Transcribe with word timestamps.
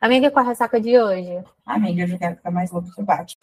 Amiga, 0.00 0.30
com 0.30 0.38
a 0.38 0.42
ressaca 0.42 0.80
de 0.80 0.96
hoje? 0.96 1.42
Amiga, 1.66 2.02
eu 2.02 2.06
já 2.06 2.18
quero 2.18 2.36
ficar 2.36 2.52
mais 2.52 2.70
louco 2.70 2.88
que 2.94 3.02
o 3.02 3.04
bate. 3.04 3.36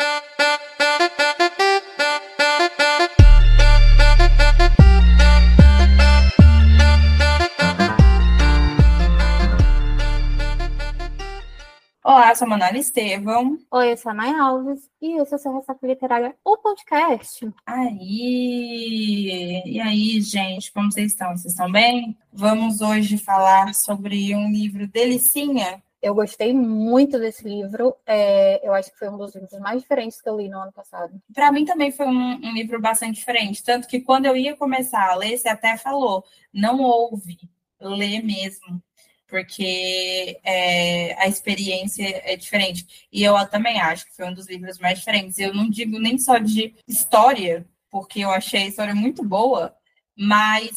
Olá, 12.02 12.29
eu 12.29 12.36
sou 12.38 12.46
a 12.46 12.50
Manuela 12.50 12.78
Estevão. 12.78 13.58
Oi, 13.72 13.92
eu 13.92 13.98
sou 13.98 14.12
a 14.12 14.16
Nay 14.16 14.34
Alves 14.40 14.90
e 15.02 15.20
esse 15.20 15.34
é 15.34 15.36
o 15.36 15.40
seu 15.40 15.54
Ressaca 15.54 15.86
Literária, 15.86 16.34
o 16.42 16.56
podcast. 16.56 17.52
Aí, 17.66 19.62
e 19.66 19.82
aí, 19.82 20.22
gente, 20.22 20.72
como 20.72 20.90
vocês 20.90 21.12
estão? 21.12 21.36
Vocês 21.36 21.52
estão 21.52 21.70
bem? 21.70 22.18
Vamos 22.32 22.80
hoje 22.80 23.18
falar 23.18 23.74
sobre 23.74 24.34
um 24.34 24.50
livro 24.50 24.88
delicinha. 24.88 25.84
Eu 26.06 26.14
gostei 26.14 26.54
muito 26.54 27.18
desse 27.18 27.44
livro. 27.44 27.96
É, 28.05 28.62
eu 28.63 28.76
acho 28.76 28.91
que 28.91 29.00
foi 29.00 29.09
um 29.09 29.18
dos 29.18 29.34
livros 29.34 29.59
mais 29.59 29.82
diferentes 29.82 30.22
que 30.22 30.30
eu 30.30 30.38
li 30.38 30.48
no 30.48 30.59
ano 30.59 30.72
passado. 30.72 31.20
Para 31.34 31.52
mim 31.52 31.66
também 31.66 31.91
foi 31.91 32.05
um, 32.05 32.36
um, 32.36 32.54
livro 32.54 32.80
bastante 32.80 33.16
diferente. 33.16 33.63
Tanto 33.63 33.88
que 33.88 34.00
quando 34.00 34.27
eu 34.27 34.38
ia 34.38 34.55
começar 34.55 35.10
a 35.10 35.16
ler, 35.16 35.36
você 35.36 35.49
até 35.49 35.76
falou, 35.77 36.23
não 36.54 36.80
ouve, 36.80 37.40
lê 37.82 38.22
mesmo 38.22 38.80
porque 39.27 40.40
é, 40.44 41.20
a 41.20 41.27
experiência 41.27 42.22
é 42.24 42.35
diferente. 42.35 43.08
E 43.12 43.24
eu 43.24 43.34
também 43.48 43.82
acho 43.82 44.05
que 44.05 44.16
foi 44.16 44.27
um 44.27 44.34
dos 44.34 44.48
livros 44.48 44.77
mais 44.77 44.99
diferentes. 44.99 45.40
Eu 45.40 45.55
não 45.55 45.68
digo 45.68 45.98
nem 45.98 46.20
só 46.20 46.38
de 46.38 46.76
história, 46.88 47.66
porque 47.90 48.20
eu 48.20 48.30
achei 48.30 48.62
a 48.62 48.68
história 48.68 48.94
muito 48.94 49.24
boa, 49.24 49.76
mas 50.16 50.70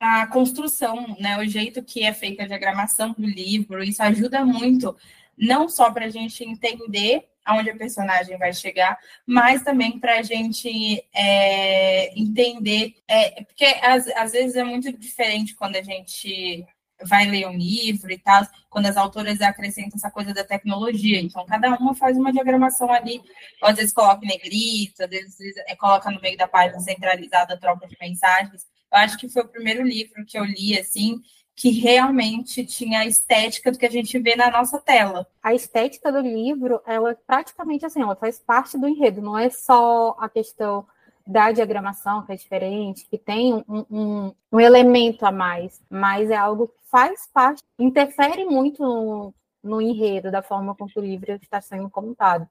a 0.00 0.26
construção, 0.26 1.14
né, 1.20 1.38
o 1.38 1.46
jeito 1.46 1.82
que 1.82 2.02
é 2.02 2.12
feita 2.14 2.42
a 2.42 2.46
diagramação 2.46 3.12
do 3.12 3.26
livro, 3.26 3.84
isso 3.84 4.02
ajuda 4.02 4.42
muito, 4.44 4.96
não 5.36 5.68
só 5.68 5.90
para 5.90 6.06
a 6.06 6.10
gente 6.10 6.42
entender 6.42 7.28
aonde 7.44 7.70
a 7.70 7.76
personagem 7.76 8.38
vai 8.38 8.52
chegar, 8.52 8.98
mas 9.26 9.62
também 9.62 9.98
para 9.98 10.18
a 10.18 10.22
gente 10.22 11.04
é, 11.14 12.18
entender, 12.18 12.94
é, 13.06 13.42
porque 13.44 13.64
às, 13.82 14.06
às 14.08 14.32
vezes 14.32 14.56
é 14.56 14.64
muito 14.64 14.90
diferente 14.92 15.54
quando 15.54 15.76
a 15.76 15.82
gente 15.82 16.64
vai 17.02 17.26
ler 17.26 17.46
um 17.46 17.56
livro 17.56 18.10
e 18.12 18.18
tal, 18.18 18.46
quando 18.68 18.86
as 18.86 18.96
autoras 18.96 19.40
acrescentam 19.40 19.96
essa 19.96 20.10
coisa 20.10 20.34
da 20.34 20.44
tecnologia. 20.44 21.20
Então, 21.20 21.44
cada 21.46 21.70
uma 21.76 21.94
faz 21.94 22.16
uma 22.16 22.32
diagramação 22.32 22.92
ali, 22.92 23.20
às 23.62 23.76
vezes 23.76 23.92
coloca 23.92 24.26
negrito, 24.26 25.02
às 25.02 25.10
vezes 25.10 25.56
é, 25.66 25.74
coloca 25.76 26.10
no 26.10 26.20
meio 26.20 26.36
da 26.36 26.46
página 26.46 26.78
centralizada 26.80 27.54
a 27.54 27.58
troca 27.58 27.86
de 27.86 27.96
mensagens. 28.00 28.66
Eu 28.92 28.98
acho 28.98 29.18
que 29.18 29.28
foi 29.28 29.42
o 29.42 29.48
primeiro 29.48 29.82
livro 29.82 30.24
que 30.26 30.38
eu 30.38 30.44
li, 30.44 30.78
assim, 30.78 31.22
que 31.54 31.70
realmente 31.70 32.64
tinha 32.64 33.00
a 33.00 33.06
estética 33.06 33.70
do 33.70 33.78
que 33.78 33.84
a 33.84 33.90
gente 33.90 34.18
vê 34.18 34.34
na 34.34 34.50
nossa 34.50 34.78
tela. 34.78 35.26
A 35.42 35.54
estética 35.54 36.10
do 36.10 36.20
livro, 36.20 36.80
ela 36.86 37.10
é 37.10 37.14
praticamente 37.14 37.84
assim, 37.84 38.00
ela 38.00 38.16
faz 38.16 38.38
parte 38.38 38.78
do 38.78 38.88
enredo, 38.88 39.20
não 39.20 39.38
é 39.38 39.50
só 39.50 40.16
a 40.18 40.28
questão 40.28 40.86
da 41.26 41.52
diagramação, 41.52 42.24
que 42.24 42.32
é 42.32 42.36
diferente, 42.36 43.06
que 43.08 43.18
tem 43.18 43.54
um, 43.68 43.84
um, 43.90 44.34
um 44.50 44.58
elemento 44.58 45.24
a 45.24 45.30
mais, 45.30 45.80
mas 45.88 46.30
é 46.30 46.36
algo 46.36 46.68
que 46.68 46.80
faz 46.90 47.28
parte, 47.32 47.62
interfere 47.78 48.44
muito 48.44 48.82
no, 48.82 49.34
no 49.62 49.82
enredo, 49.82 50.30
da 50.30 50.42
forma 50.42 50.74
como 50.74 50.90
o 50.96 51.00
livro 51.00 51.32
está 51.32 51.60
sendo 51.60 51.90
contado. 51.90 52.48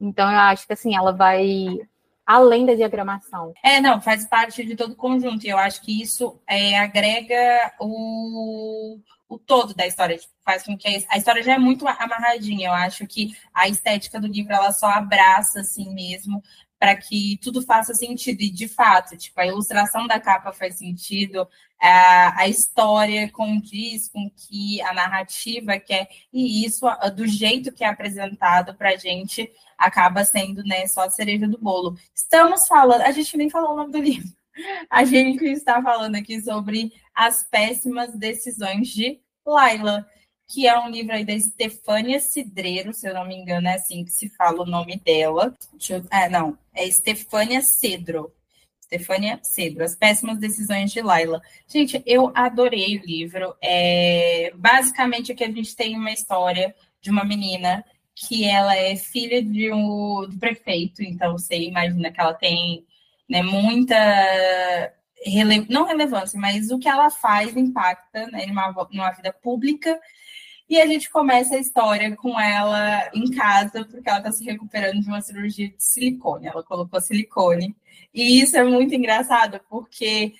Então, 0.00 0.30
eu 0.30 0.38
acho 0.38 0.66
que 0.66 0.72
assim, 0.74 0.94
ela 0.94 1.12
vai 1.12 1.80
além 2.26 2.66
da 2.66 2.74
diagramação. 2.74 3.52
É, 3.62 3.80
não, 3.80 4.00
faz 4.00 4.26
parte 4.26 4.64
de 4.64 4.76
todo 4.76 4.92
o 4.92 4.96
conjunto, 4.96 5.44
e 5.44 5.50
eu 5.50 5.58
acho 5.58 5.82
que 5.82 6.00
isso 6.00 6.40
é, 6.46 6.78
agrega 6.78 7.72
o, 7.80 8.98
o 9.28 9.38
todo 9.38 9.74
da 9.74 9.86
história, 9.86 10.16
tipo, 10.16 10.32
faz 10.44 10.62
com 10.62 10.76
que 10.76 10.88
a, 10.88 11.14
a, 11.14 11.18
história 11.18 11.42
já 11.42 11.54
é 11.54 11.58
muito 11.58 11.86
amarradinha. 11.86 12.68
Eu 12.68 12.72
acho 12.72 13.06
que 13.06 13.36
a 13.54 13.68
estética 13.68 14.20
do 14.20 14.26
livro 14.26 14.52
ela 14.52 14.72
só 14.72 14.86
abraça 14.86 15.60
assim 15.60 15.92
mesmo 15.94 16.42
para 16.80 16.96
que 16.96 17.38
tudo 17.42 17.60
faça 17.60 17.92
sentido. 17.92 18.40
E, 18.40 18.50
de 18.50 18.66
fato, 18.66 19.14
tipo, 19.14 19.38
a 19.38 19.46
ilustração 19.46 20.06
da 20.06 20.18
capa 20.18 20.50
faz 20.50 20.78
sentido, 20.78 21.46
a, 21.78 22.40
a 22.40 22.48
história 22.48 23.30
condiz 23.30 24.08
com 24.08 24.30
que 24.30 24.80
a 24.80 24.94
narrativa 24.94 25.78
quer, 25.78 26.08
e 26.32 26.64
isso, 26.64 26.86
do 27.14 27.26
jeito 27.26 27.70
que 27.70 27.84
é 27.84 27.86
apresentado 27.86 28.74
para 28.74 28.94
a 28.94 28.96
gente, 28.96 29.52
acaba 29.76 30.24
sendo 30.24 30.62
né, 30.64 30.86
só 30.86 31.02
a 31.02 31.10
cereja 31.10 31.46
do 31.46 31.58
bolo. 31.58 31.98
Estamos 32.14 32.66
falando, 32.66 33.02
a 33.02 33.10
gente 33.10 33.36
nem 33.36 33.50
falou 33.50 33.74
o 33.74 33.76
nome 33.76 33.92
do 33.92 33.98
livro, 33.98 34.28
a 34.88 35.04
gente 35.04 35.44
está 35.44 35.82
falando 35.82 36.14
aqui 36.16 36.40
sobre 36.40 36.94
as 37.14 37.46
péssimas 37.50 38.16
decisões 38.16 38.88
de 38.88 39.20
Laila 39.44 40.06
que 40.50 40.66
é 40.66 40.76
um 40.76 40.90
livro 40.90 41.12
aí 41.12 41.24
da 41.24 41.32
Estefânia 41.32 42.18
Cidreiro, 42.18 42.92
se 42.92 43.08
eu 43.08 43.14
não 43.14 43.24
me 43.24 43.36
engano, 43.36 43.68
é 43.68 43.74
assim 43.74 44.04
que 44.04 44.10
se 44.10 44.28
fala 44.30 44.62
o 44.62 44.66
nome 44.66 44.96
dela. 44.96 45.54
Eu, 45.88 46.04
é, 46.10 46.28
não, 46.28 46.58
é 46.74 46.84
Estefânia 46.86 47.62
Cedro. 47.62 48.32
Estefânia 48.80 49.38
Cedro, 49.44 49.84
As 49.84 49.94
Péssimas 49.94 50.40
Decisões 50.40 50.90
de 50.90 51.00
Laila. 51.00 51.40
Gente, 51.68 52.02
eu 52.04 52.32
adorei 52.34 52.98
o 52.98 53.06
livro. 53.06 53.54
É, 53.62 54.52
basicamente, 54.56 55.30
aqui 55.30 55.44
a 55.44 55.50
gente 55.50 55.76
tem 55.76 55.96
uma 55.96 56.10
história 56.10 56.74
de 57.00 57.10
uma 57.10 57.24
menina 57.24 57.84
que 58.16 58.44
ela 58.44 58.76
é 58.76 58.96
filha 58.96 59.40
de 59.40 59.72
um, 59.72 60.26
do 60.28 60.36
prefeito, 60.36 61.00
então 61.00 61.38
você 61.38 61.56
imagina 61.60 62.10
que 62.10 62.20
ela 62.20 62.34
tem 62.34 62.84
né, 63.28 63.40
muita 63.40 63.94
rele, 65.24 65.66
não 65.70 65.86
relevância, 65.86 66.38
mas 66.38 66.70
o 66.70 66.78
que 66.78 66.88
ela 66.88 67.08
faz 67.08 67.56
impacta 67.56 68.26
né, 68.26 68.46
numa, 68.46 68.88
numa 68.90 69.10
vida 69.12 69.32
pública 69.32 69.98
e 70.70 70.80
a 70.80 70.86
gente 70.86 71.10
começa 71.10 71.56
a 71.56 71.58
história 71.58 72.14
com 72.14 72.38
ela 72.38 73.10
em 73.12 73.28
casa, 73.32 73.84
porque 73.84 74.08
ela 74.08 74.18
está 74.18 74.30
se 74.30 74.44
recuperando 74.44 75.00
de 75.00 75.08
uma 75.08 75.20
cirurgia 75.20 75.68
de 75.68 75.74
silicone. 75.82 76.46
Ela 76.46 76.62
colocou 76.62 77.00
silicone. 77.00 77.74
E 78.14 78.40
isso 78.40 78.56
é 78.56 78.62
muito 78.62 78.94
engraçado, 78.94 79.60
porque 79.68 80.32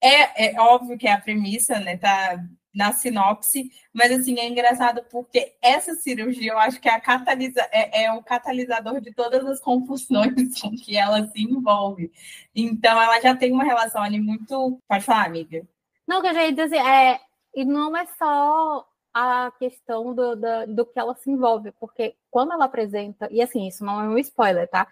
é, 0.00 0.52
é 0.54 0.60
óbvio 0.60 0.96
que 0.96 1.08
é 1.08 1.12
a 1.12 1.20
premissa, 1.20 1.80
né? 1.80 1.96
Tá 1.96 2.40
na 2.72 2.92
sinopse, 2.92 3.70
mas 3.92 4.12
assim, 4.12 4.38
é 4.38 4.48
engraçado 4.48 5.04
porque 5.10 5.54
essa 5.60 5.94
cirurgia 5.96 6.52
eu 6.52 6.58
acho 6.58 6.80
que 6.80 6.88
é, 6.88 6.98
catalisa, 7.00 7.60
é, 7.70 8.04
é 8.04 8.12
o 8.12 8.22
catalisador 8.22 9.00
de 9.00 9.12
todas 9.12 9.44
as 9.44 9.60
confusões 9.60 10.32
com 10.60 10.70
que 10.76 10.96
ela 10.96 11.26
se 11.26 11.42
envolve. 11.42 12.10
Então 12.54 13.02
ela 13.02 13.20
já 13.20 13.36
tem 13.36 13.52
uma 13.52 13.64
relação 13.64 14.00
ali 14.00 14.20
muito. 14.20 14.78
Pode 14.88 15.04
falar, 15.04 15.26
amiga. 15.26 15.66
Não, 16.06 16.22
que 16.22 16.28
eu 16.28 16.34
já 16.34 16.44
ia 16.46 16.52
dizer, 16.52 16.78
é, 16.78 17.20
e 17.54 17.64
não 17.64 17.96
é 17.96 18.06
só 18.16 18.86
a 19.12 19.52
questão 19.58 20.14
do, 20.14 20.34
do, 20.36 20.66
do, 20.68 20.86
que 20.86 20.98
ela 20.98 21.14
se 21.14 21.30
envolve, 21.30 21.72
porque 21.72 22.14
quando 22.30 22.52
ela 22.52 22.64
apresenta, 22.64 23.28
e 23.30 23.42
assim, 23.42 23.66
isso 23.66 23.84
não 23.84 24.00
é 24.00 24.08
um 24.08 24.18
spoiler, 24.18 24.68
tá? 24.68 24.86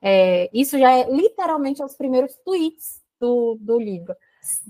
É, 0.00 0.48
isso 0.52 0.78
já 0.78 0.92
é 0.92 1.10
literalmente 1.10 1.82
os 1.82 1.94
primeiros 1.94 2.36
tweets 2.44 3.02
do, 3.20 3.56
do 3.60 3.78
livro. 3.78 4.14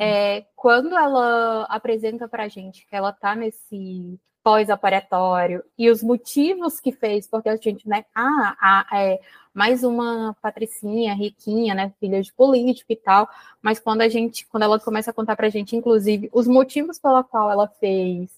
É, 0.00 0.46
quando 0.54 0.96
ela 0.96 1.64
apresenta 1.64 2.28
pra 2.28 2.48
gente 2.48 2.86
que 2.86 2.96
ela 2.96 3.12
tá 3.12 3.34
nesse 3.34 4.18
pós-operatório 4.42 5.64
e 5.76 5.90
os 5.90 6.02
motivos 6.02 6.78
que 6.78 6.92
fez, 6.92 7.26
porque 7.26 7.48
a 7.48 7.56
gente, 7.56 7.88
né, 7.88 8.04
ah, 8.14 8.56
ah, 8.60 8.86
é 8.92 9.20
mais 9.52 9.82
uma 9.82 10.36
patricinha 10.40 11.14
riquinha, 11.14 11.74
né, 11.74 11.92
filha 11.98 12.22
de 12.22 12.32
político 12.32 12.92
e 12.92 12.96
tal, 12.96 13.28
mas 13.60 13.80
quando 13.80 14.02
a 14.02 14.08
gente, 14.08 14.46
quando 14.46 14.62
ela 14.62 14.78
começa 14.78 15.10
a 15.10 15.14
contar 15.14 15.34
pra 15.34 15.48
gente, 15.48 15.74
inclusive, 15.74 16.30
os 16.32 16.46
motivos 16.46 16.98
pela 16.98 17.24
qual 17.24 17.50
ela 17.50 17.66
fez 17.66 18.30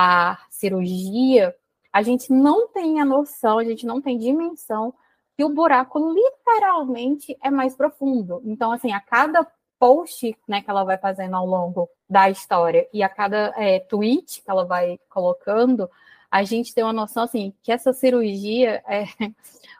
a 0.00 0.38
cirurgia, 0.48 1.52
a 1.92 2.02
gente 2.02 2.32
não 2.32 2.68
tem 2.68 3.00
a 3.00 3.04
noção, 3.04 3.58
a 3.58 3.64
gente 3.64 3.84
não 3.84 4.00
tem 4.00 4.16
dimensão 4.16 4.94
que 5.36 5.44
o 5.44 5.48
buraco 5.48 5.98
literalmente 5.98 7.36
é 7.42 7.50
mais 7.50 7.74
profundo. 7.74 8.40
Então, 8.44 8.70
assim, 8.70 8.92
a 8.92 9.00
cada 9.00 9.44
post 9.76 10.36
né, 10.46 10.62
que 10.62 10.70
ela 10.70 10.84
vai 10.84 10.98
fazendo 10.98 11.34
ao 11.34 11.44
longo 11.44 11.90
da 12.08 12.30
história 12.30 12.88
e 12.92 13.02
a 13.02 13.08
cada 13.08 13.52
é, 13.56 13.80
tweet 13.80 14.40
que 14.40 14.48
ela 14.48 14.64
vai 14.64 15.00
colocando, 15.10 15.90
a 16.30 16.44
gente 16.44 16.72
tem 16.72 16.84
uma 16.84 16.92
noção 16.92 17.24
assim 17.24 17.52
que 17.60 17.72
essa 17.72 17.92
cirurgia 17.92 18.80
é, 18.86 19.04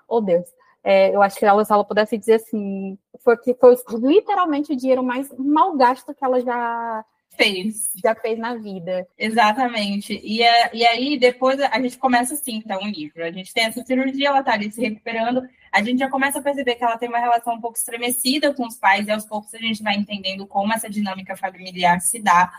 oh 0.08 0.20
Deus, 0.20 0.46
é, 0.82 1.14
eu 1.14 1.22
acho 1.22 1.38
que 1.38 1.44
ela, 1.44 1.64
se 1.64 1.72
ela 1.72 1.84
pudesse 1.84 2.18
dizer 2.18 2.34
assim, 2.34 2.98
foi 3.20 3.36
que 3.36 3.54
foi 3.54 3.76
literalmente 4.00 4.72
o 4.72 4.76
dinheiro 4.76 5.04
mais 5.04 5.32
mal 5.38 5.76
gasto 5.76 6.12
que 6.12 6.24
ela 6.24 6.40
já 6.40 7.04
fez. 7.38 7.90
Já 8.02 8.14
fez 8.14 8.38
na 8.38 8.56
vida. 8.56 9.06
Exatamente. 9.16 10.20
E, 10.22 10.42
é, 10.42 10.70
e 10.74 10.84
aí, 10.84 11.18
depois, 11.18 11.60
a 11.60 11.80
gente 11.80 11.96
começa 11.96 12.34
assim, 12.34 12.56
então, 12.56 12.82
o 12.82 12.88
livro. 12.88 13.24
A 13.24 13.30
gente 13.30 13.54
tem 13.54 13.64
essa 13.64 13.82
cirurgia, 13.84 14.28
ela 14.28 14.42
tá 14.42 14.52
ali 14.52 14.70
se 14.70 14.80
recuperando. 14.80 15.48
A 15.72 15.82
gente 15.82 16.00
já 16.00 16.10
começa 16.10 16.40
a 16.40 16.42
perceber 16.42 16.74
que 16.74 16.84
ela 16.84 16.98
tem 16.98 17.08
uma 17.08 17.20
relação 17.20 17.54
um 17.54 17.60
pouco 17.60 17.78
estremecida 17.78 18.52
com 18.52 18.66
os 18.66 18.76
pais, 18.76 19.06
e 19.06 19.12
aos 19.12 19.24
poucos 19.24 19.54
a 19.54 19.58
gente 19.58 19.82
vai 19.82 19.94
entendendo 19.94 20.46
como 20.46 20.72
essa 20.72 20.90
dinâmica 20.90 21.36
familiar 21.36 22.00
se 22.00 22.18
dá. 22.18 22.52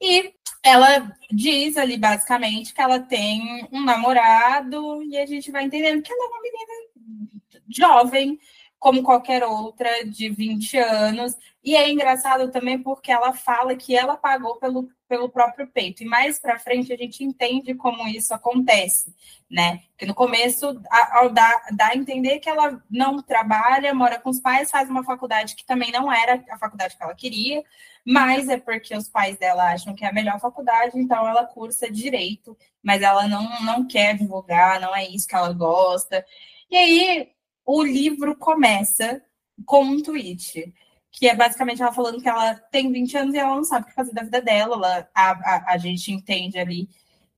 E 0.00 0.32
ela 0.62 1.16
diz 1.30 1.76
ali, 1.76 1.96
basicamente, 1.96 2.72
que 2.72 2.80
ela 2.80 3.00
tem 3.00 3.66
um 3.72 3.82
namorado, 3.82 5.02
e 5.02 5.18
a 5.18 5.26
gente 5.26 5.50
vai 5.50 5.64
entendendo 5.64 6.02
que 6.02 6.12
ela 6.12 6.24
é 6.24 6.28
uma 6.28 6.42
menina 6.42 6.92
jovem, 7.68 8.38
como 8.82 9.00
qualquer 9.04 9.44
outra 9.44 10.04
de 10.04 10.28
20 10.28 10.76
anos. 10.76 11.36
E 11.62 11.76
é 11.76 11.88
engraçado 11.88 12.50
também 12.50 12.82
porque 12.82 13.12
ela 13.12 13.32
fala 13.32 13.76
que 13.76 13.96
ela 13.96 14.16
pagou 14.16 14.56
pelo, 14.56 14.88
pelo 15.08 15.28
próprio 15.28 15.68
peito. 15.68 16.02
E 16.02 16.06
mais 16.06 16.40
para 16.40 16.58
frente 16.58 16.92
a 16.92 16.96
gente 16.96 17.22
entende 17.22 17.76
como 17.76 18.08
isso 18.08 18.34
acontece, 18.34 19.14
né? 19.48 19.82
Porque 19.90 20.04
no 20.04 20.12
começo 20.12 20.82
ao 21.12 21.30
dá 21.30 21.62
a 21.80 21.96
entender 21.96 22.40
que 22.40 22.50
ela 22.50 22.82
não 22.90 23.22
trabalha, 23.22 23.94
mora 23.94 24.18
com 24.18 24.30
os 24.30 24.40
pais, 24.40 24.68
faz 24.68 24.90
uma 24.90 25.04
faculdade 25.04 25.54
que 25.54 25.64
também 25.64 25.92
não 25.92 26.12
era 26.12 26.44
a 26.50 26.58
faculdade 26.58 26.96
que 26.96 27.04
ela 27.04 27.14
queria, 27.14 27.62
mas 28.04 28.48
é 28.48 28.58
porque 28.58 28.96
os 28.96 29.08
pais 29.08 29.38
dela 29.38 29.72
acham 29.72 29.94
que 29.94 30.04
é 30.04 30.08
a 30.08 30.12
melhor 30.12 30.40
faculdade, 30.40 30.98
então 30.98 31.28
ela 31.28 31.46
cursa 31.46 31.88
direito, 31.88 32.58
mas 32.82 33.00
ela 33.00 33.28
não, 33.28 33.62
não 33.62 33.86
quer 33.86 34.16
divulgar, 34.16 34.80
não 34.80 34.92
é 34.92 35.06
isso 35.06 35.28
que 35.28 35.36
ela 35.36 35.52
gosta. 35.52 36.26
E 36.68 36.76
aí 36.76 37.31
o 37.64 37.82
livro 37.82 38.36
começa 38.36 39.22
com 39.64 39.84
um 39.84 40.02
tweet 40.02 40.72
que 41.12 41.28
é 41.28 41.36
basicamente 41.36 41.82
ela 41.82 41.92
falando 41.92 42.22
que 42.22 42.28
ela 42.28 42.54
tem 42.54 42.90
20 42.90 43.16
anos 43.18 43.34
e 43.34 43.38
ela 43.38 43.54
não 43.54 43.64
sabe 43.64 43.84
o 43.84 43.88
que 43.88 43.94
fazer 43.94 44.14
da 44.14 44.22
vida 44.22 44.40
dela. 44.40 44.76
Ela, 44.76 45.08
a, 45.14 45.30
a, 45.30 45.72
a 45.74 45.78
gente 45.78 46.10
entende 46.10 46.58
ali 46.58 46.88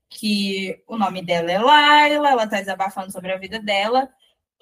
que 0.08 0.80
o 0.86 0.96
nome 0.96 1.20
dela 1.24 1.50
é 1.50 1.58
Laila, 1.58 2.30
ela 2.30 2.44
está 2.44 2.58
desabafando 2.58 3.10
sobre 3.10 3.32
a 3.32 3.36
vida 3.36 3.58
dela. 3.58 4.08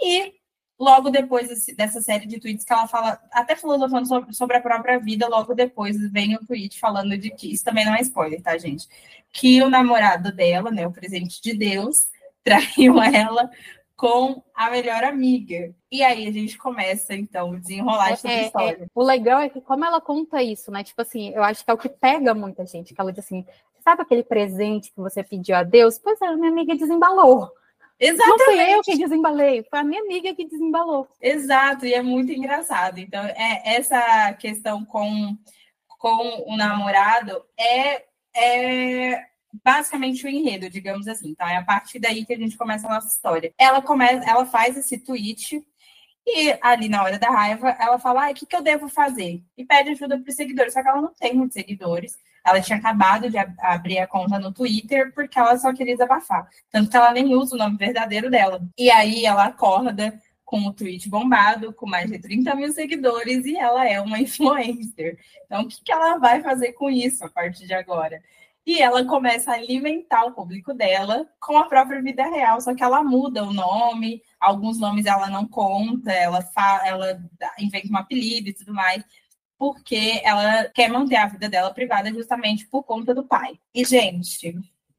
E 0.00 0.32
logo 0.80 1.10
depois 1.10 1.66
dessa 1.76 2.00
série 2.00 2.26
de 2.26 2.40
tweets 2.40 2.64
que 2.64 2.72
ela 2.72 2.88
fala, 2.88 3.20
até 3.30 3.54
filosofando 3.54 4.08
sobre, 4.08 4.32
sobre 4.32 4.56
a 4.56 4.62
própria 4.62 4.98
vida, 4.98 5.28
logo 5.28 5.54
depois 5.54 5.96
vem 6.10 6.34
o 6.34 6.46
tweet 6.46 6.80
falando 6.80 7.16
de 7.16 7.30
que, 7.30 7.52
isso 7.52 7.64
também 7.64 7.84
não 7.84 7.94
é 7.94 8.00
spoiler, 8.00 8.40
tá, 8.42 8.56
gente? 8.56 8.88
Que 9.30 9.62
o 9.62 9.68
namorado 9.68 10.32
dela, 10.32 10.70
né, 10.70 10.86
o 10.86 10.92
presente 10.92 11.40
de 11.42 11.52
Deus, 11.52 12.06
traiu 12.42 13.00
ela 13.02 13.50
com 14.02 14.42
a 14.52 14.68
melhor 14.68 15.04
amiga. 15.04 15.72
E 15.88 16.02
aí 16.02 16.26
a 16.26 16.32
gente 16.32 16.58
começa, 16.58 17.14
então, 17.14 17.52
a 17.52 17.56
desenrolar 17.56 18.10
essa 18.10 18.28
é, 18.28 18.32
é, 18.32 18.46
história. 18.46 18.82
É, 18.82 18.86
o 18.92 19.00
legal 19.00 19.38
é 19.38 19.48
que 19.48 19.60
como 19.60 19.84
ela 19.84 20.00
conta 20.00 20.42
isso, 20.42 20.72
né? 20.72 20.82
Tipo 20.82 21.02
assim, 21.02 21.30
eu 21.32 21.40
acho 21.40 21.64
que 21.64 21.70
é 21.70 21.74
o 21.74 21.78
que 21.78 21.88
pega 21.88 22.34
muita 22.34 22.66
gente, 22.66 22.92
que 22.92 23.00
ela 23.00 23.12
diz 23.12 23.24
assim, 23.24 23.46
sabe 23.78 24.02
aquele 24.02 24.24
presente 24.24 24.90
que 24.90 25.00
você 25.00 25.22
pediu 25.22 25.54
a 25.54 25.62
Deus? 25.62 26.00
Pois 26.00 26.20
é, 26.20 26.34
minha 26.34 26.50
amiga 26.50 26.74
desembalou. 26.74 27.48
Exatamente. 27.96 28.38
Não 28.38 28.44
fui 28.44 28.74
eu 28.74 28.82
que 28.82 28.98
desembalei, 28.98 29.62
foi 29.70 29.78
a 29.78 29.84
minha 29.84 30.02
amiga 30.02 30.34
que 30.34 30.48
desembalou. 30.48 31.06
Exato, 31.20 31.86
e 31.86 31.94
é 31.94 32.02
muito 32.02 32.32
engraçado. 32.32 32.98
Então, 32.98 33.22
é, 33.24 33.76
essa 33.76 34.32
questão 34.32 34.84
com, 34.84 35.38
com 35.86 36.52
o 36.52 36.56
namorado 36.56 37.40
é, 37.56 38.02
é 38.34 39.31
basicamente 39.64 40.24
o 40.24 40.28
enredo, 40.28 40.70
digamos 40.70 41.06
assim, 41.08 41.34
tá? 41.34 41.52
É 41.52 41.56
a 41.56 41.64
partir 41.64 41.98
daí 41.98 42.24
que 42.24 42.32
a 42.32 42.38
gente 42.38 42.56
começa 42.56 42.86
a 42.86 42.94
nossa 42.94 43.08
história. 43.08 43.52
Ela 43.58 43.82
começa, 43.82 44.28
ela 44.28 44.46
faz 44.46 44.76
esse 44.76 44.98
tweet 44.98 45.62
e 46.26 46.56
ali 46.62 46.88
na 46.88 47.02
hora 47.02 47.18
da 47.18 47.30
raiva, 47.30 47.70
ela 47.80 47.98
fala: 47.98 48.26
ah, 48.26 48.30
o 48.30 48.34
que, 48.34 48.46
que 48.46 48.56
eu 48.56 48.62
devo 48.62 48.88
fazer? 48.88 49.42
E 49.56 49.64
pede 49.64 49.90
ajuda 49.90 50.18
para 50.18 50.30
os 50.30 50.36
seguidores. 50.36 50.72
Só 50.72 50.82
que 50.82 50.88
ela 50.88 51.02
não 51.02 51.12
tem 51.14 51.34
muitos 51.34 51.54
seguidores. 51.54 52.16
Ela 52.44 52.60
tinha 52.60 52.78
acabado 52.78 53.30
de 53.30 53.38
ab 53.38 53.54
abrir 53.60 53.98
a 53.98 54.06
conta 54.06 54.38
no 54.38 54.52
Twitter 54.52 55.12
porque 55.14 55.38
ela 55.38 55.56
só 55.58 55.72
queria 55.72 55.94
desabafar. 55.94 56.48
Tanto 56.70 56.90
que 56.90 56.96
ela 56.96 57.12
nem 57.12 57.34
usa 57.34 57.54
o 57.54 57.58
nome 57.58 57.76
verdadeiro 57.76 58.30
dela. 58.30 58.60
E 58.78 58.90
aí 58.90 59.24
ela 59.24 59.46
acorda 59.46 60.20
com 60.44 60.66
o 60.66 60.72
tweet 60.72 61.08
bombado, 61.08 61.72
com 61.72 61.86
mais 61.86 62.10
de 62.10 62.18
30 62.18 62.54
mil 62.54 62.70
seguidores, 62.72 63.44
e 63.46 63.56
ela 63.56 63.88
é 63.88 64.00
uma 64.00 64.18
influencer. 64.20 65.18
Então, 65.46 65.62
o 65.62 65.68
que, 65.68 65.82
que 65.82 65.90
ela 65.90 66.18
vai 66.18 66.42
fazer 66.42 66.72
com 66.74 66.90
isso 66.90 67.24
a 67.24 67.30
partir 67.30 67.66
de 67.66 67.72
agora? 67.72 68.22
E 68.64 68.80
ela 68.80 69.04
começa 69.04 69.50
a 69.50 69.54
alimentar 69.54 70.24
o 70.24 70.32
público 70.32 70.72
dela 70.72 71.28
com 71.40 71.58
a 71.58 71.66
própria 71.66 72.00
vida 72.00 72.24
real, 72.28 72.60
só 72.60 72.74
que 72.74 72.82
ela 72.82 73.02
muda 73.02 73.42
o 73.42 73.52
nome, 73.52 74.22
alguns 74.38 74.78
nomes 74.78 75.04
ela 75.04 75.28
não 75.28 75.46
conta, 75.48 76.12
ela, 76.12 76.40
fala, 76.42 76.86
ela 76.86 77.22
inventa 77.58 77.92
um 77.92 77.96
apelido 77.96 78.48
e 78.48 78.52
tudo 78.52 78.72
mais, 78.72 79.04
porque 79.58 80.20
ela 80.24 80.64
quer 80.70 80.88
manter 80.88 81.16
a 81.16 81.26
vida 81.26 81.48
dela 81.48 81.74
privada 81.74 82.12
justamente 82.12 82.66
por 82.66 82.84
conta 82.84 83.12
do 83.12 83.24
pai. 83.24 83.58
E, 83.74 83.84
gente, 83.84 84.54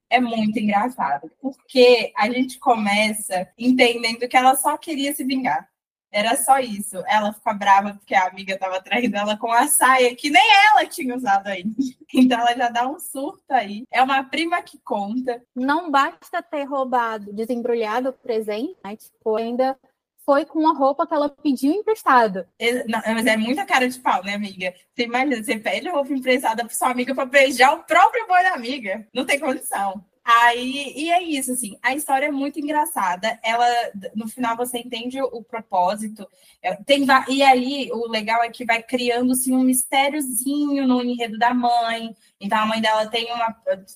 é 0.10 0.20
muito 0.20 0.60
engraçado, 0.60 1.32
porque 1.42 2.12
a 2.16 2.30
gente 2.30 2.60
começa 2.60 3.48
entendendo 3.58 4.28
que 4.28 4.38
ela 4.38 4.56
só 4.56 4.78
queria 4.78 5.14
se 5.14 5.24
vingar. 5.24 5.68
Era 6.14 6.38
só 6.38 6.60
isso. 6.60 7.04
Ela 7.08 7.34
fica 7.34 7.54
brava 7.54 7.96
porque 7.96 8.14
a 8.14 8.28
amiga 8.28 8.54
estava 8.54 8.80
traindo 8.80 9.18
ela 9.18 9.36
com 9.36 9.52
a 9.52 9.68
saia 9.68 10.16
que 10.16 10.30
nem 10.30 10.44
ela 10.70 10.86
tinha 10.86 11.16
usado 11.16 11.48
ainda. 11.48 11.74
Então 12.16 12.40
ela 12.40 12.56
já 12.56 12.70
dá 12.70 12.88
um 12.88 13.00
surto 13.00 13.42
aí. 13.50 13.86
É 13.92 14.00
uma 14.00 14.24
prima 14.24 14.62
que 14.62 14.78
conta. 14.84 15.42
Não 15.56 15.90
basta 15.90 16.44
ter 16.44 16.64
roubado, 16.64 17.34
desembrulhado 17.34 18.10
o 18.10 18.14
presente, 18.14 18.78
né? 18.86 18.96
Tipo, 18.96 19.36
ainda 19.36 19.76
foi 20.24 20.46
com 20.46 20.68
a 20.68 20.74
roupa 20.74 21.08
que 21.08 21.14
ela 21.16 21.28
pediu 21.28 21.74
emprestada. 21.74 22.48
Não, 22.88 23.02
mas 23.16 23.26
é 23.26 23.36
muita 23.36 23.66
cara 23.66 23.90
de 23.90 24.00
pau, 24.00 24.24
né, 24.24 24.36
amiga? 24.36 24.76
Você 24.94 25.06
imagina, 25.06 25.44
você 25.44 25.58
pede 25.58 25.90
roupa 25.90 26.14
emprestada 26.14 26.64
para 26.64 26.74
sua 26.76 26.92
amiga 26.92 27.16
para 27.16 27.26
beijar 27.26 27.74
o 27.74 27.84
próprio 27.84 28.28
boy 28.28 28.44
da 28.44 28.54
amiga. 28.54 29.08
Não 29.12 29.26
tem 29.26 29.40
condição. 29.40 30.06
Aí, 30.26 30.94
e 30.96 31.12
é 31.12 31.22
isso, 31.22 31.52
assim, 31.52 31.78
a 31.82 31.94
história 31.94 32.28
é 32.28 32.32
muito 32.32 32.58
engraçada. 32.58 33.38
Ela, 33.44 33.68
no 34.16 34.26
final, 34.30 34.56
você 34.56 34.80
entende 34.80 35.22
o, 35.22 35.44
propósito. 35.44 36.26
É, 36.62 36.76
tem, 36.76 37.06
e 37.28 37.44
aí, 37.44 37.90
o 37.92 38.08
legal 38.08 38.42
é 38.42 38.50
que 38.50 38.64
vai 38.64 38.82
criando-se 38.82 39.52
um 39.52 39.62
mistériozinho 39.62 40.88
no 40.88 41.04
enredo 41.04 41.38
da 41.38 41.54
mãe. 41.54 42.16
Então, 42.40 42.58
a 42.58 42.66
mãe 42.66 42.80
dela 42.80 43.06
tem, 43.08 43.34
uma, 43.34 43.54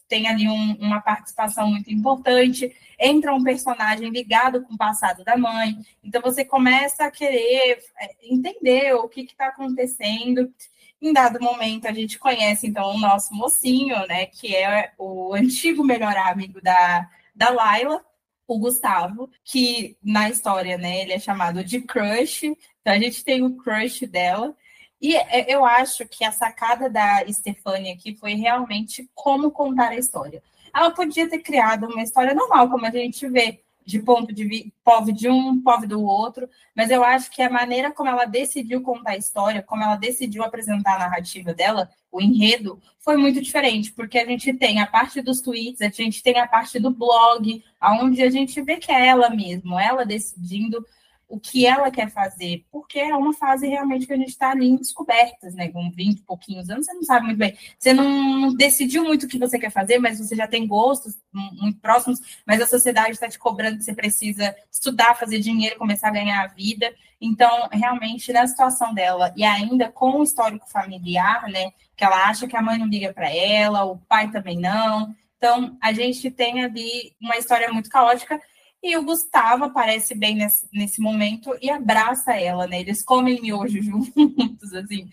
tem 0.09 0.27
ali 0.27 0.49
um, 0.49 0.75
uma 0.81 0.99
participação 0.99 1.69
muito 1.69 1.89
importante. 1.93 2.75
Entra 2.99 3.33
um 3.33 3.43
personagem 3.43 4.09
ligado 4.09 4.63
com 4.63 4.73
o 4.73 4.77
passado 4.77 5.23
da 5.23 5.37
mãe. 5.37 5.77
Então, 6.03 6.21
você 6.21 6.43
começa 6.43 7.05
a 7.05 7.11
querer 7.11 7.79
é, 7.97 8.15
entender 8.21 8.93
o 8.95 9.07
que 9.07 9.21
está 9.21 9.47
acontecendo. 9.47 10.53
Em 11.01 11.13
dado 11.13 11.39
momento, 11.39 11.87
a 11.87 11.91
gente 11.91 12.17
conhece, 12.17 12.67
então, 12.67 12.95
o 12.95 12.99
nosso 12.99 13.33
mocinho, 13.33 13.95
né, 14.07 14.25
que 14.25 14.55
é 14.55 14.91
o 14.97 15.33
antigo 15.33 15.83
melhor 15.83 16.15
amigo 16.17 16.59
da, 16.61 17.07
da 17.35 17.49
Laila, 17.49 18.03
o 18.47 18.57
Gustavo, 18.57 19.29
que 19.43 19.97
na 20.01 20.29
história, 20.29 20.77
né, 20.77 21.01
ele 21.01 21.13
é 21.13 21.19
chamado 21.19 21.63
de 21.63 21.81
crush, 21.81 22.45
então 22.81 22.93
a 22.93 22.99
gente 22.99 23.23
tem 23.23 23.43
o 23.43 23.55
crush 23.57 24.07
dela, 24.07 24.55
e 24.99 25.15
é, 25.15 25.53
eu 25.53 25.63
acho 25.63 26.07
que 26.07 26.23
a 26.23 26.31
sacada 26.31 26.89
da 26.89 27.23
Stefania 27.31 27.93
aqui 27.93 28.15
foi 28.15 28.33
realmente 28.33 29.07
como 29.13 29.51
contar 29.51 29.89
a 29.89 29.95
história. 29.95 30.41
Ela 30.73 30.91
podia 30.91 31.29
ter 31.29 31.39
criado 31.39 31.87
uma 31.87 32.01
história 32.01 32.33
normal, 32.33 32.69
como 32.69 32.85
a 32.85 32.91
gente 32.91 33.27
vê, 33.27 33.63
de 33.87 33.99
ponto 33.99 34.33
de 34.33 34.69
povo 34.83 35.13
de 35.13 35.29
um, 35.29 35.61
povo 35.61 35.87
do 35.87 36.03
outro, 36.03 36.49
mas 36.75 36.91
eu 36.91 37.05
acho 37.05 37.31
que 37.31 37.41
a 37.41 37.49
maneira 37.49 37.89
como 37.89 38.09
ela 38.09 38.25
decidiu 38.25 38.81
contar 38.81 39.11
a 39.11 39.17
história, 39.17 39.63
como 39.63 39.81
ela 39.81 39.95
decidiu 39.95 40.43
apresentar 40.43 40.95
a 40.95 40.99
narrativa 40.99 41.53
dela, 41.53 41.89
o 42.11 42.21
enredo, 42.21 42.81
foi 42.99 43.15
muito 43.15 43.41
diferente, 43.41 43.93
porque 43.93 44.19
a 44.19 44.25
gente 44.25 44.53
tem 44.53 44.81
a 44.81 44.85
parte 44.85 45.21
dos 45.21 45.39
tweets, 45.39 45.79
a 45.79 45.87
gente 45.87 46.21
tem 46.21 46.37
a 46.37 46.45
parte 46.45 46.77
do 46.79 46.91
blog, 46.91 47.63
onde 48.01 48.21
a 48.21 48.29
gente 48.29 48.61
vê 48.61 48.75
que 48.75 48.91
é 48.91 49.07
ela 49.07 49.29
mesmo, 49.29 49.79
ela 49.79 50.05
decidindo 50.05 50.85
o 51.29 51.39
que 51.39 51.65
ela 51.65 51.91
quer 51.91 52.09
fazer, 52.09 52.65
porque 52.71 52.97
é 52.99 53.13
uma 53.13 53.33
fase 53.33 53.67
realmente 53.67 54.07
que 54.07 54.13
a 54.13 54.17
gente 54.17 54.29
está 54.29 54.51
ali 54.51 54.67
em 54.67 54.77
descobertas, 54.77 55.53
né? 55.53 55.67
Com 55.67 55.91
20 55.91 56.19
e 56.19 56.21
pouquinhos 56.21 56.69
anos, 56.69 56.85
você 56.85 56.93
não 56.93 57.03
sabe 57.03 57.25
muito 57.25 57.37
bem. 57.37 57.57
Você 57.77 57.91
não 57.91 58.53
decidiu 58.55 59.03
muito 59.03 59.23
o 59.23 59.27
que 59.27 59.37
você 59.37 59.59
quer 59.59 59.69
fazer, 59.69 59.99
mas 59.99 60.19
você 60.19 60.35
já 60.35 60.47
tem 60.47 60.65
gostos 60.65 61.17
muito 61.33 61.79
próximos, 61.79 62.19
mas 62.45 62.61
a 62.61 62.67
sociedade 62.67 63.11
está 63.11 63.27
te 63.27 63.37
cobrando 63.37 63.77
que 63.77 63.83
você 63.83 63.93
precisa 63.93 64.55
estudar, 64.71 65.15
fazer 65.15 65.39
dinheiro, 65.39 65.77
começar 65.77 66.07
a 66.07 66.11
ganhar 66.11 66.43
a 66.43 66.47
vida. 66.47 66.93
Então, 67.19 67.67
realmente, 67.71 68.31
na 68.31 68.47
situação 68.47 68.93
dela, 68.93 69.33
e 69.35 69.43
ainda 69.43 69.91
com 69.91 70.19
o 70.19 70.23
histórico 70.23 70.69
familiar, 70.69 71.49
né? 71.49 71.71
Que 71.95 72.05
ela 72.05 72.29
acha 72.29 72.47
que 72.47 72.55
a 72.55 72.61
mãe 72.61 72.77
não 72.77 72.87
liga 72.87 73.11
para 73.11 73.29
ela, 73.29 73.83
o 73.83 73.97
pai 73.97 74.31
também 74.31 74.57
não. 74.57 75.13
Então, 75.37 75.77
a 75.81 75.91
gente 75.91 76.31
tem 76.31 76.63
ali 76.63 77.13
uma 77.21 77.35
história 77.37 77.71
muito 77.71 77.89
caótica 77.89 78.39
e 78.87 78.95
o 78.95 79.03
Gustavo 79.03 79.65
aparece 79.65 80.15
bem 80.15 80.35
nesse, 80.35 80.67
nesse 80.71 81.01
momento 81.01 81.53
e 81.61 81.69
abraça 81.69 82.33
ela, 82.33 82.65
né? 82.67 82.79
Eles 82.79 83.03
comem 83.03 83.41
miojo 83.41 83.81
juntos, 83.83 84.73
assim. 84.73 85.09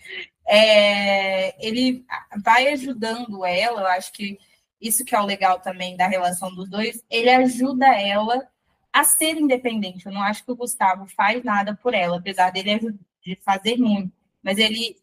É, 0.47 1.55
ele 1.65 2.05
vai 2.43 2.69
ajudando 2.69 3.45
ela, 3.45 3.81
eu 3.81 3.87
acho 3.87 4.13
que 4.13 4.39
isso 4.79 5.03
que 5.03 5.13
é 5.13 5.19
o 5.19 5.25
legal 5.25 5.59
também 5.59 5.97
da 5.97 6.07
relação 6.07 6.53
dos 6.53 6.69
dois, 6.69 7.03
ele 7.09 7.29
ajuda 7.29 7.87
ela 7.87 8.47
a 8.93 9.03
ser 9.03 9.37
independente. 9.37 10.05
Eu 10.05 10.13
não 10.13 10.21
acho 10.21 10.45
que 10.45 10.51
o 10.51 10.55
Gustavo 10.55 11.05
faz 11.07 11.43
nada 11.43 11.75
por 11.75 11.93
ela, 11.93 12.17
apesar 12.17 12.51
dele 12.51 12.97
de 13.21 13.35
fazer 13.43 13.77
muito, 13.77 14.11
mas 14.41 14.57
ele 14.57 14.95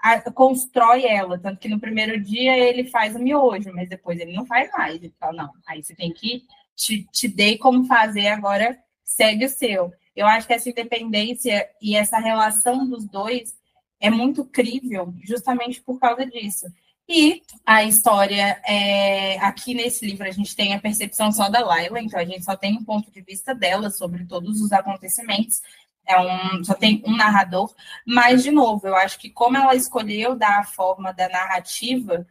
a, 0.00 0.30
constrói 0.30 1.06
ela, 1.06 1.38
tanto 1.38 1.58
que 1.58 1.68
no 1.68 1.80
primeiro 1.80 2.20
dia 2.20 2.56
ele 2.56 2.84
faz 2.84 3.16
o 3.16 3.18
miojo, 3.18 3.72
mas 3.72 3.88
depois 3.88 4.20
ele 4.20 4.32
não 4.32 4.46
faz 4.46 4.70
mais. 4.70 4.94
Ele 4.94 5.14
fala, 5.18 5.32
não, 5.32 5.52
aí 5.66 5.82
você 5.82 5.94
tem 5.94 6.12
que 6.12 6.44
te, 6.74 7.06
te 7.12 7.28
dei 7.28 7.58
como 7.58 7.84
fazer, 7.86 8.28
agora 8.28 8.78
segue 9.04 9.44
o 9.46 9.48
seu. 9.48 9.92
Eu 10.14 10.26
acho 10.26 10.46
que 10.46 10.52
essa 10.52 10.68
independência 10.68 11.68
e 11.80 11.96
essa 11.96 12.18
relação 12.18 12.88
dos 12.88 13.06
dois 13.06 13.56
é 14.00 14.10
muito 14.10 14.44
crível, 14.44 15.14
justamente 15.22 15.80
por 15.80 15.98
causa 15.98 16.26
disso. 16.26 16.66
E 17.08 17.42
a 17.66 17.84
história, 17.84 18.60
é, 18.66 19.38
aqui 19.40 19.74
nesse 19.74 20.06
livro, 20.06 20.26
a 20.26 20.30
gente 20.30 20.54
tem 20.54 20.74
a 20.74 20.80
percepção 20.80 21.32
só 21.32 21.48
da 21.48 21.64
Laila, 21.64 22.00
então 22.00 22.18
a 22.18 22.24
gente 22.24 22.44
só 22.44 22.56
tem 22.56 22.76
um 22.76 22.84
ponto 22.84 23.10
de 23.10 23.20
vista 23.20 23.54
dela 23.54 23.90
sobre 23.90 24.24
todos 24.24 24.60
os 24.60 24.72
acontecimentos, 24.72 25.60
é 26.06 26.18
um, 26.18 26.64
só 26.64 26.74
tem 26.74 27.02
um 27.06 27.16
narrador, 27.16 27.72
mas, 28.06 28.42
de 28.42 28.50
novo, 28.50 28.86
eu 28.86 28.96
acho 28.96 29.18
que 29.18 29.30
como 29.30 29.56
ela 29.56 29.74
escolheu 29.74 30.34
dar 30.34 30.60
a 30.60 30.64
forma 30.64 31.12
da 31.12 31.28
narrativa, 31.28 32.26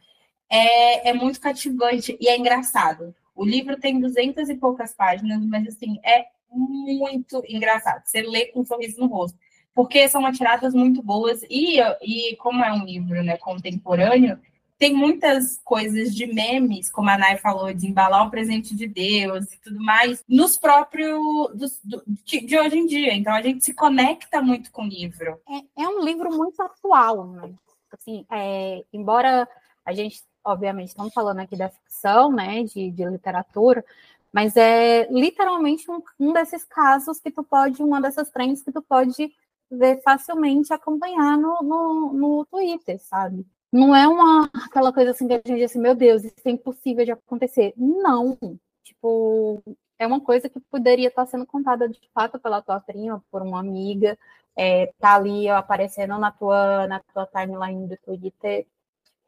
é, 0.50 1.10
é 1.10 1.12
muito 1.14 1.40
cativante 1.40 2.16
e 2.20 2.28
é 2.28 2.36
engraçado. 2.36 3.14
O 3.42 3.44
livro 3.44 3.76
tem 3.76 3.98
duzentas 3.98 4.48
e 4.48 4.54
poucas 4.54 4.94
páginas, 4.94 5.44
mas 5.44 5.66
assim, 5.66 5.98
é 6.04 6.26
muito 6.48 7.42
engraçado. 7.48 8.06
Você 8.06 8.22
lê 8.22 8.46
com 8.46 8.60
um 8.60 8.64
sorriso 8.64 9.00
no 9.00 9.08
rosto. 9.08 9.36
Porque 9.74 10.08
são 10.08 10.30
tiradas 10.30 10.72
muito 10.72 11.02
boas, 11.02 11.42
e, 11.50 11.80
e 12.02 12.36
como 12.36 12.62
é 12.62 12.72
um 12.72 12.84
livro 12.84 13.20
né, 13.20 13.36
contemporâneo, 13.38 14.38
tem 14.78 14.94
muitas 14.94 15.60
coisas 15.64 16.14
de 16.14 16.24
memes, 16.24 16.88
como 16.88 17.10
a 17.10 17.18
Nay 17.18 17.36
falou, 17.38 17.74
de 17.74 17.88
embalar 17.88 18.24
um 18.24 18.30
presente 18.30 18.76
de 18.76 18.86
Deus 18.86 19.52
e 19.52 19.60
tudo 19.60 19.80
mais, 19.80 20.22
nos 20.28 20.56
próprios 20.56 21.80
de, 22.24 22.56
hoje 22.56 22.78
em 22.78 22.86
dia. 22.86 23.12
Então 23.12 23.34
a 23.34 23.42
gente 23.42 23.64
se 23.64 23.74
conecta 23.74 24.40
muito 24.40 24.70
com 24.70 24.84
o 24.84 24.88
livro. 24.88 25.40
É, 25.48 25.82
é 25.82 25.88
um 25.88 26.04
livro 26.04 26.30
muito 26.30 26.62
atual, 26.62 27.26
né? 27.26 27.52
Assim, 27.90 28.24
é, 28.30 28.84
embora 28.92 29.48
a 29.84 29.92
gente 29.92 30.22
obviamente, 30.44 30.88
estamos 30.88 31.12
falando 31.12 31.40
aqui 31.40 31.56
da 31.56 31.68
ficção, 31.68 32.32
né, 32.32 32.62
de, 32.64 32.90
de 32.90 33.04
literatura, 33.04 33.84
mas 34.32 34.56
é 34.56 35.06
literalmente 35.10 35.90
um, 35.90 36.02
um, 36.18 36.32
desses 36.32 36.64
casos 36.64 37.20
que 37.20 37.30
tu 37.30 37.42
pode, 37.44 37.82
uma 37.82 38.00
dessas 38.00 38.30
trends 38.30 38.62
que 38.62 38.72
tu 38.72 38.80
pode 38.82 39.32
ver 39.70 40.02
facilmente 40.02 40.72
acompanhar 40.72 41.36
no, 41.36 41.62
no, 41.62 42.12
no 42.12 42.46
Twitter, 42.46 42.98
sabe? 43.00 43.46
Não 43.72 43.94
é 43.94 44.06
uma 44.06 44.50
aquela 44.54 44.92
coisa 44.92 45.12
assim 45.12 45.26
que 45.26 45.34
a 45.34 45.36
gente 45.36 45.54
diz 45.54 45.70
assim, 45.70 45.80
meu 45.80 45.94
Deus, 45.94 46.24
isso 46.24 46.34
é 46.44 46.50
impossível 46.50 47.04
de 47.04 47.12
acontecer. 47.12 47.72
Não, 47.76 48.38
tipo, 48.84 49.62
é 49.98 50.06
uma 50.06 50.20
coisa 50.20 50.48
que 50.48 50.60
poderia 50.60 51.08
estar 51.08 51.26
sendo 51.26 51.46
contada 51.46 51.88
de 51.88 52.00
fato 52.12 52.38
pela 52.38 52.62
tua 52.62 52.80
prima, 52.80 53.24
por 53.30 53.42
uma 53.42 53.60
amiga, 53.60 54.18
é, 54.56 54.92
tá 54.98 55.14
ali 55.14 55.48
aparecendo 55.48 56.18
na 56.18 56.30
tua, 56.30 56.86
na 56.86 57.00
tua 57.00 57.26
timeline 57.26 57.86
do 57.88 57.96
Twitter 57.98 58.66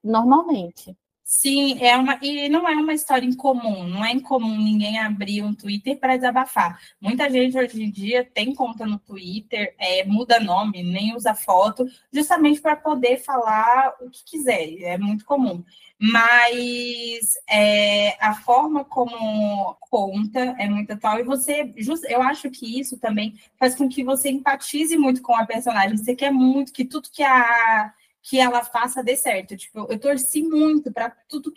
normalmente. 0.03 0.97
Sim, 1.27 1.79
é 1.83 1.97
uma 1.97 2.19
e 2.21 2.51
não 2.51 2.69
é 2.69 2.75
uma 2.75 2.93
história 2.93 3.25
incomum, 3.27 3.89
não 3.89 4.05
é 4.05 4.13
incomum 4.13 4.59
ninguém 4.59 4.99
abrir 4.99 5.43
um 5.43 5.55
Twitter 5.55 5.99
para 5.99 6.17
desabafar. 6.17 6.79
Muita 7.01 7.31
gente 7.31 7.57
hoje 7.57 7.83
em 7.83 7.91
dia 7.91 8.23
tem 8.35 8.55
conta 8.55 8.85
no 8.85 8.99
Twitter, 8.99 9.75
é, 9.79 10.05
muda 10.05 10.39
nome, 10.39 10.83
nem 10.83 11.17
usa 11.17 11.35
foto, 11.35 11.87
justamente 12.13 12.61
para 12.61 12.77
poder 12.77 13.17
falar 13.17 13.95
o 14.03 14.11
que 14.11 14.23
quiser, 14.23 14.83
é 14.83 14.99
muito 14.99 15.25
comum. 15.25 15.65
Mas 15.99 17.35
é, 17.49 18.17
a 18.23 18.35
forma 18.35 18.85
como 18.85 19.75
conta 19.81 20.41
é 20.59 20.69
muito 20.69 20.93
atual 20.93 21.19
e 21.21 21.23
você, 21.23 21.73
eu 22.11 22.21
acho 22.23 22.51
que 22.51 22.79
isso 22.79 22.99
também 22.99 23.35
faz 23.59 23.75
com 23.75 23.89
que 23.89 24.05
você 24.05 24.29
empatize 24.29 24.95
muito 24.99 25.23
com 25.23 25.35
a 25.35 25.47
personagem. 25.47 25.97
Você 25.97 26.15
quer 26.15 26.31
muito 26.31 26.71
que 26.73 26.85
tudo 26.85 27.09
que 27.11 27.23
a 27.23 27.95
que 28.25 28.41
ela 28.41 28.65
faça 28.65 29.05
dê 29.05 29.17
certo. 29.17 29.57
Tipo, 29.57 29.87
eu 29.91 30.01
torci 30.01 30.43
muito 30.43 30.91
para 30.91 31.11
tudo. 31.29 31.53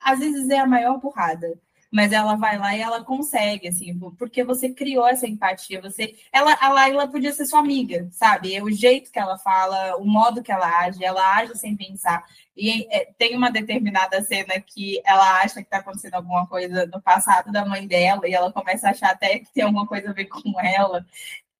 Às 0.00 0.20
vezes 0.20 0.48
é 0.48 0.58
a 0.60 0.66
maior 0.66 0.98
burrada, 0.98 1.60
mas 1.90 2.12
ela 2.12 2.36
vai 2.36 2.56
lá 2.58 2.76
e 2.76 2.80
ela 2.80 3.04
consegue, 3.04 3.68
assim, 3.68 3.98
porque 4.18 4.44
você 4.44 4.70
criou 4.70 5.06
essa 5.06 5.26
empatia. 5.26 5.80
Você, 5.82 6.16
ela, 6.32 6.56
a 6.60 6.68
Laila 6.70 7.08
podia 7.08 7.32
ser 7.32 7.44
sua 7.46 7.60
amiga, 7.60 8.08
sabe? 8.12 8.54
É 8.54 8.62
o 8.62 8.70
jeito 8.70 9.10
que 9.10 9.18
ela 9.18 9.36
fala, 9.38 9.96
o 9.96 10.04
modo 10.04 10.42
que 10.42 10.52
ela 10.52 10.66
age, 10.84 11.04
ela 11.04 11.36
age 11.36 11.56
sem 11.56 11.76
pensar. 11.76 12.24
E 12.56 12.86
é, 12.90 13.12
tem 13.18 13.36
uma 13.36 13.50
determinada 13.50 14.22
cena 14.22 14.60
que 14.60 15.00
ela 15.04 15.40
acha 15.42 15.56
que 15.56 15.62
está 15.62 15.78
acontecendo 15.78 16.14
alguma 16.14 16.46
coisa 16.46 16.86
no 16.86 17.00
passado 17.02 17.50
da 17.50 17.64
mãe 17.64 17.86
dela 17.86 18.28
e 18.28 18.34
ela 18.34 18.52
começa 18.52 18.88
a 18.88 18.90
achar 18.90 19.10
até 19.10 19.40
que 19.40 19.52
tem 19.52 19.64
alguma 19.64 19.86
coisa 19.86 20.10
a 20.10 20.12
ver 20.12 20.26
com 20.26 20.60
ela. 20.60 21.04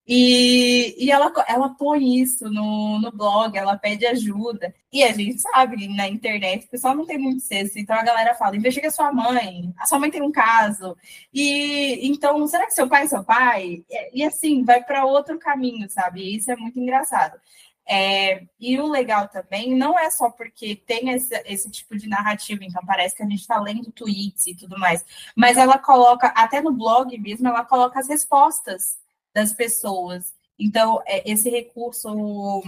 E, 0.05 0.95
e 1.05 1.11
ela, 1.11 1.31
ela 1.47 1.69
põe 1.69 2.19
isso 2.19 2.49
no, 2.49 2.99
no 2.99 3.11
blog, 3.11 3.57
ela 3.57 3.77
pede 3.77 4.05
ajuda. 4.05 4.73
E 4.91 5.01
a 5.01 5.13
gente 5.13 5.39
sabe, 5.41 5.87
na 5.87 6.09
internet, 6.09 6.65
o 6.65 6.69
pessoal 6.69 6.93
não 6.93 7.05
tem 7.05 7.17
muito 7.17 7.41
senso. 7.41 7.79
Então 7.79 7.95
a 7.95 8.03
galera 8.03 8.35
fala: 8.35 8.57
investiga 8.57 8.91
sua 8.91 9.11
mãe, 9.13 9.73
a 9.77 9.85
sua 9.85 9.99
mãe 9.99 10.11
tem 10.11 10.21
um 10.21 10.31
caso. 10.31 10.97
E 11.33 12.05
então, 12.07 12.45
será 12.47 12.65
que 12.65 12.73
seu 12.73 12.87
pai 12.87 13.03
é 13.03 13.07
seu 13.07 13.23
pai? 13.23 13.83
E, 13.89 14.19
e 14.21 14.23
assim, 14.25 14.63
vai 14.63 14.83
para 14.83 15.05
outro 15.05 15.39
caminho, 15.39 15.89
sabe? 15.89 16.21
E 16.21 16.37
isso 16.37 16.51
é 16.51 16.55
muito 16.55 16.79
engraçado. 16.79 17.39
É, 17.85 18.43
e 18.59 18.79
o 18.79 18.87
legal 18.87 19.27
também 19.27 19.75
não 19.75 19.99
é 19.99 20.09
só 20.09 20.29
porque 20.29 20.75
tem 20.75 21.09
esse, 21.11 21.35
esse 21.45 21.69
tipo 21.69 21.97
de 21.97 22.07
narrativa, 22.07 22.63
então 22.63 22.81
parece 22.85 23.15
que 23.15 23.23
a 23.23 23.25
gente 23.25 23.41
está 23.41 23.59
lendo 23.59 23.91
tweets 23.91 24.47
e 24.47 24.55
tudo 24.55 24.79
mais, 24.79 25.03
mas 25.35 25.57
ela 25.57 25.77
coloca, 25.77 26.27
até 26.27 26.61
no 26.61 26.71
blog 26.71 27.17
mesmo, 27.17 27.45
ela 27.45 27.65
coloca 27.65 27.99
as 27.99 28.07
respostas 28.07 29.02
das 29.33 29.53
pessoas. 29.53 30.33
Então, 30.57 31.01
é, 31.05 31.29
esse 31.29 31.49
recurso 31.49 32.61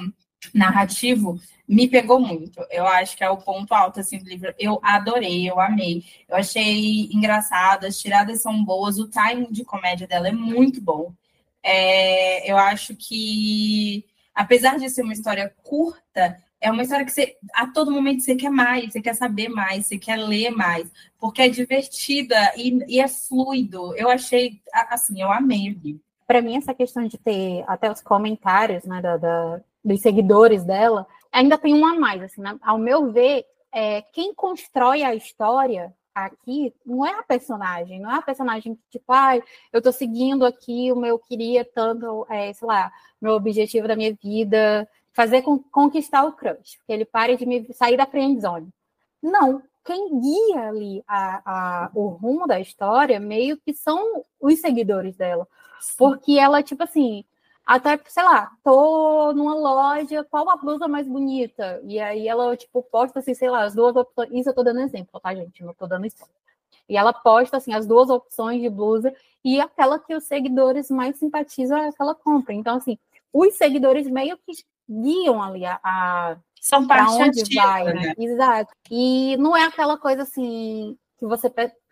narrativo 0.53 1.39
me 1.67 1.88
pegou 1.88 2.19
muito. 2.19 2.63
Eu 2.69 2.86
acho 2.88 3.17
que 3.17 3.24
é 3.24 3.29
o 3.29 3.38
ponto 3.38 3.74
alto 3.74 4.00
assim, 4.00 4.17
do 4.17 4.29
livro. 4.29 4.53
Eu 4.60 4.79
adorei, 4.84 5.50
eu 5.50 5.60
amei. 5.60 6.03
Eu 6.27 6.36
achei 6.38 7.10
engraçado, 7.12 7.86
as 7.86 7.98
tiradas 8.00 8.41
são 8.41 8.63
boas, 8.63 9.00
o 9.00 9.07
timing 9.07 9.51
de 9.51 9.63
comédia 9.63 10.07
dela 10.07 10.27
é 10.27 10.31
muito 10.31 10.81
bom. 10.81 11.13
É, 11.63 12.50
eu 12.50 12.57
acho 12.57 12.95
que, 12.95 14.05
apesar 14.34 14.77
de 14.77 14.89
ser 14.89 15.01
uma 15.01 15.13
história 15.13 15.53
curta, 15.63 16.39
é 16.62 16.72
uma 16.72 16.84
história 16.84 17.05
que 17.05 17.12
você, 17.12 17.38
a 17.53 17.67
todo 17.67 17.91
momento 17.91 18.22
você 18.22 18.36
quer 18.36 18.50
mais, 18.50 18.93
você 18.93 19.01
quer 19.01 19.15
saber 19.15 19.50
mais, 19.50 19.86
você 19.86 19.98
quer 19.98 20.17
ler 20.17 20.51
mais, 20.51 20.91
porque 21.19 21.41
é 21.41 21.50
divertida 21.50 22.36
e, 22.57 22.95
e 22.95 23.00
é 23.00 23.07
fluido. 23.07 23.95
Eu 23.95 24.10
achei, 24.10 24.62
assim, 24.89 25.22
eu 25.22 25.31
amei 25.31 25.69
o 25.72 25.79
livro 25.79 26.05
para 26.27 26.41
mim, 26.41 26.58
essa 26.58 26.74
questão 26.74 27.08
de 27.08 27.17
ter 27.17 27.63
até 27.67 27.91
os 27.91 28.01
comentários 28.01 28.84
né, 28.84 29.01
da, 29.01 29.17
da, 29.17 29.62
dos 29.84 30.01
seguidores 30.01 30.63
dela, 30.63 31.05
ainda 31.32 31.58
tem 31.58 31.74
um 31.74 31.86
a 31.86 31.96
mais. 31.96 32.22
Assim, 32.24 32.41
né? 32.41 32.58
Ao 32.62 32.77
meu 32.77 33.12
ver, 33.12 33.46
é, 33.72 34.01
quem 34.13 34.34
constrói 34.34 35.03
a 35.03 35.13
história 35.13 35.94
aqui 36.13 36.74
não 36.86 37.05
é 37.05 37.12
a 37.12 37.24
personagem, 37.24 38.00
não 38.00 38.10
é 38.10 38.15
a 38.15 38.22
personagem 38.22 38.75
que, 38.75 38.82
tipo, 38.89 39.12
ai, 39.12 39.44
eu 39.74 39.82
tô 39.82 39.91
seguindo 39.91 40.46
aqui 40.46 40.89
o 40.91 40.96
meu 40.96 41.20
queria 41.20 41.65
tanto, 41.65 42.25
é, 42.29 42.53
sei 42.53 42.65
lá, 42.65 42.89
meu 43.22 43.34
objetivo 43.34 43.88
da 43.88 43.98
minha 43.98 44.15
vida, 44.24 44.88
fazer 45.13 45.41
com, 45.41 45.60
conquistar 45.60 46.24
o 46.24 46.32
crush, 46.32 46.79
que 46.86 46.94
ele 46.94 47.03
pare 47.03 47.36
de 47.36 47.46
me 47.46 47.67
sair 47.74 47.98
da 47.98 48.05
friend 48.05 48.39
zone. 48.39 48.70
Não, 49.22 49.62
quem 49.84 50.20
guia 50.20 50.70
ali 50.70 51.03
a, 51.08 51.41
a, 51.46 51.91
o 51.94 52.08
rumo 52.08 52.48
da 52.48 52.60
história 52.60 53.20
meio 53.20 53.58
que 53.58 53.74
são 53.74 54.24
os 54.39 54.60
seguidores 54.60 55.15
dela. 55.15 55.48
Porque 55.98 56.38
ela, 56.39 56.63
tipo 56.63 56.84
assim, 56.84 57.24
até, 57.65 58.00
sei 58.08 58.24
lá, 58.24 58.51
tô 58.63 59.34
numa 59.34 59.55
loja, 59.55 60.24
qual 60.25 60.50
a 60.50 60.55
blusa 60.55 60.88
mais 60.88 61.08
bonita? 61.08 61.82
E 61.84 62.00
aí 62.00 62.27
ela, 62.27 62.55
tipo, 62.55 62.84
posta 62.84 63.20
assim, 63.20 63.34
sei 63.34 63.50
lá, 63.50 63.63
as 63.63 63.74
duas 63.74 63.96
opções. 63.96 64.29
Isso 64.32 64.50
eu 64.50 64.53
tô 64.53 64.63
dando 64.63 64.82
exemplo, 64.82 65.20
tá, 65.20 65.34
gente? 65.34 65.63
Não 65.63 65.74
tô 65.74 65.88
dando 65.88 66.05
spoiler. 66.05 66.36
E 66.88 66.96
ela 66.96 67.12
posta, 67.12 67.58
assim, 67.58 67.74
as 67.74 67.88
duas 67.88 68.10
opções 68.10 68.62
de 68.62 68.70
blusa 68.70 69.13
e 69.44 69.60
aquela 69.60 69.98
que 69.98 70.15
os 70.15 70.25
seguidores 70.25 70.89
mais 70.91 71.17
simpatizam 71.17 71.77
é 71.77 71.89
aquela 71.89 72.13
compra. 72.13 72.53
Então, 72.53 72.77
assim, 72.77 72.98
os 73.34 73.55
seguidores 73.55 74.08
meio 74.08 74.38
que 74.38 74.53
guiam 74.88 75.41
ali 75.41 75.65
a. 75.65 75.79
a 75.84 76.38
São 76.62 76.86
para 76.86 77.10
onde 77.10 77.44
vai, 77.55 77.86
né? 77.86 77.94
né? 77.94 78.13
Exato. 78.17 78.72
E 78.89 79.36
não 79.38 79.58
é 79.58 79.63
aquela 79.63 79.98
coisa 79.98 80.22
assim 80.22 80.96
que 81.17 81.25
você. 81.25 81.51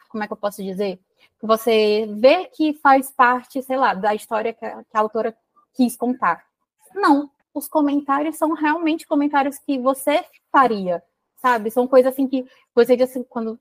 Como 0.10 0.24
é 0.24 0.28
que 0.28 0.34
eu 0.34 0.38
posso 0.38 0.64
dizer? 0.64 1.00
Você 1.46 2.08
vê 2.10 2.46
que 2.46 2.74
faz 2.76 3.12
parte, 3.12 3.62
sei 3.62 3.76
lá, 3.76 3.94
da 3.94 4.16
história 4.16 4.54
que 4.54 4.66
a, 4.66 4.82
que 4.84 4.96
a 4.96 5.00
autora 5.02 5.36
quis 5.74 5.98
contar. 5.98 6.46
Não, 6.96 7.30
os 7.54 7.68
comentários 7.68 8.38
são 8.38 8.54
realmente 8.54 9.06
comentários 9.06 9.58
que 9.58 9.78
você 9.78 10.24
faria, 10.50 11.04
sabe? 11.36 11.70
São 11.70 11.86
coisas 11.86 12.14
assim 12.14 12.28
que 12.30 12.46
você 12.74 12.96
diz 12.96 13.10
assim, 13.10 13.24
quando 13.24 13.60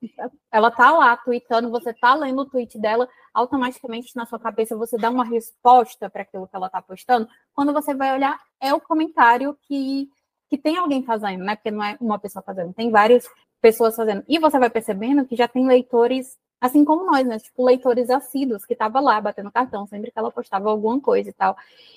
ela 0.52 0.70
tá 0.70 0.92
lá 0.92 1.16
tweetando, 1.16 1.70
você 1.70 1.92
tá 1.92 2.14
lendo 2.14 2.42
o 2.42 2.46
tweet 2.48 2.78
dela, 2.78 3.08
automaticamente 3.34 4.14
na 4.14 4.26
sua 4.26 4.38
cabeça 4.38 4.76
você 4.76 4.96
dá 4.96 5.10
uma 5.10 5.24
resposta 5.24 6.08
para 6.08 6.22
aquilo 6.22 6.46
que 6.46 6.54
ela 6.54 6.70
tá 6.70 6.80
postando. 6.80 7.28
Quando 7.52 7.72
você 7.72 7.94
vai 7.94 8.14
olhar, 8.14 8.40
é 8.60 8.72
o 8.72 8.80
comentário 8.80 9.58
que, 9.62 10.08
que 10.48 10.56
tem 10.56 10.76
alguém 10.76 11.02
fazendo, 11.02 11.42
né? 11.42 11.56
Porque 11.56 11.72
não 11.72 11.82
é 11.82 11.96
uma 12.00 12.18
pessoa 12.18 12.44
fazendo, 12.44 12.72
tem 12.72 12.92
várias 12.92 13.28
pessoas 13.60 13.96
fazendo. 13.96 14.22
E 14.28 14.38
você 14.38 14.56
vai 14.56 14.70
percebendo 14.70 15.26
que 15.26 15.34
já 15.34 15.48
tem 15.48 15.66
leitores 15.66 16.38
Assim 16.62 16.84
como 16.84 17.04
nós, 17.10 17.26
né? 17.26 17.40
Tipo, 17.40 17.64
leitores 17.64 18.08
assíduos 18.08 18.64
que 18.64 18.72
estavam 18.72 19.02
lá 19.02 19.20
batendo 19.20 19.50
cartão 19.50 19.84
sempre 19.84 20.12
que 20.12 20.18
ela 20.18 20.30
postava 20.30 20.70
alguma 20.70 21.00
coisa 21.00 21.28
e 21.28 21.32
tal. 21.32 21.56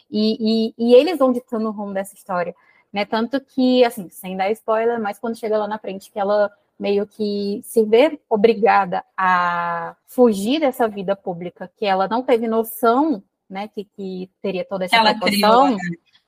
E, 0.09 0.73
e, 0.73 0.73
e 0.75 0.95
eles 0.95 1.19
vão 1.19 1.31
ditando 1.31 1.67
o 1.67 1.71
rumo 1.71 1.93
dessa 1.93 2.15
história, 2.15 2.55
né? 2.91 3.05
Tanto 3.05 3.39
que, 3.39 3.85
assim, 3.85 4.09
sem 4.09 4.35
dar 4.35 4.49
spoiler, 4.49 4.99
mas 4.99 5.19
quando 5.19 5.37
chega 5.37 5.55
lá 5.55 5.67
na 5.67 5.77
frente, 5.77 6.11
que 6.11 6.19
ela 6.19 6.51
meio 6.79 7.05
que 7.05 7.61
se 7.63 7.83
vê 7.83 8.19
obrigada 8.27 9.05
a 9.15 9.95
fugir 10.07 10.59
dessa 10.59 10.87
vida 10.87 11.15
pública, 11.15 11.71
que 11.77 11.85
ela 11.85 12.07
não 12.07 12.23
teve 12.23 12.47
noção, 12.47 13.23
né, 13.47 13.67
que, 13.67 13.85
que 13.85 14.31
teria 14.41 14.65
toda 14.65 14.85
essa 14.85 14.99
proporção, 14.99 15.69
né? 15.69 15.77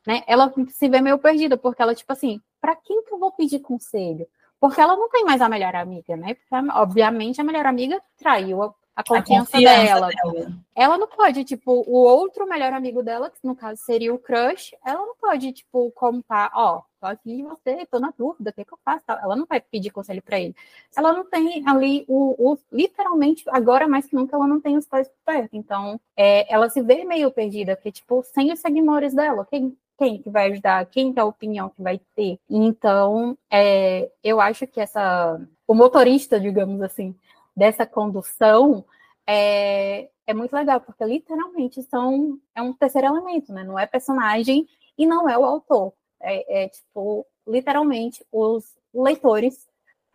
né? 0.05 0.23
Ela 0.27 0.53
se 0.69 0.87
vê 0.87 1.01
meio 1.01 1.17
perdida, 1.17 1.57
porque 1.57 1.81
ela, 1.81 1.95
tipo 1.95 2.13
assim, 2.13 2.39
para 2.61 2.75
quem 2.75 3.03
que 3.03 3.11
eu 3.11 3.17
vou 3.17 3.31
pedir 3.31 3.59
conselho? 3.61 4.27
Porque 4.59 4.81
ela 4.81 4.95
não 4.95 5.09
tem 5.09 5.23
mais 5.23 5.41
a 5.41 5.49
melhor 5.49 5.75
amiga, 5.75 6.15
né? 6.15 6.33
Porque, 6.33 6.71
obviamente, 6.71 7.39
a 7.39 7.43
melhor 7.43 7.65
amiga 7.65 8.01
traiu 8.17 8.63
a, 8.63 8.73
a 8.95 9.03
confiança, 9.03 9.57
a 9.57 9.59
confiança 9.59 9.85
dela. 9.85 10.09
dela. 10.09 10.51
Ela 10.75 10.97
não 10.97 11.07
pode, 11.07 11.43
tipo, 11.43 11.83
o 11.87 11.97
outro 11.97 12.47
melhor 12.47 12.73
amigo 12.73 13.03
dela, 13.03 13.29
que 13.29 13.37
no 13.43 13.55
caso 13.55 13.81
seria 13.83 14.13
o 14.13 14.17
crush, 14.17 14.75
ela 14.83 15.05
não 15.05 15.15
pode, 15.15 15.51
tipo, 15.51 15.91
contar, 15.91 16.51
ó, 16.55 16.81
tô 16.99 17.05
aqui 17.05 17.43
você, 17.43 17.85
tô 17.85 17.99
na 17.99 18.11
dúvida, 18.17 18.49
o 18.49 18.53
que, 18.53 18.65
que 18.65 18.73
eu 18.73 18.79
faço? 18.83 19.03
Ela 19.07 19.35
não 19.35 19.45
vai 19.45 19.61
pedir 19.61 19.91
conselho 19.91 20.23
para 20.23 20.39
ele. 20.39 20.55
Ela 20.95 21.13
não 21.13 21.23
tem 21.23 21.63
ali 21.67 22.03
o, 22.07 22.53
o, 22.53 22.57
literalmente, 22.71 23.43
agora 23.49 23.87
mais 23.87 24.07
que 24.07 24.15
nunca, 24.15 24.35
ela 24.35 24.47
não 24.47 24.59
tem 24.59 24.75
os 24.75 24.87
pais 24.87 25.09
perto. 25.23 25.55
Então, 25.55 25.99
é, 26.15 26.51
ela 26.51 26.67
se 26.67 26.81
vê 26.81 27.03
meio 27.03 27.29
perdida, 27.29 27.75
porque, 27.75 27.91
tipo, 27.91 28.23
sem 28.23 28.51
os 28.51 28.59
seguidores 28.59 29.13
dela, 29.13 29.45
quem, 29.47 29.77
quem 29.97 30.21
que 30.21 30.29
vai 30.29 30.51
ajudar, 30.51 30.85
quem 30.85 31.11
que 31.11 31.19
é 31.19 31.21
a 31.21 31.25
opinião 31.25 31.69
que 31.69 31.81
vai 31.81 31.99
ter. 32.15 32.39
Então, 32.49 33.37
é, 33.51 34.09
eu 34.23 34.39
acho 34.39 34.67
que 34.67 34.79
essa, 34.79 35.39
o 35.67 35.73
motorista, 35.73 36.39
digamos 36.39 36.81
assim, 36.81 37.15
dessa 37.55 37.85
condução 37.85 38.85
é, 39.25 40.09
é 40.25 40.33
muito 40.33 40.53
legal, 40.55 40.79
porque 40.79 41.03
literalmente 41.03 41.81
são, 41.83 42.39
é 42.55 42.61
um 42.61 42.73
terceiro 42.73 43.07
elemento, 43.07 43.51
né? 43.51 43.63
Não 43.63 43.77
é 43.77 43.85
personagem 43.85 44.67
e 44.97 45.05
não 45.05 45.27
é 45.27 45.37
o 45.37 45.45
autor. 45.45 45.93
É, 46.21 46.63
é 46.63 46.69
tipo, 46.69 47.25
literalmente, 47.47 48.25
os 48.31 48.75
leitores 48.93 49.66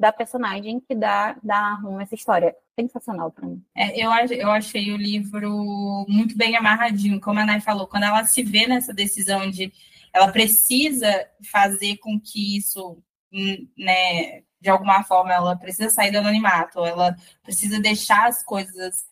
da 0.02 0.12
personagem 0.12 0.80
que 0.80 0.97
dá, 0.97 1.37
dá 1.40 1.75
rumo 1.75 2.00
a 2.00 2.02
essa 2.02 2.16
história. 2.16 2.56
Sensacional 2.75 3.30
para 3.30 3.47
mim. 3.47 3.62
É, 3.73 4.04
eu, 4.04 4.11
eu 4.37 4.50
achei 4.50 4.90
o 4.92 4.97
livro 4.97 6.04
muito 6.09 6.37
bem 6.37 6.56
amarradinho, 6.56 7.21
como 7.21 7.38
a 7.38 7.47
Nay 7.47 7.61
falou, 7.61 7.87
quando 7.87 8.02
ela 8.02 8.25
se 8.25 8.42
vê 8.42 8.66
nessa 8.66 8.92
decisão 8.92 9.49
de 9.49 9.73
ela 10.12 10.32
precisa 10.32 11.25
fazer 11.52 11.99
com 11.99 12.18
que 12.18 12.56
isso, 12.56 12.99
hum, 13.32 13.68
né, 13.78 14.42
de 14.61 14.68
alguma 14.68 15.04
forma, 15.04 15.32
ela 15.32 15.54
precisa 15.54 15.88
sair 15.88 16.11
do 16.11 16.18
anonimato, 16.18 16.85
ela 16.85 17.14
precisa 17.44 17.78
deixar 17.78 18.26
as 18.26 18.42
coisas 18.42 19.04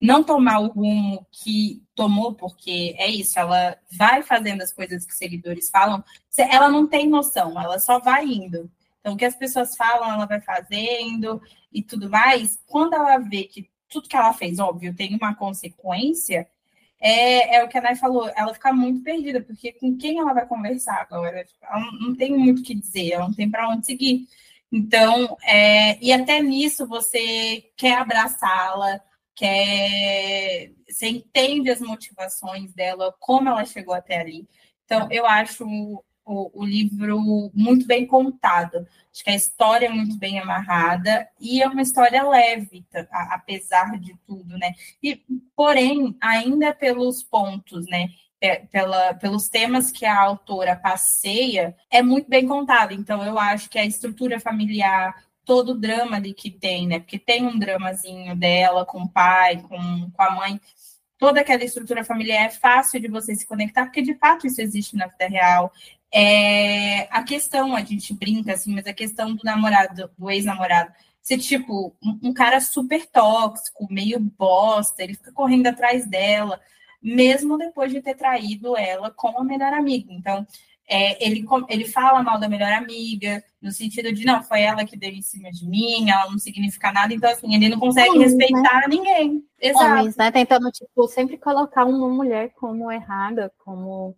não 0.00 0.22
tomar 0.22 0.60
o 0.60 0.68
rumo 0.68 1.26
que 1.30 1.82
tomou, 1.94 2.34
porque 2.34 2.94
é 2.98 3.08
isso, 3.08 3.36
ela 3.36 3.76
vai 3.90 4.22
fazendo 4.22 4.62
as 4.62 4.72
coisas 4.72 5.04
que 5.04 5.12
os 5.12 5.18
seguidores 5.18 5.70
falam, 5.70 6.04
ela 6.38 6.68
não 6.68 6.86
tem 6.86 7.08
noção, 7.08 7.60
ela 7.60 7.80
só 7.80 7.98
vai 7.98 8.24
indo. 8.24 8.70
Então, 9.02 9.14
o 9.14 9.16
que 9.16 9.24
as 9.24 9.34
pessoas 9.34 9.76
falam, 9.76 10.12
ela 10.12 10.26
vai 10.26 10.40
fazendo 10.40 11.42
e 11.72 11.82
tudo 11.82 12.08
mais. 12.08 12.56
Quando 12.68 12.94
ela 12.94 13.18
vê 13.18 13.44
que 13.44 13.68
tudo 13.88 14.08
que 14.08 14.16
ela 14.16 14.32
fez, 14.32 14.60
óbvio, 14.60 14.94
tem 14.94 15.16
uma 15.16 15.34
consequência, 15.34 16.48
é, 17.00 17.56
é 17.56 17.64
o 17.64 17.68
que 17.68 17.76
a 17.76 17.80
Nay 17.80 17.96
falou, 17.96 18.30
ela 18.36 18.54
fica 18.54 18.72
muito 18.72 19.02
perdida, 19.02 19.42
porque 19.42 19.72
com 19.72 19.96
quem 19.98 20.20
ela 20.20 20.32
vai 20.32 20.46
conversar 20.46 21.00
agora? 21.00 21.44
Ela 21.60 21.92
não 22.00 22.14
tem 22.14 22.30
muito 22.38 22.60
o 22.60 22.62
que 22.62 22.76
dizer, 22.76 23.10
ela 23.10 23.26
não 23.26 23.34
tem 23.34 23.50
para 23.50 23.68
onde 23.68 23.84
seguir. 23.84 24.28
Então, 24.70 25.36
é, 25.42 25.98
e 26.02 26.12
até 26.12 26.40
nisso 26.40 26.86
você 26.86 27.70
quer 27.76 27.98
abraçá-la, 27.98 29.00
quer, 29.34 30.70
você 30.88 31.08
entende 31.08 31.70
as 31.70 31.80
motivações 31.80 32.72
dela, 32.72 33.12
como 33.18 33.48
ela 33.48 33.64
chegou 33.64 33.94
até 33.94 34.20
ali. 34.20 34.48
Então, 34.84 35.08
eu 35.10 35.26
acho 35.26 35.66
o, 36.24 36.62
o, 36.62 36.64
livro 36.64 37.50
muito 37.54 37.86
bem 37.86 38.06
contado. 38.06 38.86
Acho 39.12 39.24
que 39.24 39.30
a 39.30 39.34
história 39.34 39.86
é 39.86 39.90
muito 39.90 40.16
bem 40.18 40.38
amarrada 40.38 41.28
e 41.40 41.62
é 41.62 41.68
uma 41.68 41.82
história 41.82 42.22
leve, 42.22 42.84
apesar 43.10 43.98
de 43.98 44.16
tudo, 44.26 44.56
né? 44.56 44.72
E, 45.02 45.20
porém, 45.56 46.16
ainda 46.20 46.72
pelos 46.74 47.22
pontos, 47.22 47.86
né? 47.86 48.08
É, 48.40 48.56
pela, 48.56 49.14
pelos 49.14 49.48
temas 49.48 49.92
que 49.92 50.04
a 50.04 50.20
autora 50.20 50.74
passeia, 50.74 51.76
é 51.88 52.02
muito 52.02 52.28
bem 52.28 52.44
contado. 52.46 52.92
Então, 52.92 53.24
eu 53.24 53.38
acho 53.38 53.70
que 53.70 53.78
a 53.78 53.84
estrutura 53.84 54.40
familiar, 54.40 55.14
todo 55.44 55.70
o 55.70 55.78
drama 55.78 56.16
ali 56.16 56.34
que 56.34 56.50
tem, 56.50 56.88
né? 56.88 56.98
Porque 56.98 57.20
tem 57.20 57.46
um 57.46 57.56
dramazinho 57.56 58.34
dela 58.34 58.84
com 58.84 59.02
o 59.02 59.08
pai, 59.08 59.62
com, 59.62 60.10
com 60.10 60.22
a 60.22 60.30
mãe. 60.32 60.60
Toda 61.18 61.40
aquela 61.40 61.62
estrutura 61.62 62.04
familiar 62.04 62.46
é 62.46 62.50
fácil 62.50 62.98
de 62.98 63.06
você 63.06 63.32
se 63.36 63.46
conectar, 63.46 63.84
porque 63.84 64.02
de 64.02 64.14
fato 64.16 64.44
isso 64.44 64.60
existe 64.60 64.96
na 64.96 65.06
vida 65.06 65.28
real. 65.28 65.72
É, 66.14 67.08
a 67.10 67.22
questão, 67.22 67.74
a 67.74 67.82
gente 67.82 68.12
brinca 68.12 68.52
assim, 68.52 68.74
mas 68.74 68.86
a 68.86 68.92
questão 68.92 69.34
do 69.34 69.42
namorado, 69.44 70.10
do 70.18 70.30
ex-namorado, 70.30 70.92
ser 71.22 71.38
tipo 71.38 71.96
um, 72.02 72.28
um 72.28 72.32
cara 72.34 72.60
super 72.60 73.06
tóxico, 73.06 73.86
meio 73.90 74.20
bosta, 74.20 75.02
ele 75.02 75.14
fica 75.14 75.32
correndo 75.32 75.68
atrás 75.68 76.06
dela, 76.06 76.60
mesmo 77.02 77.56
depois 77.56 77.90
de 77.90 78.02
ter 78.02 78.14
traído 78.14 78.76
ela 78.76 79.10
com 79.10 79.38
a 79.40 79.44
melhor 79.44 79.72
amiga. 79.72 80.12
Então, 80.12 80.46
é, 80.88 81.24
ele, 81.24 81.46
ele 81.68 81.86
fala 81.86 82.22
mal 82.22 82.38
da 82.38 82.48
melhor 82.48 82.72
amiga, 82.72 83.42
no 83.60 83.70
sentido 83.70 84.12
de, 84.12 84.26
não, 84.26 84.42
foi 84.42 84.62
ela 84.62 84.84
que 84.84 84.96
deu 84.96 85.10
em 85.10 85.22
cima 85.22 85.50
de 85.50 85.66
mim, 85.66 86.10
ela 86.10 86.30
não 86.30 86.38
significa 86.38 86.92
nada, 86.92 87.14
então, 87.14 87.30
assim, 87.30 87.54
ele 87.54 87.68
não 87.68 87.78
consegue 87.78 88.10
Homens, 88.10 88.34
né? 88.34 88.44
respeitar 88.44 88.80
né? 88.80 88.86
ninguém. 88.88 89.44
Exato. 89.60 89.84
Homens, 89.84 90.16
né? 90.16 90.30
Tentando, 90.30 90.70
tipo, 90.70 91.08
sempre 91.08 91.38
colocar 91.38 91.84
uma 91.84 92.08
mulher 92.08 92.52
como 92.54 92.90
errada, 92.90 93.50
como, 93.64 94.16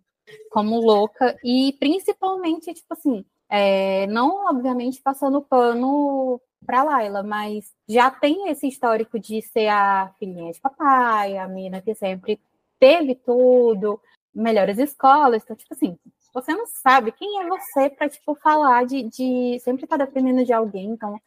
como 0.49 0.79
louca, 0.79 1.37
e 1.43 1.75
principalmente, 1.79 2.73
tipo 2.73 2.93
assim, 2.93 3.25
é, 3.49 4.07
não, 4.07 4.47
obviamente, 4.47 5.01
passando 5.01 5.41
pano 5.41 6.41
para 6.65 6.83
Laila, 6.83 7.21
mas 7.23 7.71
já 7.87 8.09
tem 8.09 8.49
esse 8.49 8.67
histórico 8.67 9.19
de 9.19 9.41
ser 9.41 9.67
a 9.67 10.11
filhinha 10.17 10.51
de 10.51 10.59
papai, 10.59 11.37
a 11.37 11.47
mina 11.47 11.81
que 11.81 11.93
sempre 11.93 12.39
teve 12.79 13.15
tudo, 13.15 13.99
melhores 14.33 14.77
escolas, 14.77 15.43
então, 15.43 15.55
tipo 15.55 15.73
assim, 15.73 15.97
você 16.33 16.53
não 16.53 16.65
sabe 16.67 17.13
quem 17.13 17.41
é 17.41 17.47
você 17.47 17.89
para 17.89 18.09
tipo 18.09 18.35
falar 18.35 18.85
de, 18.85 19.03
de 19.03 19.57
sempre 19.61 19.87
tá 19.87 19.95
dependendo 19.95 20.43
de 20.43 20.51
alguém, 20.51 20.87
então 20.87 21.19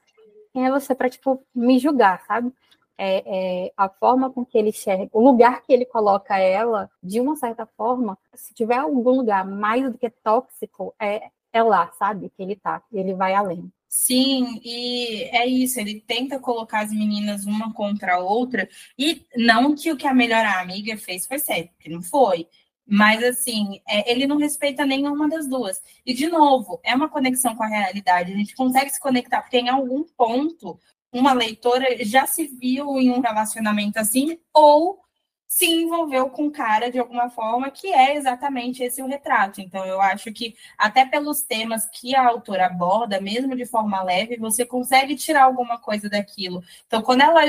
quem 0.52 0.66
é 0.66 0.70
você 0.70 0.94
para 0.94 1.08
tipo 1.08 1.42
me 1.54 1.78
julgar, 1.78 2.22
sabe? 2.26 2.52
É, 3.00 3.66
é, 3.66 3.72
a 3.76 3.88
forma 3.88 4.28
com 4.28 4.44
que 4.44 4.58
ele 4.58 4.70
enxerga, 4.70 5.08
o 5.12 5.22
lugar 5.22 5.62
que 5.62 5.72
ele 5.72 5.84
coloca 5.84 6.36
ela, 6.36 6.90
de 7.00 7.20
uma 7.20 7.36
certa 7.36 7.64
forma, 7.64 8.18
se 8.34 8.52
tiver 8.52 8.76
algum 8.76 9.10
lugar 9.10 9.46
mais 9.46 9.84
do 9.90 9.96
que 9.96 10.10
tóxico, 10.10 10.92
é, 11.00 11.30
é 11.52 11.62
lá, 11.62 11.92
sabe? 11.92 12.28
Que 12.36 12.42
ele 12.42 12.56
tá, 12.56 12.82
ele 12.92 13.14
vai 13.14 13.34
além. 13.34 13.72
Sim, 13.88 14.60
e 14.64 15.22
é 15.32 15.46
isso, 15.46 15.80
ele 15.80 16.00
tenta 16.06 16.38
colocar 16.38 16.80
as 16.80 16.90
meninas 16.90 17.46
uma 17.46 17.72
contra 17.72 18.16
a 18.16 18.18
outra, 18.18 18.68
e 18.98 19.24
não 19.36 19.74
que 19.74 19.90
o 19.90 19.96
que 19.96 20.06
a 20.06 20.12
melhor 20.12 20.44
amiga 20.44 20.96
fez 20.98 21.26
foi 21.26 21.38
certo, 21.38 21.70
porque 21.74 21.88
não 21.88 22.02
foi. 22.02 22.48
Mas, 22.90 23.22
assim, 23.22 23.80
é, 23.86 24.10
ele 24.10 24.26
não 24.26 24.38
respeita 24.38 24.86
nenhuma 24.86 25.28
das 25.28 25.46
duas. 25.46 25.82
E, 26.06 26.14
de 26.14 26.26
novo, 26.26 26.80
é 26.82 26.94
uma 26.94 27.08
conexão 27.08 27.54
com 27.54 27.62
a 27.62 27.68
realidade. 27.68 28.32
A 28.32 28.36
gente 28.36 28.56
consegue 28.56 28.88
se 28.88 28.98
conectar, 28.98 29.42
porque 29.42 29.58
em 29.58 29.68
algum 29.68 30.04
ponto 30.16 30.80
uma 31.12 31.32
leitora 31.32 32.04
já 32.04 32.26
se 32.26 32.46
viu 32.46 32.98
em 32.98 33.10
um 33.10 33.20
relacionamento 33.20 33.98
assim, 33.98 34.38
ou 34.52 35.00
se 35.48 35.66
envolveu 35.66 36.28
com 36.28 36.44
um 36.44 36.50
cara 36.50 36.90
de 36.90 36.98
alguma 36.98 37.30
forma, 37.30 37.70
que 37.70 37.88
é 37.88 38.16
exatamente 38.16 38.82
esse 38.82 39.02
o 39.02 39.06
retrato. 39.06 39.62
Então, 39.62 39.84
eu 39.86 40.00
acho 40.00 40.30
que, 40.30 40.54
até 40.76 41.06
pelos 41.06 41.40
temas 41.40 41.86
que 41.86 42.14
a 42.14 42.26
autora 42.26 42.66
aborda, 42.66 43.18
mesmo 43.20 43.56
de 43.56 43.64
forma 43.64 44.02
leve, 44.02 44.36
você 44.36 44.66
consegue 44.66 45.16
tirar 45.16 45.44
alguma 45.44 45.78
coisa 45.78 46.08
daquilo. 46.08 46.62
Então, 46.86 47.00
quando 47.00 47.22
ela 47.22 47.40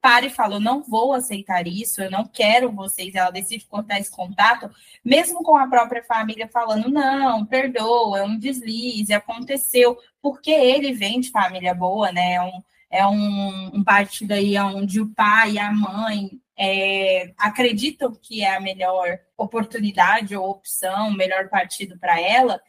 para 0.00 0.26
e 0.26 0.30
fala: 0.30 0.56
Eu 0.56 0.60
não 0.60 0.82
vou 0.82 1.12
aceitar 1.12 1.66
isso, 1.66 2.00
eu 2.00 2.10
não 2.10 2.24
quero 2.24 2.72
vocês. 2.72 3.14
Ela 3.14 3.30
decide 3.30 3.66
cortar 3.66 4.00
esse 4.00 4.10
contato, 4.10 4.70
mesmo 5.04 5.42
com 5.42 5.56
a 5.56 5.66
própria 5.68 6.02
família 6.04 6.48
falando: 6.48 6.88
Não, 6.88 7.44
perdoa, 7.44 8.20
é 8.20 8.22
um 8.22 8.38
deslize, 8.38 9.12
aconteceu, 9.12 9.98
porque 10.22 10.50
ele 10.50 10.92
vem 10.92 11.20
de 11.20 11.30
família 11.30 11.74
boa, 11.74 12.12
né? 12.12 12.34
É 12.34 12.42
um, 12.42 12.62
é 12.90 13.06
um, 13.06 13.76
um 13.76 13.84
partido 13.84 14.32
aí 14.32 14.58
onde 14.58 15.00
o 15.00 15.08
pai 15.08 15.52
e 15.52 15.58
a 15.58 15.72
mãe 15.72 16.40
é, 16.58 17.32
acreditam 17.38 18.12
que 18.12 18.42
é 18.42 18.56
a 18.56 18.60
melhor 18.60 19.18
oportunidade 19.36 20.36
ou 20.36 20.50
opção, 20.50 21.08
o 21.08 21.16
melhor 21.16 21.48
partido 21.48 21.98
para 21.98 22.20
ela 22.20 22.60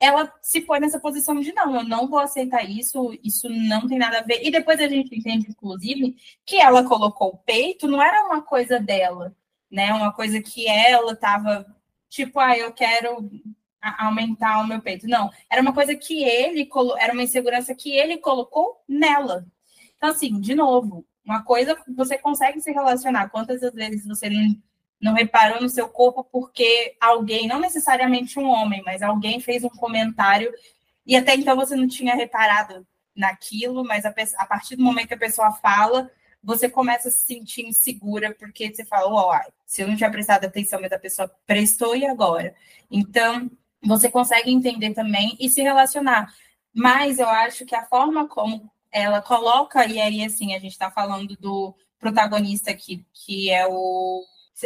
ela 0.00 0.32
se 0.40 0.62
põe 0.62 0.80
nessa 0.80 0.98
posição 0.98 1.38
de 1.38 1.52
não, 1.52 1.76
eu 1.76 1.84
não 1.84 2.08
vou 2.08 2.18
aceitar 2.18 2.64
isso, 2.64 3.12
isso 3.22 3.48
não 3.50 3.86
tem 3.86 3.98
nada 3.98 4.20
a 4.20 4.22
ver. 4.22 4.40
E 4.42 4.50
depois 4.50 4.80
a 4.80 4.88
gente 4.88 5.14
entende, 5.14 5.50
inclusive, 5.50 6.16
que 6.44 6.56
ela 6.56 6.82
colocou 6.88 7.28
o 7.28 7.36
peito, 7.36 7.86
não 7.86 8.02
era 8.02 8.24
uma 8.24 8.40
coisa 8.40 8.80
dela, 8.80 9.36
né? 9.70 9.92
Uma 9.92 10.10
coisa 10.10 10.40
que 10.40 10.66
ela 10.66 11.12
estava, 11.12 11.66
tipo, 12.08 12.40
ah, 12.40 12.56
eu 12.56 12.72
quero 12.72 13.30
aumentar 13.98 14.60
o 14.60 14.66
meu 14.66 14.80
peito. 14.80 15.06
Não, 15.06 15.30
era 15.50 15.60
uma 15.60 15.74
coisa 15.74 15.94
que 15.94 16.24
ele 16.24 16.68
era 16.98 17.12
uma 17.12 17.22
insegurança 17.22 17.74
que 17.74 17.92
ele 17.92 18.16
colocou 18.16 18.82
nela. 18.88 19.46
Então, 20.00 20.10
assim, 20.10 20.40
de 20.40 20.54
novo, 20.54 21.04
uma 21.22 21.42
coisa 21.42 21.76
você 21.94 22.16
consegue 22.16 22.58
se 22.62 22.72
relacionar. 22.72 23.28
Quantas 23.28 23.60
vezes 23.60 24.06
você 24.06 24.30
não 24.98 25.12
reparou 25.12 25.60
no 25.60 25.68
seu 25.68 25.90
corpo 25.90 26.24
porque 26.24 26.96
alguém, 26.98 27.46
não 27.46 27.60
necessariamente 27.60 28.38
um 28.38 28.48
homem, 28.48 28.82
mas 28.82 29.02
alguém 29.02 29.40
fez 29.40 29.62
um 29.62 29.68
comentário 29.68 30.50
e 31.04 31.14
até 31.14 31.34
então 31.34 31.54
você 31.54 31.76
não 31.76 31.86
tinha 31.86 32.14
reparado 32.14 32.86
naquilo, 33.14 33.84
mas 33.84 34.06
a, 34.06 34.14
a 34.38 34.46
partir 34.46 34.76
do 34.76 34.82
momento 34.82 35.08
que 35.08 35.14
a 35.14 35.18
pessoa 35.18 35.52
fala, 35.52 36.10
você 36.42 36.66
começa 36.66 37.08
a 37.08 37.10
se 37.12 37.26
sentir 37.26 37.66
insegura 37.66 38.34
porque 38.38 38.74
você 38.74 38.86
fala, 38.86 39.12
ó, 39.12 39.38
se 39.66 39.82
eu 39.82 39.88
não 39.88 39.96
tinha 39.96 40.10
prestado 40.10 40.46
atenção, 40.46 40.80
mas 40.80 40.92
a 40.92 40.98
pessoa 40.98 41.30
prestou 41.46 41.94
e 41.94 42.06
agora? 42.06 42.54
Então, 42.90 43.50
você 43.82 44.10
consegue 44.10 44.50
entender 44.50 44.94
também 44.94 45.36
e 45.38 45.50
se 45.50 45.60
relacionar. 45.60 46.32
Mas 46.72 47.18
eu 47.18 47.28
acho 47.28 47.66
que 47.66 47.74
a 47.74 47.84
forma 47.84 48.26
como 48.26 48.70
ela 48.92 49.22
coloca, 49.22 49.86
e 49.86 50.00
aí 50.00 50.24
assim, 50.24 50.54
a 50.54 50.58
gente 50.58 50.72
está 50.72 50.90
falando 50.90 51.36
do 51.36 51.74
protagonista 51.98 52.70
aqui, 52.70 53.04
que 53.12 53.50
é 53.50 53.66
o 53.66 54.24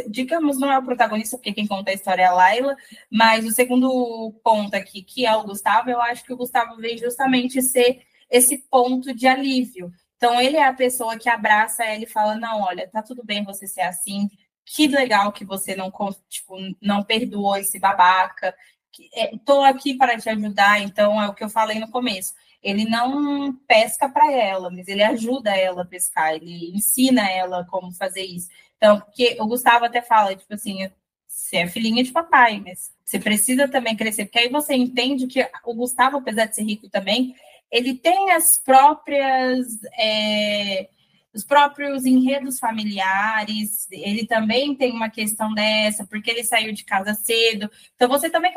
digamos, 0.08 0.58
não 0.58 0.72
é 0.72 0.78
o 0.78 0.84
protagonista, 0.84 1.36
porque 1.36 1.52
quem 1.52 1.66
conta 1.66 1.90
a 1.90 1.94
história 1.94 2.22
é 2.22 2.26
a 2.26 2.32
Laila, 2.32 2.74
mas 3.10 3.44
o 3.44 3.52
segundo 3.52 4.32
ponto 4.42 4.74
aqui, 4.74 5.02
que 5.02 5.24
é 5.24 5.36
o 5.36 5.44
Gustavo, 5.44 5.90
eu 5.90 6.00
acho 6.00 6.24
que 6.24 6.32
o 6.32 6.36
Gustavo 6.36 6.76
veio 6.76 6.98
justamente 6.98 7.62
ser 7.62 8.02
esse 8.30 8.58
ponto 8.68 9.14
de 9.14 9.26
alívio. 9.26 9.92
Então, 10.16 10.40
ele 10.40 10.56
é 10.56 10.66
a 10.66 10.72
pessoa 10.72 11.18
que 11.18 11.28
abraça 11.28 11.84
ela 11.84 12.02
e 12.02 12.08
fala: 12.08 12.34
Não, 12.36 12.62
olha, 12.62 12.88
tá 12.88 13.02
tudo 13.02 13.24
bem 13.24 13.44
você 13.44 13.66
ser 13.66 13.82
assim, 13.82 14.28
que 14.64 14.88
legal 14.88 15.32
que 15.32 15.44
você 15.44 15.76
não, 15.76 15.92
tipo, 16.28 16.56
não 16.80 17.02
perdoou 17.02 17.56
esse 17.56 17.78
babaca. 17.78 18.54
Estou 19.32 19.66
é, 19.66 19.70
aqui 19.70 19.94
para 19.96 20.16
te 20.18 20.28
ajudar, 20.28 20.80
então 20.80 21.20
é 21.20 21.28
o 21.28 21.34
que 21.34 21.44
eu 21.44 21.48
falei 21.48 21.78
no 21.78 21.90
começo. 21.90 22.32
Ele 22.64 22.86
não 22.86 23.54
pesca 23.68 24.08
para 24.08 24.32
ela, 24.32 24.70
mas 24.70 24.88
ele 24.88 25.02
ajuda 25.02 25.54
ela 25.54 25.82
a 25.82 25.86
pescar, 25.86 26.34
ele 26.34 26.74
ensina 26.74 27.30
ela 27.30 27.64
como 27.66 27.92
fazer 27.92 28.24
isso. 28.24 28.48
Então, 28.78 29.00
porque 29.00 29.36
o 29.38 29.46
Gustavo 29.46 29.84
até 29.84 30.00
fala, 30.00 30.34
tipo 30.34 30.54
assim, 30.54 30.90
você 31.28 31.58
é 31.58 31.68
filhinha 31.68 32.02
de 32.02 32.10
papai, 32.10 32.62
mas 32.64 32.90
você 33.04 33.18
precisa 33.18 33.68
também 33.68 33.94
crescer, 33.94 34.24
porque 34.24 34.38
aí 34.38 34.48
você 34.48 34.74
entende 34.74 35.26
que 35.26 35.46
o 35.64 35.74
Gustavo, 35.74 36.16
apesar 36.16 36.46
de 36.46 36.56
ser 36.56 36.62
rico 36.62 36.88
também, 36.88 37.34
ele 37.70 37.94
tem 37.94 38.32
as 38.32 38.58
próprias. 38.58 39.66
É, 39.98 40.88
os 41.34 41.44
próprios 41.44 42.06
enredos 42.06 42.60
familiares, 42.60 43.88
ele 43.90 44.24
também 44.24 44.74
tem 44.74 44.92
uma 44.92 45.10
questão 45.10 45.52
dessa, 45.52 46.06
porque 46.06 46.30
ele 46.30 46.44
saiu 46.44 46.72
de 46.72 46.84
casa 46.84 47.12
cedo. 47.14 47.68
Então, 47.96 48.08
você 48.08 48.30
também 48.30 48.52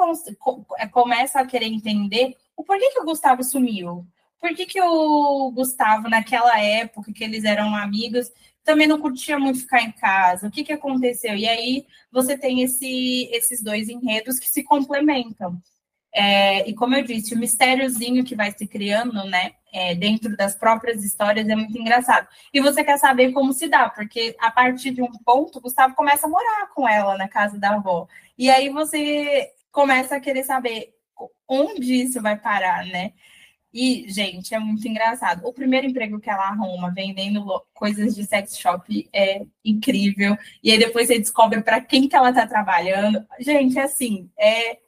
é, 0.77 0.87
começa 0.87 1.39
a 1.39 1.45
querer 1.45 1.65
entender 1.65 2.37
o 2.55 2.63
porquê 2.63 2.91
que 2.91 2.99
o 2.99 3.05
Gustavo 3.05 3.43
sumiu. 3.43 4.05
Por 4.39 4.53
que, 4.53 4.67
que 4.67 4.79
o 4.79 5.51
Gustavo, 5.51 6.07
naquela 6.07 6.59
época 6.61 7.11
que 7.11 7.23
eles 7.23 7.43
eram 7.43 7.75
amigos, 7.75 8.31
também 8.63 8.85
não 8.85 9.01
curtia 9.01 9.39
muito 9.39 9.61
ficar 9.61 9.81
em 9.81 9.91
casa? 9.91 10.47
O 10.47 10.51
que, 10.51 10.63
que 10.63 10.73
aconteceu? 10.73 11.35
E 11.35 11.47
aí 11.47 11.87
você 12.11 12.37
tem 12.37 12.61
esse, 12.61 13.27
esses 13.31 13.63
dois 13.63 13.89
enredos 13.89 14.37
que 14.37 14.47
se 14.47 14.63
complementam. 14.63 15.59
É, 16.13 16.67
e 16.67 16.73
como 16.73 16.95
eu 16.95 17.03
disse, 17.03 17.35
o 17.35 17.37
mistériozinho 17.37 18.23
que 18.23 18.35
vai 18.35 18.51
se 18.51 18.65
criando, 18.65 19.23
né, 19.25 19.51
é, 19.71 19.93
dentro 19.93 20.35
das 20.35 20.55
próprias 20.55 21.03
histórias 21.03 21.47
é 21.47 21.55
muito 21.55 21.77
engraçado. 21.77 22.27
E 22.53 22.59
você 22.61 22.83
quer 22.83 22.97
saber 22.97 23.31
como 23.31 23.53
se 23.53 23.67
dá, 23.67 23.89
porque 23.89 24.35
a 24.39 24.49
partir 24.49 24.91
de 24.91 25.01
um 25.01 25.11
ponto, 25.25 25.61
Gustavo 25.61 25.95
começa 25.95 26.25
a 26.25 26.29
morar 26.29 26.67
com 26.73 26.87
ela 26.87 27.17
na 27.17 27.27
casa 27.27 27.59
da 27.59 27.75
avó. 27.75 28.07
E 28.37 28.49
aí 28.49 28.69
você 28.69 29.51
começa 29.71 30.15
a 30.15 30.19
querer 30.19 30.43
saber 30.43 30.93
onde 31.47 31.93
isso 31.93 32.21
vai 32.21 32.37
parar, 32.37 32.85
né? 32.85 33.13
E, 33.73 34.05
gente, 34.09 34.55
é 34.55 34.59
muito 34.59 34.87
engraçado. 34.87 35.45
O 35.45 35.53
primeiro 35.53 35.85
emprego 35.85 36.19
que 36.19 36.29
ela 36.29 36.47
arruma 36.47 36.91
vendendo 36.91 37.45
coisas 37.73 38.15
de 38.15 38.25
sex 38.25 38.57
shop 38.57 39.07
é 39.13 39.45
incrível. 39.63 40.35
E 40.63 40.71
aí 40.71 40.79
depois 40.79 41.07
você 41.07 41.19
descobre 41.19 41.61
para 41.61 41.79
quem 41.81 42.07
que 42.07 42.15
ela 42.15 42.29
está 42.29 42.47
trabalhando. 42.47 43.23
Gente, 43.39 43.77
assim, 43.77 44.31
é 44.35 44.79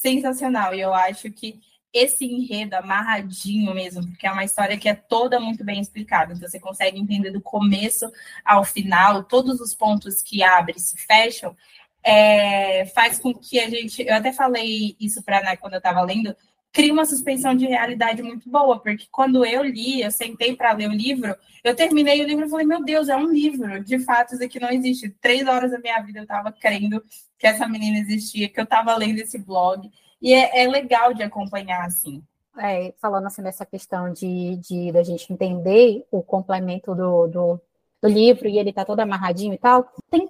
sensacional. 0.00 0.74
E 0.74 0.80
eu 0.80 0.94
acho 0.94 1.30
que 1.30 1.60
esse 1.92 2.24
enredo 2.24 2.74
amarradinho 2.74 3.74
mesmo, 3.74 4.06
porque 4.06 4.26
é 4.26 4.30
uma 4.30 4.44
história 4.44 4.76
que 4.76 4.88
é 4.88 4.94
toda 4.94 5.40
muito 5.40 5.64
bem 5.64 5.80
explicada. 5.80 6.34
Então, 6.34 6.48
você 6.48 6.60
consegue 6.60 6.98
entender 6.98 7.30
do 7.30 7.40
começo 7.40 8.10
ao 8.44 8.64
final, 8.64 9.24
todos 9.24 9.60
os 9.60 9.74
pontos 9.74 10.22
que 10.22 10.42
abrem 10.42 10.76
e 10.76 10.80
se 10.80 10.96
fecham, 10.98 11.56
é, 12.02 12.86
faz 12.86 13.18
com 13.18 13.34
que 13.34 13.58
a 13.58 13.68
gente. 13.68 14.02
Eu 14.02 14.14
até 14.14 14.32
falei 14.32 14.96
isso 15.00 15.22
para 15.22 15.40
Ana 15.40 15.56
quando 15.56 15.74
eu 15.74 15.78
estava 15.78 16.00
lendo, 16.02 16.34
cria 16.72 16.92
uma 16.92 17.04
suspensão 17.04 17.54
de 17.54 17.66
realidade 17.66 18.22
muito 18.22 18.48
boa, 18.48 18.78
porque 18.78 19.06
quando 19.10 19.44
eu 19.44 19.62
li, 19.62 20.02
eu 20.02 20.10
sentei 20.10 20.54
para 20.54 20.72
ler 20.72 20.88
o 20.88 20.92
livro, 20.92 21.34
eu 21.64 21.74
terminei 21.74 22.22
o 22.22 22.26
livro 22.26 22.46
e 22.46 22.50
falei, 22.50 22.66
meu 22.66 22.84
Deus, 22.84 23.08
é 23.08 23.16
um 23.16 23.30
livro, 23.30 23.82
de 23.82 23.98
fato, 24.00 24.34
isso 24.34 24.44
aqui 24.44 24.60
não 24.60 24.70
existe. 24.70 25.10
Três 25.20 25.46
horas 25.46 25.70
da 25.70 25.78
minha 25.78 26.00
vida 26.02 26.20
eu 26.20 26.24
estava 26.24 26.52
crendo 26.52 27.02
que 27.38 27.46
essa 27.46 27.66
menina 27.68 27.98
existia, 27.98 28.48
que 28.48 28.58
eu 28.58 28.64
estava 28.64 28.94
lendo 28.96 29.18
esse 29.18 29.38
blog, 29.38 29.90
e 30.20 30.32
é, 30.32 30.64
é 30.64 30.68
legal 30.68 31.14
de 31.14 31.22
acompanhar, 31.22 31.86
assim. 31.86 32.22
É, 32.58 32.92
falando 33.00 33.26
assim 33.26 33.42
dessa 33.42 33.64
questão 33.64 34.12
de, 34.12 34.56
de 34.56 34.90
da 34.90 35.04
gente 35.04 35.32
entender 35.32 36.04
o 36.10 36.22
complemento 36.22 36.92
do, 36.92 37.28
do, 37.28 37.60
do 38.02 38.08
livro 38.08 38.48
e 38.48 38.58
ele 38.58 38.72
tá 38.72 38.84
todo 38.84 38.98
amarradinho 38.98 39.54
e 39.54 39.58
tal, 39.58 39.88
tem 40.10 40.28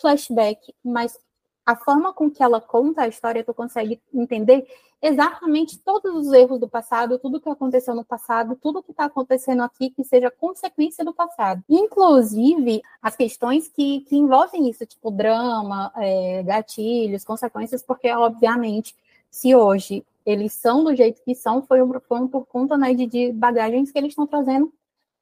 flashback, 0.00 0.74
mas 0.84 1.16
a 1.64 1.76
forma 1.76 2.12
com 2.12 2.30
que 2.30 2.42
ela 2.42 2.60
conta 2.60 3.02
a 3.02 3.08
história, 3.08 3.44
tu 3.44 3.54
consegue 3.54 4.00
entender 4.12 4.66
exatamente 5.00 5.78
todos 5.78 6.14
os 6.14 6.32
erros 6.32 6.60
do 6.60 6.68
passado, 6.68 7.18
tudo 7.18 7.40
que 7.40 7.48
aconteceu 7.48 7.94
no 7.94 8.04
passado, 8.04 8.56
tudo 8.60 8.82
que 8.82 8.92
está 8.92 9.06
acontecendo 9.06 9.62
aqui 9.62 9.90
que 9.90 10.04
seja 10.04 10.30
consequência 10.30 11.04
do 11.04 11.12
passado. 11.12 11.62
Inclusive, 11.68 12.82
as 13.00 13.16
questões 13.16 13.68
que, 13.68 14.00
que 14.02 14.16
envolvem 14.16 14.68
isso, 14.68 14.86
tipo 14.86 15.10
drama, 15.10 15.92
é, 15.96 16.42
gatilhos, 16.44 17.24
consequências, 17.24 17.82
porque, 17.82 18.10
obviamente, 18.12 18.94
se 19.28 19.54
hoje 19.54 20.04
eles 20.24 20.52
são 20.52 20.84
do 20.84 20.94
jeito 20.94 21.20
que 21.24 21.34
são, 21.34 21.62
foi, 21.62 21.80
foi 22.06 22.28
por 22.28 22.46
conta 22.46 22.76
né, 22.76 22.94
de, 22.94 23.06
de 23.06 23.32
bagagens 23.32 23.90
que 23.90 23.98
eles 23.98 24.10
estão 24.10 24.26
trazendo 24.26 24.72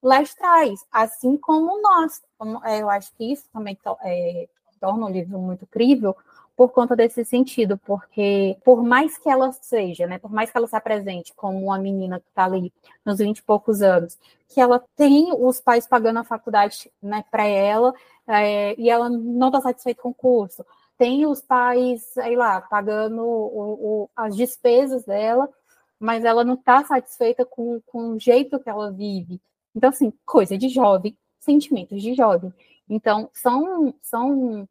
lá 0.03 0.18
atrás, 0.18 0.85
assim 0.92 1.38
como 1.38 1.81
nós. 1.81 2.20
É, 2.64 2.83
eu 2.83 2.90
acho 2.90 3.12
que 3.16 3.33
isso 3.33 3.44
também 3.50 3.79
é, 4.03 4.48
torna 4.79 5.07
o 5.07 5.11
livro 5.11 5.38
muito 5.38 5.66
crível, 5.66 6.16
por 6.56 6.70
conta 6.70 6.94
desse 6.94 7.24
sentido, 7.24 7.78
porque 7.78 8.56
por 8.64 8.82
mais 8.82 9.16
que 9.16 9.28
ela 9.28 9.50
seja, 9.52 10.06
né, 10.06 10.18
por 10.18 10.30
mais 10.30 10.50
que 10.50 10.58
ela 10.58 10.66
se 10.66 10.76
apresente 10.76 11.32
como 11.34 11.58
uma 11.64 11.78
menina 11.78 12.20
que 12.20 12.28
está 12.28 12.44
ali 12.44 12.72
nos 13.04 13.18
20 13.18 13.38
e 13.38 13.42
poucos 13.42 13.80
anos, 13.82 14.18
que 14.48 14.60
ela 14.60 14.84
tem 14.96 15.32
os 15.32 15.60
pais 15.60 15.86
pagando 15.86 16.18
a 16.18 16.24
faculdade 16.24 16.90
né, 17.02 17.24
para 17.30 17.44
ela 17.44 17.94
é, 18.26 18.74
e 18.78 18.90
ela 18.90 19.08
não 19.08 19.48
está 19.48 19.60
satisfeita 19.60 20.02
com 20.02 20.10
o 20.10 20.14
curso, 20.14 20.64
tem 20.98 21.26
os 21.26 21.40
pais, 21.40 22.02
sei 22.12 22.36
lá, 22.36 22.60
pagando 22.60 23.22
o, 23.22 24.02
o, 24.02 24.10
as 24.14 24.36
despesas 24.36 25.04
dela, 25.06 25.48
mas 25.98 26.24
ela 26.24 26.44
não 26.44 26.54
está 26.54 26.84
satisfeita 26.84 27.44
com, 27.44 27.80
com 27.86 28.10
o 28.10 28.20
jeito 28.20 28.60
que 28.60 28.68
ela 28.68 28.92
vive. 28.92 29.40
Então, 29.74 29.88
assim, 29.88 30.12
coisa 30.26 30.58
de 30.58 30.68
jovem, 30.68 31.16
sentimentos 31.38 32.02
de 32.02 32.14
jovem. 32.14 32.52
Então, 32.88 33.30
são, 33.32 33.94
são 34.02 34.68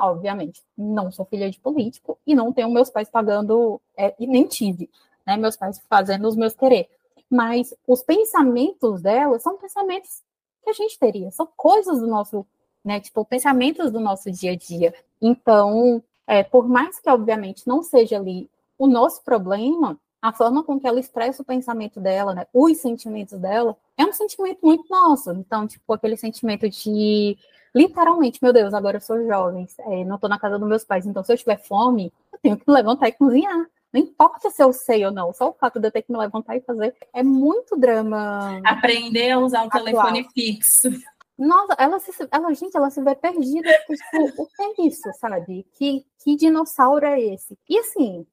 obviamente, 0.00 0.62
não 0.76 1.10
sou 1.10 1.24
filha 1.24 1.50
de 1.50 1.60
político 1.60 2.18
e 2.26 2.34
não 2.34 2.52
tenho 2.52 2.70
meus 2.70 2.90
pais 2.90 3.08
pagando, 3.08 3.80
é, 3.96 4.14
e 4.18 4.26
nem 4.26 4.46
tive, 4.46 4.90
né, 5.26 5.36
meus 5.36 5.56
pais 5.56 5.80
fazendo 5.88 6.26
os 6.26 6.36
meus 6.36 6.54
querer. 6.54 6.88
Mas 7.30 7.74
os 7.86 8.02
pensamentos 8.02 9.02
dela 9.02 9.38
são 9.38 9.56
pensamentos 9.56 10.22
que 10.62 10.70
a 10.70 10.72
gente 10.72 10.98
teria, 10.98 11.30
são 11.30 11.48
coisas 11.56 12.00
do 12.00 12.06
nosso, 12.06 12.46
né, 12.84 13.00
tipo, 13.00 13.24
pensamentos 13.24 13.90
do 13.90 14.00
nosso 14.00 14.30
dia 14.30 14.52
a 14.52 14.56
dia. 14.56 14.94
Então, 15.20 16.02
é, 16.26 16.42
por 16.42 16.68
mais 16.68 16.98
que, 16.98 17.08
obviamente, 17.08 17.66
não 17.66 17.82
seja 17.82 18.16
ali 18.16 18.50
o 18.78 18.86
nosso 18.86 19.22
problema, 19.22 19.98
a 20.22 20.32
forma 20.32 20.62
com 20.62 20.78
que 20.78 20.86
ela 20.86 21.00
expressa 21.00 21.42
o 21.42 21.44
pensamento 21.44 22.00
dela, 22.00 22.34
né, 22.34 22.46
os 22.52 22.78
sentimentos 22.78 23.38
dela, 23.38 23.76
é 23.96 24.04
um 24.04 24.12
sentimento 24.12 24.58
muito 24.62 24.84
nosso. 24.90 25.30
Então, 25.32 25.66
tipo, 25.66 25.92
aquele 25.92 26.16
sentimento 26.16 26.68
de 26.68 27.38
literalmente, 27.74 28.38
meu 28.42 28.52
Deus, 28.52 28.74
agora 28.74 28.96
eu 28.96 29.00
sou 29.00 29.24
jovem, 29.26 29.66
é, 29.80 30.04
não 30.04 30.16
estou 30.16 30.28
na 30.28 30.38
casa 30.38 30.58
dos 30.58 30.68
meus 30.68 30.84
pais, 30.84 31.06
então 31.06 31.24
se 31.24 31.32
eu 31.32 31.36
tiver 31.36 31.58
fome, 31.62 32.12
eu 32.32 32.38
tenho 32.42 32.56
que 32.56 32.64
me 32.66 32.74
levantar 32.74 33.08
e 33.08 33.12
cozinhar. 33.12 33.66
Não 33.92 34.00
importa 34.00 34.50
se 34.50 34.62
eu 34.62 34.72
sei 34.72 35.04
ou 35.04 35.10
não, 35.10 35.32
só 35.32 35.48
o 35.48 35.52
fato 35.52 35.80
de 35.80 35.88
eu 35.88 35.90
ter 35.90 36.02
que 36.02 36.12
me 36.12 36.18
levantar 36.18 36.56
e 36.56 36.60
fazer 36.60 36.94
é 37.12 37.22
muito 37.22 37.76
drama. 37.76 38.60
Aprender 38.64 39.32
a 39.32 39.38
usar 39.38 39.64
o 39.64 39.66
atual. 39.66 39.84
telefone 39.84 40.28
fixo. 40.32 40.88
Nossa, 41.36 41.74
ela 41.78 41.98
se, 41.98 42.12
ela, 42.30 42.52
gente, 42.52 42.76
ela 42.76 42.90
se 42.90 43.02
vê 43.02 43.14
perdida. 43.14 43.68
Tipo, 43.86 44.42
o 44.42 44.46
que 44.46 44.62
é 44.62 44.86
isso, 44.86 45.10
sabe? 45.18 45.66
Que, 45.72 46.04
que 46.22 46.36
dinossauro 46.36 47.04
é 47.06 47.18
esse? 47.18 47.58
E 47.68 47.78
assim, 47.78 48.26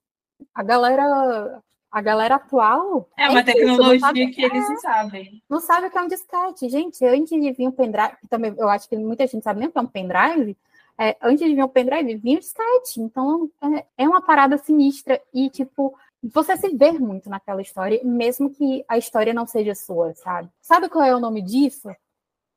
a 0.54 0.62
galera 0.62 1.64
a 1.92 2.02
galera 2.02 2.36
atual. 2.36 3.10
É 3.18 3.30
uma 3.30 3.40
é 3.40 3.44
tecnologia 3.44 4.24
isso, 4.24 4.36
que 4.36 4.44
eles 4.44 4.70
não 4.70 4.78
sabem. 4.78 5.44
Não 5.50 5.60
sabe 5.60 5.88
o 5.88 5.92
que 5.92 5.98
é 5.98 6.02
um 6.02 6.08
disquete. 6.08 6.70
Gente, 6.70 7.06
antes 7.06 7.30
de 7.30 7.52
vir 7.52 7.68
um 7.68 7.72
pendrive, 7.72 8.18
também 8.30 8.54
eu 8.58 8.70
acho 8.70 8.88
que 8.88 8.98
muita 8.98 9.26
gente 9.28 9.44
sabe 9.44 9.60
nem 9.60 9.70
o 9.70 9.72
que 9.72 9.78
é 9.78 9.82
um 9.82 9.88
pendrive. 9.88 10.58
É, 11.00 11.16
antes 11.22 11.48
de 11.48 11.56
vir 11.56 11.64
um 11.64 11.68
pendrive, 11.68 12.16
vinha 12.16 12.38
o 12.38 12.42
disquete. 12.42 13.00
Então, 13.00 13.50
é, 13.62 13.86
é 13.98 14.08
uma 14.08 14.22
parada 14.22 14.58
sinistra. 14.58 15.22
E, 15.34 15.50
tipo, 15.50 15.98
você 16.24 16.58
se 16.58 16.70
vê 16.76 16.92
muito 16.92 17.30
naquela 17.30 17.62
história, 17.62 18.00
mesmo 18.04 18.50
que 18.50 18.84
a 18.88 18.98
história 18.98 19.34
não 19.34 19.46
seja 19.46 19.76
sua, 19.76 20.14
sabe? 20.16 20.50
Sabe 20.62 20.90
qual 20.90 21.06
é 21.06 21.16
o 21.16 21.20
nome 21.20 21.42
disso? 21.42 21.90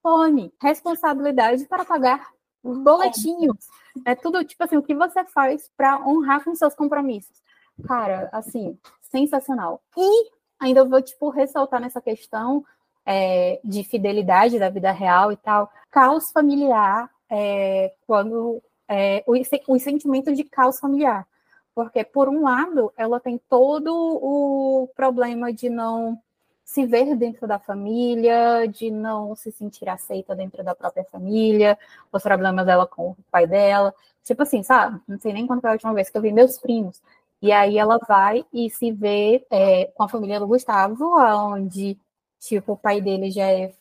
Fone. 0.03 0.53
Responsabilidade 0.61 1.67
para 1.67 1.85
pagar 1.85 2.31
os 2.63 2.79
boletinhos. 2.79 3.69
É 4.05 4.15
tudo, 4.15 4.45
tipo 4.45 4.63
assim, 4.65 4.77
o 4.77 4.83
que 4.83 4.95
você 4.95 5.25
faz 5.25 5.71
para 5.77 6.01
honrar 6.07 6.43
com 6.43 6.55
seus 6.55 6.75
compromissos. 6.75 7.41
Cara, 7.87 8.29
assim, 8.33 8.79
sensacional. 9.03 9.81
E 9.97 10.31
ainda 10.59 10.85
vou, 10.85 11.01
tipo, 11.01 11.31
ressaltar 11.31 11.81
nessa 11.81 12.01
questão 12.01 12.65
é, 13.05 13.61
de 13.65 13.83
fidelidade 13.85 14.59
da 14.59 14.69
vida 14.69 14.93
real 14.93 15.33
e 15.33 15.37
tal, 15.37 15.71
caos 15.91 16.31
familiar, 16.31 17.11
é, 17.29 17.93
quando 18.07 18.63
é, 18.89 19.25
os, 19.27 19.49
os 19.69 19.83
sentimentos 19.83 20.37
de 20.37 20.45
caos 20.45 20.79
familiar. 20.79 21.27
Porque, 21.75 22.05
por 22.05 22.29
um 22.29 22.43
lado, 22.43 22.93
ela 22.97 23.21
tem 23.21 23.41
todo 23.49 23.89
o 23.95 24.89
problema 24.95 25.53
de 25.53 25.71
não 25.71 26.21
se 26.65 26.87
ver 26.87 27.17
dentro 27.17 27.49
da 27.49 27.59
família, 27.59 28.67
de 28.69 28.93
não 28.93 29.35
se 29.35 29.51
sentir 29.51 29.89
aceita 29.89 30.37
dentro 30.37 30.63
da 30.63 30.73
própria 30.73 31.05
família, 31.05 31.77
os 32.13 32.23
problemas 32.23 32.65
dela 32.65 32.87
com 32.87 33.11
o 33.11 33.17
pai 33.29 33.45
dela. 33.45 33.93
Tipo 34.23 34.43
assim, 34.45 34.63
sabe? 34.63 35.01
Não 35.09 35.19
sei 35.19 35.33
nem 35.33 35.47
quando 35.49 35.61
foi 35.61 35.71
a 35.71 35.73
última 35.73 35.93
vez 35.93 36.11
que 36.11 36.17
eu 36.17 36.23
vi 36.23 36.33
meus 36.33 36.59
primos. 36.59 37.03
E 37.43 37.53
aí 37.53 37.79
ela 37.79 37.99
vai 38.07 38.45
e 38.53 38.69
se 38.71 38.93
vê 38.93 39.47
é, 39.51 39.87
com 39.87 40.03
a 40.03 40.09
família 40.09 40.39
do 40.39 40.47
Gustavo, 40.47 41.17
onde, 41.17 41.99
tipo, 42.39 42.73
o 42.73 42.77
pai 42.77 43.01
dele 43.01 43.31
já 43.31 43.47
é 43.47 43.73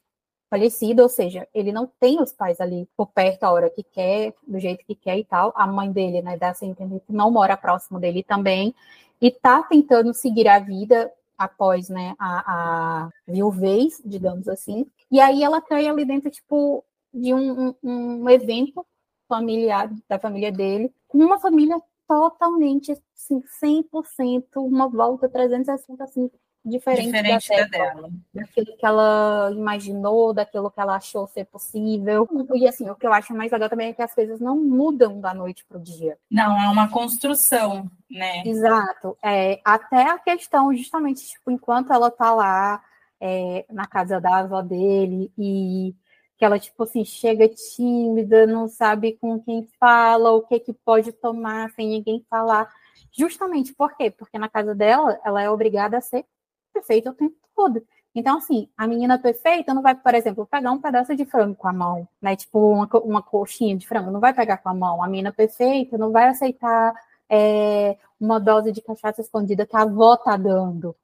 falecido, 0.50 1.04
ou 1.04 1.10
seja, 1.10 1.48
ele 1.54 1.72
não 1.72 1.86
tem 2.00 2.22
os 2.22 2.32
pais 2.32 2.60
ali 2.60 2.88
por 2.98 3.08
perto 3.08 3.44
a 3.44 3.52
hora 3.52 3.70
que 3.70 3.84
quer, 3.84 4.34
do 4.48 4.60
jeito 4.60 4.84
que 4.86 4.96
quer 4.96 5.18
e 5.18 5.24
tal. 5.24 5.54
A 5.56 5.68
mãe 5.68 5.92
dele, 5.92 6.22
né, 6.22 6.38
dá 6.38 6.50
a 6.60 6.66
entender 6.66 7.00
que 7.02 7.14
não 7.14 7.30
mora 7.30 7.56
próximo 7.58 8.00
dele 8.00 8.24
também, 8.24 8.74
e 9.22 9.30
tá 9.30 9.62
tentando 9.64 10.14
seguir 10.14 10.48
a 10.48 10.60
vida 10.60 11.12
após, 11.38 11.90
né, 11.90 12.16
a, 12.18 13.04
a 13.06 13.10
viuvez, 13.28 14.02
digamos 14.04 14.48
assim. 14.48 14.86
E 15.12 15.20
aí 15.20 15.44
ela 15.44 15.62
cai 15.62 15.88
ali 15.88 16.06
dentro, 16.06 16.32
tipo, 16.32 16.84
de 17.14 17.34
um, 17.34 17.70
um, 17.84 18.24
um 18.24 18.30
evento 18.30 18.86
familiar 19.28 19.90
da 20.08 20.18
família 20.18 20.52
dele, 20.52 20.92
com 21.08 21.20
uma 21.20 21.40
família 21.40 21.78
totalmente, 22.10 22.92
assim, 22.92 23.40
100%, 23.64 24.44
uma 24.58 24.90
volta 24.90 25.30
360, 25.30 26.04
assim, 26.04 26.32
diferente, 26.66 27.06
diferente 27.06 27.50
da, 27.50 27.56
dela, 27.66 27.94
dela, 27.94 28.10
daquilo 28.34 28.78
que 28.78 28.86
ela 28.86 29.52
imaginou, 29.54 30.34
daquilo 30.34 30.72
que 30.72 30.82
ela 30.82 30.96
achou 30.96 31.28
ser 31.28 31.46
possível. 31.46 32.28
E 32.56 32.68
assim, 32.68 32.90
o 32.90 32.96
que 32.96 33.06
eu 33.06 33.14
acho 33.14 33.32
mais 33.36 33.52
legal 33.52 33.70
também 33.70 33.90
é 33.90 33.94
que 33.94 34.02
as 34.02 34.16
coisas 34.16 34.40
não 34.40 34.58
mudam 34.58 35.22
da 35.22 35.36
noite 35.36 35.64
para 35.70 35.78
o 35.78 35.84
dia. 35.84 36.18
Não, 36.32 36.60
é 36.60 36.68
uma 36.70 36.90
construção, 36.90 37.88
né? 38.10 38.42
Exato. 38.44 39.16
É, 39.24 39.62
até 39.64 40.10
a 40.10 40.18
questão, 40.18 40.76
justamente, 40.76 41.24
tipo, 41.28 41.52
enquanto 41.52 41.94
ela 41.94 42.10
tá 42.10 42.34
lá 42.34 42.82
é, 43.22 43.68
na 43.70 43.86
casa 43.86 44.20
da 44.20 44.40
avó 44.40 44.64
dele 44.64 45.32
e 45.38 45.94
que 46.40 46.46
ela, 46.46 46.58
tipo 46.58 46.84
assim, 46.84 47.04
chega 47.04 47.50
tímida, 47.50 48.48
não 48.48 48.70
sabe 48.70 49.18
com 49.18 49.38
quem 49.42 49.68
fala, 49.78 50.32
o 50.32 50.42
que 50.42 50.58
que 50.58 50.72
pode 50.74 51.12
tomar 51.12 51.70
sem 51.72 51.90
ninguém 51.90 52.26
falar. 52.30 52.74
Justamente 53.12 53.74
por 53.76 53.94
quê? 53.98 54.10
Porque 54.10 54.40
na 54.40 54.48
casa 54.48 54.74
dela, 54.74 55.20
ela 55.26 55.42
é 55.42 55.50
obrigada 55.50 55.98
a 55.98 56.02
ser 56.02 56.26
perfeita 56.74 57.10
o 57.12 57.14
tempo 57.14 57.36
todo. 57.54 57.86
Então, 58.16 58.38
assim, 58.38 58.70
a 58.78 58.88
menina 58.88 59.20
perfeita 59.20 59.74
não 59.74 59.82
vai, 59.82 59.94
por 59.94 60.16
exemplo, 60.16 60.48
pegar 60.48 60.72
um 60.72 60.80
pedaço 60.80 61.14
de 61.14 61.26
frango 61.26 61.56
com 61.56 61.68
a 61.68 61.74
mão, 61.74 62.08
né? 62.22 62.38
Tipo, 62.38 62.72
uma, 62.72 62.88
uma 63.04 63.22
coxinha 63.22 63.76
de 63.76 63.86
frango, 63.86 64.10
não 64.10 64.22
vai 64.22 64.34
pegar 64.34 64.58
com 64.58 64.70
a 64.70 64.74
mão. 64.74 65.04
A 65.04 65.08
menina 65.10 65.34
perfeita 65.34 65.98
não 65.98 66.12
vai 66.12 66.30
aceitar 66.30 66.94
é, 67.30 67.98
uma 68.18 68.40
dose 68.40 68.72
de 68.72 68.82
cachaça 68.82 69.20
escondida 69.20 69.66
que 69.66 69.76
a 69.76 69.82
avó 69.82 70.16
tá 70.16 70.38
dando. 70.38 70.96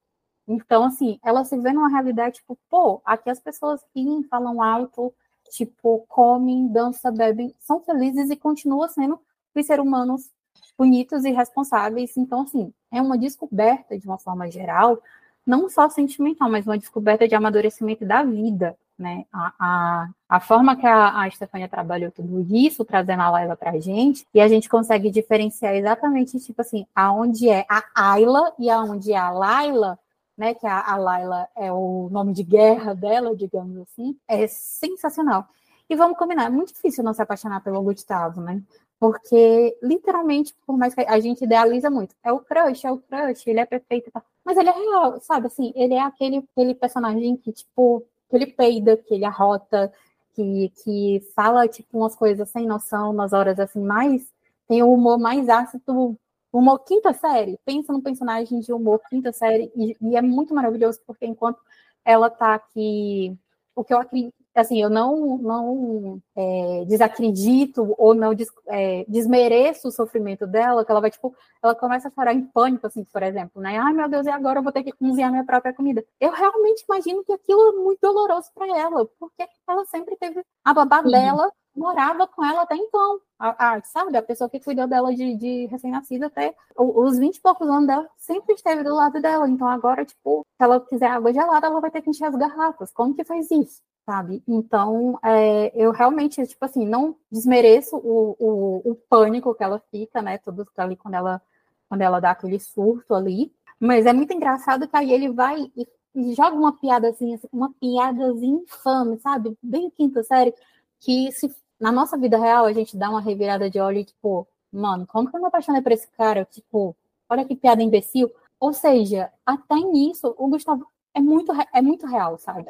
Então, 0.48 0.86
assim, 0.86 1.20
ela 1.24 1.44
se 1.44 1.58
vê 1.58 1.74
numa 1.74 1.90
realidade, 1.90 2.36
tipo, 2.36 2.58
pô, 2.70 3.02
aqui 3.04 3.30
as 3.30 3.40
pessoas 3.40 3.82
riem, 3.96 4.24
falam 4.24 4.62
alto, 4.62 5.14
tipo, 5.50 6.06
comem, 6.08 6.68
dançam, 6.68 7.14
bebem, 7.14 7.54
são 7.60 7.80
felizes 7.82 8.30
e 8.30 8.36
continuam 8.36 8.88
sendo 8.90 9.20
os 9.54 9.66
seres 9.66 9.84
humanos 9.84 10.30
bonitos 10.78 11.24
e 11.26 11.32
responsáveis. 11.32 12.16
Então, 12.18 12.42
assim, 12.42 12.74
é 12.92 13.02
uma 13.02 13.18
descoberta, 13.18 13.98
de 13.98 14.06
uma 14.06 14.18
forma 14.18 14.50
geral, 14.50 15.02
não 15.46 15.70
só 15.70 15.90
sentimental, 15.90 16.50
mas 16.50 16.66
uma 16.66 16.78
descoberta 16.78 17.28
de 17.28 17.36
amadurecimento 17.36 18.06
da 18.06 18.24
vida, 18.24 18.76
né? 18.98 19.26
A, 19.32 19.54
a, 19.60 20.10
a 20.30 20.40
forma 20.40 20.76
que 20.76 20.88
a, 20.88 21.22
a 21.22 21.30
Stefania 21.30 21.68
trabalhou 21.68 22.12
tudo 22.12 22.46
isso, 22.50 22.84
trazendo 22.84 23.22
a 23.22 23.30
Laila 23.30 23.56
para 23.56 23.72
a 23.72 23.80
gente, 23.80 24.26
e 24.34 24.40
a 24.40 24.48
gente 24.48 24.70
consegue 24.70 25.10
diferenciar 25.12 25.76
exatamente, 25.76 26.40
tipo 26.40 26.62
assim, 26.62 26.86
aonde 26.96 27.50
é 27.50 27.66
a 27.70 27.84
Ayla 27.94 28.54
e 28.58 28.70
aonde 28.70 29.12
é 29.12 29.18
a 29.18 29.30
Laila, 29.30 30.00
né? 30.38 30.54
Que 30.54 30.66
a, 30.68 30.94
a 30.94 30.98
Laila 30.98 31.48
é 31.56 31.72
o 31.72 32.10
nome 32.12 32.34
de 32.34 32.44
guerra 32.44 32.94
dela, 32.94 33.36
digamos 33.36 33.78
assim, 33.78 34.18
é 34.28 34.48
sensacional. 34.48 35.48
E 35.90 35.96
vamos 35.96 36.18
combinar, 36.18 36.46
é 36.46 36.50
muito 36.50 36.74
difícil 36.74 37.04
não 37.04 37.14
se 37.14 37.22
apaixonar 37.22 37.64
pelo 37.64 37.82
Gustavo, 37.82 38.42
né? 38.42 38.62
Porque, 39.00 39.78
literalmente, 39.84 40.56
por 40.66 40.78
mais 40.78 40.96
que 40.96 41.02
a 41.02 41.20
gente 41.20 41.44
idealiza 41.44 41.90
muito, 41.90 42.16
é 42.24 42.32
o 42.32 42.40
crush, 42.40 42.86
é 42.86 42.92
o 42.92 42.98
crush, 42.98 43.48
ele 43.48 43.60
é 43.60 43.66
perfeito, 43.66 44.12
mas 44.44 44.58
ele 44.58 44.70
é 44.70 44.74
real, 44.74 45.20
sabe? 45.22 45.48
Assim, 45.48 45.72
ele 45.76 45.94
é 45.94 46.02
aquele, 46.02 46.38
aquele 46.38 46.74
personagem 46.74 47.38
que, 47.38 47.52
tipo, 47.52 48.04
que 48.30 48.36
ele 48.36 48.48
peida, 48.48 48.98
que 48.98 49.14
ele 49.14 49.26
arrota, 49.26 49.92
que, 50.34 50.72
que 50.84 51.22
fala, 51.36 51.68
tipo, 51.68 51.98
umas 52.00 52.16
coisas 52.16 52.50
sem 52.50 52.66
noção 52.66 53.14
nas 53.14 53.34
horas, 53.34 53.60
assim, 53.60 53.82
mais... 53.82 54.34
Tem 54.68 54.82
o 54.82 54.92
humor 54.92 55.20
mais 55.20 55.48
ácido, 55.48 56.18
humor 56.58 56.80
quinta 56.80 57.14
série. 57.14 57.60
Pensa 57.66 57.92
num 57.94 58.02
personagem 58.02 58.60
de 58.60 58.74
humor 58.74 59.02
quinta 59.10 59.32
série, 59.32 59.72
e, 59.76 59.96
e 60.02 60.16
é 60.16 60.22
muito 60.22 60.54
maravilhoso, 60.54 61.00
porque 61.06 61.26
enquanto 61.26 61.60
ela 62.04 62.30
tá 62.30 62.56
aqui... 62.56 63.38
O 63.78 63.84
que 63.84 63.94
eu 63.94 64.00
acredito 64.00 64.34
assim, 64.56 64.82
eu 64.82 64.90
não, 64.90 65.38
não 65.38 66.22
é, 66.34 66.86
desacredito 66.86 67.94
ou 67.98 68.14
não 68.14 68.34
des, 68.34 68.48
é, 68.68 69.04
desmereço 69.06 69.90
o 69.90 69.92
sofrimento 69.92 70.48
dela, 70.48 70.86
que 70.86 70.92
ela 70.92 71.02
vai, 71.02 71.12
tipo, 71.12 71.36
ela 71.62 71.76
começa 71.76 72.08
a 72.08 72.12
chorar 72.12 72.34
em 72.34 72.46
pânico, 72.46 72.88
assim, 72.88 73.04
por 73.04 73.22
exemplo, 73.22 73.62
né? 73.62 73.78
Ai, 73.78 73.92
meu 73.92 74.08
Deus, 74.08 74.26
e 74.26 74.30
agora 74.30 74.60
eu 74.60 74.64
vou 74.64 74.72
ter 74.72 74.84
que 74.84 74.94
cozinhar 74.94 75.30
minha 75.30 75.44
própria 75.44 75.74
comida. 75.74 76.06
Eu 76.22 76.32
realmente 76.32 76.86
imagino 76.88 77.24
que 77.26 77.34
aquilo 77.34 77.70
é 77.70 77.72
muito 77.74 78.00
doloroso 78.00 78.50
para 78.56 78.66
ela, 78.80 79.06
porque 79.20 79.46
ela 79.68 79.84
sempre 79.86 80.16
teve 80.16 80.42
a 80.64 80.74
babá 80.74 81.02
dela 81.02 81.52
morava 81.76 82.28
com 82.28 82.44
ela 82.44 82.62
até 82.62 82.76
então. 82.76 83.20
A, 83.38 83.76
a, 83.76 83.82
sabe, 83.84 84.16
a 84.18 84.24
pessoa 84.24 84.50
que 84.50 84.60
cuidou 84.60 84.88
dela 84.88 85.14
de, 85.14 85.36
de 85.36 85.66
recém-nascida 85.68 86.28
até 86.28 86.56
os 86.78 87.18
20 87.18 87.36
e 87.36 87.42
poucos 87.42 87.68
anos 87.68 87.88
dela 87.88 88.10
sempre 88.18 88.56
esteve 88.56 88.84
do 88.84 88.96
lado 88.96 89.22
dela. 89.22 89.50
Então 89.50 89.68
agora, 89.68 90.06
tipo, 90.06 90.46
se 90.58 90.64
ela 90.64 90.80
quiser 90.80 91.08
água 91.08 91.34
gelada, 91.34 91.68
ela 91.68 91.82
vai 91.82 91.92
ter 91.92 92.02
que 92.02 92.10
encher 92.10 92.26
as 92.26 92.36
garrafas. 92.36 92.92
Como 92.92 93.16
que 93.16 93.24
faz 93.24 93.50
isso? 93.52 93.82
sabe? 94.06 94.44
Então, 94.48 95.20
é, 95.24 95.72
eu 95.76 95.92
realmente, 95.92 96.46
tipo 96.46 96.64
assim, 96.64 96.86
não 96.86 97.16
desmereço 97.32 97.98
o, 97.98 98.36
o, 98.40 98.92
o, 98.92 98.96
pânico 99.10 99.56
que 99.56 99.64
ela 99.64 99.82
fica, 99.92 100.22
né? 100.22 100.38
Tudo 100.38 100.68
ali 100.78 100.96
quando 100.96 101.16
ela, 101.16 101.42
quando 101.90 102.02
ela 102.02 102.20
dá 102.20 102.32
aquele 102.32 102.60
surto 102.60 103.16
ali. 103.16 103.52
Mas 103.80 104.06
é 104.06 104.14
muito 104.14 104.32
engraçado 104.32 104.88
que 104.88 104.96
aí 104.96 105.12
ele 105.12 105.30
vai 105.32 105.72
e, 105.76 105.88
e 106.16 106.34
joga 106.36 106.56
uma 106.56 106.74
piadazinha, 106.74 107.36
assim, 107.36 107.48
uma 107.52 107.74
piadazinha 107.74 108.62
infame, 108.62 109.20
sabe? 109.20 109.58
Bem 109.62 109.90
quinta 109.90 110.24
série, 110.24 110.54
que 111.00 111.32
se 111.32 111.54
na 111.80 111.92
nossa 111.92 112.18
vida 112.18 112.38
real 112.38 112.66
a 112.66 112.74
gente 112.74 112.98
dá 112.98 113.10
uma 113.10 113.22
revirada 113.22 113.70
de 113.70 113.80
olho 113.80 114.00
e, 114.00 114.06
tipo, 114.06 114.48
mano, 114.72 115.06
como 115.08 115.30
que 115.30 115.36
eu 115.36 115.42
me 115.42 115.48
apaixonei 115.48 115.82
por 115.82 115.92
esse 115.92 116.08
cara? 116.10 116.46
Tipo, 116.46 116.96
olha 117.30 117.46
que 117.46 117.56
piada 117.56 117.84
imbecil. 117.84 118.32
Ou 118.60 118.74
seja, 118.74 119.32
até 119.46 119.76
nisso, 119.76 120.34
o 120.38 120.48
Gustavo 120.48 120.88
é 121.14 121.22
muito, 121.22 121.52
é 121.74 121.82
muito 121.82 122.06
real, 122.06 122.38
sabe? 122.38 122.66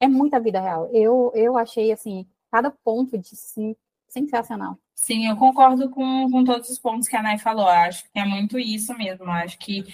é 0.00 0.08
muita 0.08 0.40
vida 0.40 0.60
real. 0.60 0.88
Eu, 0.92 1.32
eu 1.34 1.56
achei, 1.56 1.92
assim, 1.92 2.26
cada 2.50 2.70
ponto 2.70 3.16
de 3.18 3.34
sim, 3.36 3.74
sensacional. 4.08 4.78
Sim, 4.94 5.28
eu 5.28 5.36
concordo 5.36 5.90
com, 5.90 6.30
com 6.30 6.44
todos 6.44 6.70
os 6.70 6.78
pontos 6.78 7.08
que 7.08 7.16
a 7.16 7.22
Nay 7.22 7.38
falou. 7.38 7.68
Acho 7.68 8.04
que 8.10 8.18
é 8.18 8.24
muito 8.24 8.58
isso 8.58 8.96
mesmo. 8.96 9.30
Acho 9.30 9.58
que 9.58 9.84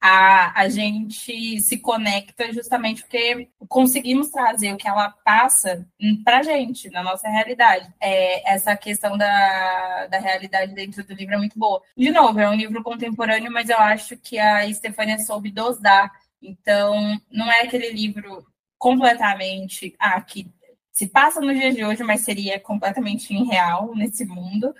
a, 0.00 0.60
a 0.60 0.68
gente 0.68 1.60
se 1.60 1.78
conecta 1.78 2.52
justamente 2.52 3.02
porque 3.02 3.48
conseguimos 3.68 4.28
trazer 4.28 4.72
o 4.72 4.76
que 4.76 4.88
ela 4.88 5.10
passa 5.10 5.86
para 6.24 6.42
gente, 6.42 6.90
na 6.90 7.02
nossa 7.02 7.28
realidade. 7.28 7.92
É, 8.00 8.52
essa 8.52 8.76
questão 8.76 9.16
da, 9.16 10.06
da 10.06 10.18
realidade 10.18 10.74
dentro 10.74 11.04
do 11.04 11.14
livro 11.14 11.34
é 11.34 11.38
muito 11.38 11.58
boa. 11.58 11.82
De 11.96 12.10
novo, 12.10 12.38
é 12.38 12.48
um 12.48 12.54
livro 12.54 12.82
contemporâneo, 12.82 13.50
mas 13.50 13.68
eu 13.68 13.78
acho 13.78 14.16
que 14.16 14.38
a 14.38 14.72
Stefania 14.72 15.18
soube 15.18 15.50
dosar. 15.50 16.12
Então, 16.40 17.18
não 17.30 17.50
é 17.50 17.62
aquele 17.62 17.90
livro 17.90 18.46
completamente 18.78 19.94
ah, 19.98 20.20
que 20.20 20.46
se 20.92 21.06
passa 21.08 21.40
nos 21.40 21.58
dias 21.58 21.74
de 21.74 21.84
hoje, 21.84 22.02
mas 22.02 22.20
seria 22.20 22.60
completamente 22.60 23.32
irreal 23.34 23.94
nesse 23.94 24.24
mundo. 24.24 24.74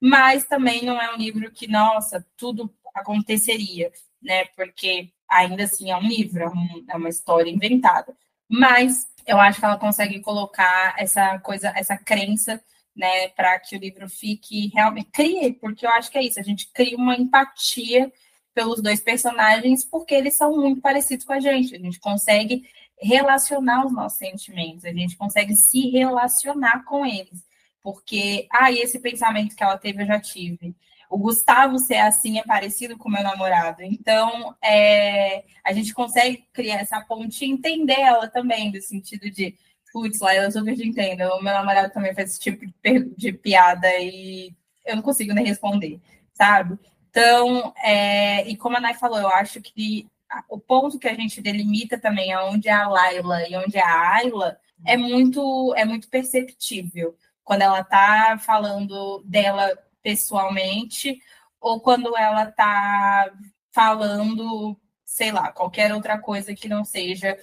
Mas 0.00 0.44
também 0.44 0.84
não 0.84 1.00
é 1.00 1.12
um 1.12 1.16
livro 1.16 1.50
que, 1.50 1.68
nossa, 1.68 2.26
tudo 2.36 2.72
aconteceria, 2.94 3.92
né? 4.22 4.44
Porque 4.56 5.10
ainda 5.28 5.64
assim 5.64 5.90
é 5.90 5.96
um 5.96 6.02
livro, 6.02 6.42
é, 6.42 6.92
é 6.92 6.96
uma 6.96 7.08
história 7.08 7.50
inventada. 7.50 8.16
Mas 8.48 9.06
eu 9.26 9.38
acho 9.40 9.60
que 9.60 9.64
ela 9.64 9.78
consegue 9.78 10.20
colocar 10.20 10.94
essa 10.98 11.38
coisa, 11.40 11.72
essa 11.76 11.96
crença, 11.96 12.62
né, 12.96 13.28
para 13.28 13.58
que 13.60 13.76
o 13.76 13.78
livro 13.78 14.08
fique 14.08 14.68
realmente 14.74 15.08
crie, 15.12 15.52
porque 15.54 15.86
eu 15.86 15.90
acho 15.90 16.10
que 16.10 16.18
é 16.18 16.24
isso, 16.24 16.40
a 16.40 16.42
gente 16.42 16.70
cria 16.72 16.96
uma 16.96 17.14
empatia 17.16 18.12
pelos 18.54 18.82
dois 18.82 19.00
personagens, 19.00 19.84
porque 19.84 20.14
eles 20.14 20.36
são 20.36 20.56
muito 20.56 20.80
parecidos 20.80 21.24
com 21.24 21.32
a 21.32 21.40
gente. 21.40 21.74
A 21.74 21.78
gente 21.78 21.98
consegue 22.00 22.64
relacionar 23.00 23.86
os 23.86 23.92
nossos 23.92 24.18
sentimentos, 24.18 24.84
a 24.84 24.92
gente 24.92 25.16
consegue 25.16 25.54
se 25.56 25.88
relacionar 25.90 26.84
com 26.84 27.06
eles. 27.06 27.44
Porque, 27.82 28.46
ah, 28.50 28.70
esse 28.70 28.98
pensamento 28.98 29.56
que 29.56 29.62
ela 29.62 29.78
teve, 29.78 30.02
eu 30.02 30.06
já 30.06 30.20
tive. 30.20 30.74
O 31.10 31.18
Gustavo 31.18 31.76
ser 31.80 31.96
assim 31.96 32.38
é 32.38 32.44
parecido 32.44 32.96
com 32.96 33.08
o 33.08 33.12
meu 33.12 33.24
namorado. 33.24 33.82
Então, 33.82 34.56
é, 34.62 35.42
a 35.64 35.72
gente 35.72 35.92
consegue 35.92 36.44
criar 36.52 36.76
essa 36.76 37.00
ponte 37.00 37.44
e 37.44 37.50
entender 37.50 37.98
ela 37.98 38.28
também, 38.28 38.72
no 38.72 38.80
sentido 38.80 39.28
de, 39.28 39.56
putz, 39.92 40.20
lá 40.20 40.36
eu 40.36 40.50
super 40.52 40.76
te 40.76 40.86
entendo. 40.86 41.22
O 41.34 41.42
meu 41.42 41.52
namorado 41.52 41.92
também 41.92 42.14
faz 42.14 42.30
esse 42.30 42.40
tipo 42.40 42.64
de, 42.64 43.04
de 43.16 43.32
piada 43.32 43.88
e 43.98 44.54
eu 44.86 44.94
não 44.94 45.02
consigo 45.02 45.34
nem 45.34 45.44
responder, 45.44 46.00
sabe? 46.32 46.78
Então, 47.10 47.74
é, 47.82 48.48
e 48.48 48.56
como 48.56 48.76
a 48.76 48.80
Nay 48.80 48.94
falou, 48.94 49.18
eu 49.18 49.28
acho 49.28 49.60
que 49.60 50.08
o 50.48 50.58
ponto 50.60 50.98
que 50.98 51.08
a 51.08 51.14
gente 51.14 51.42
delimita 51.42 51.98
também 51.98 52.36
onde 52.36 52.68
é 52.68 52.72
a 52.72 52.88
Laila 52.88 53.48
e 53.48 53.56
onde 53.56 53.76
é 53.76 53.82
a 53.82 54.14
Ayla 54.14 54.58
é 54.86 54.96
muito 54.96 55.74
é 55.76 55.84
muito 55.84 56.08
perceptível 56.08 57.16
quando 57.42 57.62
ela 57.62 57.80
está 57.80 58.38
falando 58.38 59.22
dela 59.24 59.76
pessoalmente 60.02 61.20
ou 61.60 61.80
quando 61.80 62.16
ela 62.16 62.44
está 62.44 63.30
falando, 63.72 64.76
sei 65.04 65.30
lá, 65.30 65.52
qualquer 65.52 65.92
outra 65.94 66.18
coisa 66.18 66.54
que 66.54 66.68
não 66.68 66.84
seja 66.84 67.38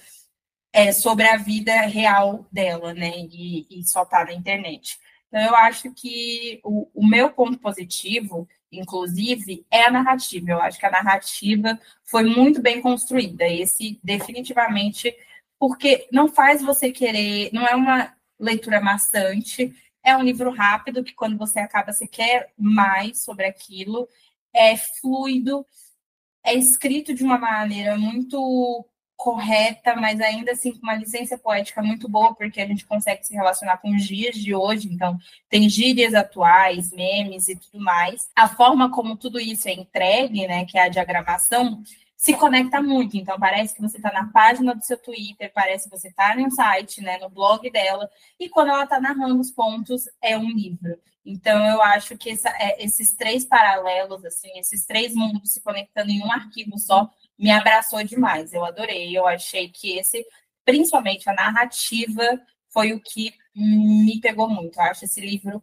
é, 0.72 0.92
sobre 0.92 1.26
a 1.26 1.36
vida 1.36 1.72
real 1.82 2.46
dela, 2.52 2.92
né? 2.92 3.12
E, 3.30 3.66
e 3.70 3.84
só 3.84 4.04
tá 4.04 4.24
na 4.24 4.32
internet. 4.32 4.98
Então, 5.28 5.40
eu 5.40 5.54
acho 5.54 5.92
que 5.92 6.60
o, 6.64 6.88
o, 6.94 7.06
meu 7.06 7.30
ponto 7.30 7.58
positivo, 7.58 8.48
inclusive, 8.72 9.66
é 9.70 9.84
a 9.84 9.90
narrativa. 9.90 10.50
Eu 10.50 10.60
acho 10.60 10.78
que 10.78 10.86
a 10.86 10.90
narrativa 10.90 11.78
foi 12.04 12.24
muito 12.24 12.60
bem 12.62 12.80
construída. 12.80 13.46
Esse, 13.46 14.00
definitivamente, 14.02 15.14
porque 15.58 16.08
não 16.12 16.28
faz 16.28 16.62
você 16.62 16.90
querer, 16.90 17.50
não 17.52 17.66
é 17.66 17.74
uma 17.74 18.14
leitura 18.38 18.80
maçante, 18.80 19.74
é 20.08 20.16
um 20.16 20.22
livro 20.22 20.50
rápido 20.50 21.04
que, 21.04 21.14
quando 21.14 21.36
você 21.36 21.60
acaba, 21.60 21.92
você 21.92 22.06
quer 22.06 22.52
mais 22.56 23.22
sobre 23.22 23.46
aquilo, 23.46 24.08
é 24.52 24.76
fluido, 24.76 25.64
é 26.44 26.54
escrito 26.54 27.14
de 27.14 27.22
uma 27.22 27.38
maneira 27.38 27.96
muito 27.96 28.86
correta, 29.18 29.96
mas 29.96 30.20
ainda 30.20 30.52
assim 30.52 30.70
com 30.72 30.78
uma 30.78 30.94
licença 30.94 31.36
poética 31.36 31.82
muito 31.82 32.08
boa, 32.08 32.34
porque 32.36 32.60
a 32.60 32.66
gente 32.66 32.86
consegue 32.86 33.26
se 33.26 33.34
relacionar 33.34 33.78
com 33.78 33.90
os 33.90 34.04
dias 34.04 34.36
de 34.36 34.54
hoje, 34.54 34.88
então 34.88 35.18
tem 35.48 35.68
gírias 35.68 36.14
atuais, 36.14 36.92
memes 36.92 37.48
e 37.48 37.56
tudo 37.56 37.82
mais. 37.82 38.30
A 38.36 38.48
forma 38.48 38.90
como 38.92 39.16
tudo 39.16 39.40
isso 39.40 39.68
é 39.68 39.72
entregue, 39.72 40.46
né, 40.46 40.64
que 40.64 40.78
é 40.78 40.82
a 40.82 40.88
diagramação, 40.88 41.82
se 42.18 42.34
conecta 42.34 42.82
muito. 42.82 43.16
Então, 43.16 43.38
parece 43.38 43.76
que 43.76 43.80
você 43.80 43.96
está 43.96 44.12
na 44.12 44.26
página 44.32 44.74
do 44.74 44.84
seu 44.84 44.98
Twitter, 44.98 45.52
parece 45.54 45.88
que 45.88 45.96
você 45.96 46.08
está 46.08 46.34
no 46.34 46.50
site, 46.50 47.00
né, 47.00 47.16
no 47.18 47.30
blog 47.30 47.70
dela, 47.70 48.10
e 48.40 48.48
quando 48.48 48.70
ela 48.70 48.82
está 48.82 49.00
narrando 49.00 49.40
os 49.40 49.52
pontos, 49.52 50.08
é 50.20 50.36
um 50.36 50.50
livro. 50.50 50.98
Então, 51.24 51.64
eu 51.64 51.80
acho 51.80 52.18
que 52.18 52.30
essa, 52.30 52.48
é, 52.58 52.84
esses 52.84 53.12
três 53.12 53.44
paralelos, 53.44 54.24
assim, 54.24 54.50
esses 54.58 54.84
três 54.84 55.14
mundos 55.14 55.52
se 55.52 55.60
conectando 55.60 56.10
em 56.10 56.20
um 56.20 56.32
arquivo 56.32 56.76
só, 56.76 57.08
me 57.38 57.52
abraçou 57.52 58.02
demais. 58.02 58.52
Eu 58.52 58.64
adorei. 58.64 59.16
Eu 59.16 59.26
achei 59.26 59.68
que 59.68 59.96
esse, 59.96 60.26
principalmente 60.64 61.28
a 61.30 61.34
narrativa, 61.34 62.22
foi 62.70 62.92
o 62.92 63.00
que 63.00 63.32
me 63.54 64.20
pegou 64.20 64.48
muito. 64.48 64.76
Eu 64.78 64.84
acho 64.84 65.04
esse 65.04 65.20
livro 65.20 65.62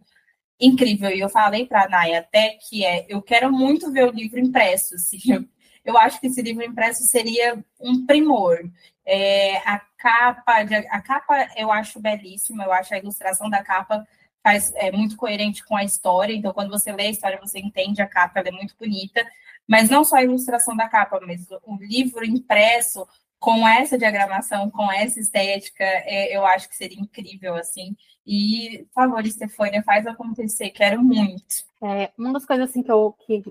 incrível. 0.59 1.09
E 1.09 1.19
eu 1.19 1.29
falei 1.29 1.65
para 1.65 1.83
a 1.83 1.89
Naya 1.89 2.19
até 2.19 2.57
que 2.69 2.85
é, 2.85 3.05
eu 3.09 3.21
quero 3.21 3.51
muito 3.51 3.91
ver 3.91 4.07
o 4.07 4.11
livro 4.11 4.39
impresso. 4.39 4.95
Assim. 4.95 5.19
Eu, 5.27 5.54
eu 5.85 5.97
acho 5.97 6.19
que 6.19 6.27
esse 6.27 6.41
livro 6.41 6.63
impresso 6.63 7.03
seria 7.03 7.63
um 7.79 8.05
primor. 8.05 8.57
É, 9.05 9.57
a 9.57 9.79
capa, 9.97 10.53
a 10.89 11.01
capa 11.01 11.47
eu 11.55 11.71
acho 11.71 12.01
belíssima. 12.01 12.63
Eu 12.63 12.73
acho 12.73 12.93
a 12.93 12.97
ilustração 12.97 13.49
da 13.49 13.63
capa 13.63 14.05
faz, 14.43 14.73
é 14.75 14.91
muito 14.91 15.15
coerente 15.15 15.63
com 15.63 15.75
a 15.75 15.83
história. 15.83 16.33
Então, 16.33 16.53
quando 16.53 16.71
você 16.71 16.91
lê 16.91 17.03
a 17.03 17.11
história, 17.11 17.39
você 17.39 17.59
entende 17.59 18.01
a 18.01 18.07
capa, 18.07 18.39
ela 18.39 18.49
é 18.49 18.51
muito 18.51 18.75
bonita. 18.77 19.25
Mas 19.67 19.89
não 19.89 20.03
só 20.03 20.17
a 20.17 20.23
ilustração 20.23 20.75
da 20.75 20.89
capa, 20.89 21.19
mas 21.25 21.47
o 21.63 21.77
livro 21.77 22.25
impresso 22.25 23.07
com 23.39 23.67
essa 23.67 23.97
diagramação, 23.97 24.71
com 24.71 24.91
essa 24.91 25.19
estética, 25.19 25.83
é, 25.83 26.35
eu 26.35 26.43
acho 26.45 26.67
que 26.67 26.75
seria 26.75 26.99
incrível, 26.99 27.55
assim. 27.55 27.95
E, 28.25 28.87
por 28.93 29.03
favor, 29.03 29.25
Estefânia, 29.25 29.83
faz 29.83 30.07
acontecer, 30.07 30.71
quero 30.71 31.03
muito. 31.03 31.63
É, 31.83 32.11
uma 32.17 32.33
das 32.33 32.45
coisas, 32.45 32.69
assim, 32.69 32.81
que 32.81 32.91
eu... 32.91 33.15
Que 33.25 33.43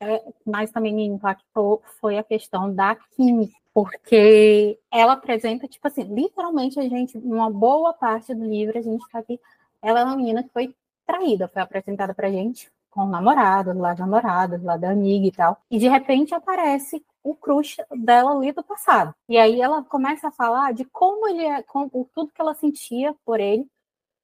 é, 0.00 0.22
mais 0.46 0.70
também 0.70 0.94
me 0.94 1.04
impactou 1.04 1.82
foi 2.00 2.18
a 2.18 2.24
questão 2.24 2.74
da 2.74 2.96
química, 2.96 3.54
porque 3.72 4.78
ela 4.90 5.12
apresenta, 5.12 5.68
tipo 5.68 5.86
assim, 5.86 6.02
literalmente 6.02 6.80
a 6.80 6.88
gente, 6.88 7.18
uma 7.18 7.50
boa 7.50 7.92
parte 7.92 8.34
do 8.34 8.44
livro, 8.44 8.78
a 8.78 8.82
gente 8.82 9.02
está 9.02 9.18
aqui, 9.18 9.38
ela 9.82 10.00
é 10.00 10.04
uma 10.04 10.16
menina 10.16 10.42
que 10.42 10.50
foi 10.50 10.74
traída, 11.06 11.48
foi 11.48 11.62
apresentada 11.62 12.14
pra 12.14 12.30
gente 12.30 12.70
com 12.90 13.02
o 13.02 13.08
namorado, 13.08 13.72
do 13.72 13.80
lado 13.80 13.98
da 13.98 14.06
namorada, 14.06 14.58
do 14.58 14.64
lado 14.64 14.80
da 14.80 14.90
amiga 14.90 15.26
e 15.26 15.32
tal. 15.32 15.58
E 15.70 15.78
de 15.78 15.88
repente 15.88 16.34
aparece 16.34 17.04
o 17.22 17.34
crush 17.34 17.76
dela 17.90 18.32
ali 18.32 18.52
do 18.52 18.64
passado. 18.64 19.14
E 19.28 19.38
aí 19.38 19.60
ela 19.60 19.82
começa 19.84 20.28
a 20.28 20.32
falar 20.32 20.72
de 20.72 20.84
como 20.86 21.28
ele 21.28 21.44
é, 21.44 21.62
com, 21.62 21.88
tudo 21.88 22.32
que 22.32 22.40
ela 22.40 22.54
sentia 22.54 23.14
por 23.24 23.38
ele 23.38 23.66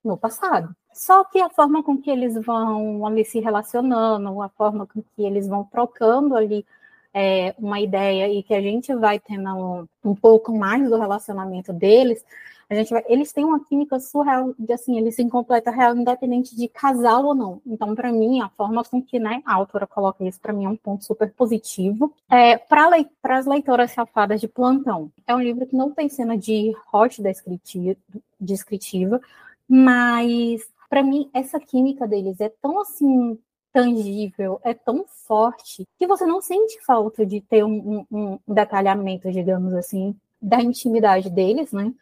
no 0.02 0.16
passado. 0.16 0.74
Só 0.96 1.24
que 1.24 1.38
a 1.38 1.50
forma 1.50 1.82
com 1.82 1.98
que 1.98 2.10
eles 2.10 2.34
vão 2.42 3.06
ali 3.06 3.22
se 3.22 3.38
relacionando, 3.38 4.40
a 4.40 4.48
forma 4.48 4.86
com 4.86 5.02
que 5.02 5.22
eles 5.22 5.46
vão 5.46 5.62
trocando 5.62 6.34
ali 6.34 6.64
é, 7.12 7.54
uma 7.58 7.78
ideia 7.78 8.32
e 8.32 8.42
que 8.42 8.54
a 8.54 8.62
gente 8.62 8.94
vai 8.94 9.20
tendo 9.20 9.86
um, 10.02 10.14
pouco 10.14 10.56
mais 10.56 10.88
do 10.88 10.98
relacionamento 10.98 11.70
deles, 11.70 12.24
a 12.68 12.74
gente 12.74 12.90
vai, 12.90 13.04
eles 13.08 13.30
têm 13.30 13.44
uma 13.44 13.62
química 13.62 14.00
surreal, 14.00 14.54
de 14.58 14.72
assim, 14.72 14.96
eles 14.96 15.14
se 15.14 15.28
completam 15.28 15.72
real, 15.74 15.94
independente 15.94 16.56
de 16.56 16.66
casal 16.66 17.26
ou 17.26 17.34
não. 17.34 17.60
Então, 17.66 17.94
para 17.94 18.10
mim, 18.10 18.40
a 18.40 18.48
forma 18.48 18.82
com 18.82 19.00
que 19.00 19.18
né, 19.18 19.42
a 19.44 19.52
autora 19.52 19.86
coloca 19.86 20.24
isso, 20.24 20.40
para 20.40 20.54
mim, 20.54 20.64
é 20.64 20.68
um 20.70 20.76
ponto 20.76 21.04
super 21.04 21.30
positivo. 21.30 22.10
É, 22.30 22.56
para 22.56 22.88
as 23.22 23.44
leitoras 23.44 23.90
safadas 23.92 24.40
de 24.40 24.48
plantão, 24.48 25.12
é 25.26 25.34
um 25.34 25.42
livro 25.42 25.66
que 25.66 25.76
não 25.76 25.90
tem 25.90 26.08
cena 26.08 26.38
de 26.38 26.74
hot 26.90 27.22
descritiva, 27.22 27.96
descritiva 28.40 29.20
mas 29.68 30.62
para 30.88 31.02
mim, 31.02 31.30
essa 31.32 31.58
química 31.60 32.06
deles 32.06 32.40
é 32.40 32.48
tão 32.48 32.80
assim 32.80 33.38
tangível, 33.72 34.58
é 34.64 34.72
tão 34.72 35.04
forte, 35.06 35.86
que 35.98 36.06
você 36.06 36.24
não 36.24 36.40
sente 36.40 36.82
falta 36.82 37.26
de 37.26 37.42
ter 37.42 37.62
um, 37.62 38.06
um, 38.10 38.38
um 38.46 38.54
detalhamento, 38.54 39.30
digamos 39.30 39.74
assim, 39.74 40.16
da 40.40 40.62
intimidade 40.62 41.28
deles, 41.28 41.72
né? 41.72 41.92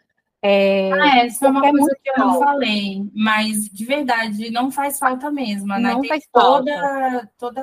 É, 0.46 0.92
ah, 0.92 1.24
essa 1.24 1.46
é 1.46 1.48
uma 1.48 1.62
coisa 1.62 1.96
que 2.02 2.11
eu 2.11 2.18
não 2.18 2.38
falei, 2.38 3.11
mas 3.14 3.64
de 3.64 3.83
verdade 3.87 4.50
não 4.50 4.70
faz 4.70 4.98
falta 4.98 5.30
mesmo, 5.30 5.68
né? 5.68 5.78
Não 5.78 6.02
Tem 6.02 6.11
faz 6.11 6.28
toda, 6.30 6.70
falta. 6.70 7.30
toda 7.38 7.61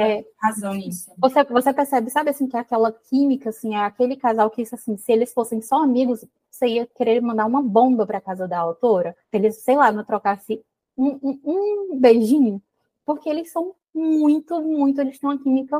é, 0.00 0.24
razão 0.40 0.72
nisso. 0.72 1.12
Você, 1.18 1.44
você 1.44 1.74
percebe, 1.74 2.08
sabe 2.08 2.30
assim, 2.30 2.48
que 2.48 2.56
é 2.56 2.60
aquela 2.60 2.90
química, 2.90 3.50
assim, 3.50 3.74
é 3.74 3.84
aquele 3.84 4.16
casal 4.16 4.48
que, 4.48 4.62
assim, 4.62 4.96
se 4.96 5.12
eles 5.12 5.30
fossem 5.34 5.60
só 5.60 5.82
amigos, 5.82 6.24
você 6.50 6.66
ia 6.68 6.86
querer 6.86 7.20
mandar 7.20 7.44
uma 7.44 7.60
bomba 7.62 8.06
para 8.06 8.18
casa 8.18 8.48
da 8.48 8.60
autora, 8.60 9.14
se 9.30 9.36
eles, 9.36 9.56
sei 9.62 9.76
lá, 9.76 9.92
não 9.92 10.02
trocassem 10.02 10.62
um, 10.96 11.18
um, 11.22 11.40
um 11.44 12.00
beijinho, 12.00 12.62
porque 13.04 13.28
eles 13.28 13.52
são 13.52 13.74
muito, 13.94 14.58
muito, 14.62 15.02
eles 15.02 15.18
têm 15.18 15.28
uma 15.28 15.38
química 15.38 15.78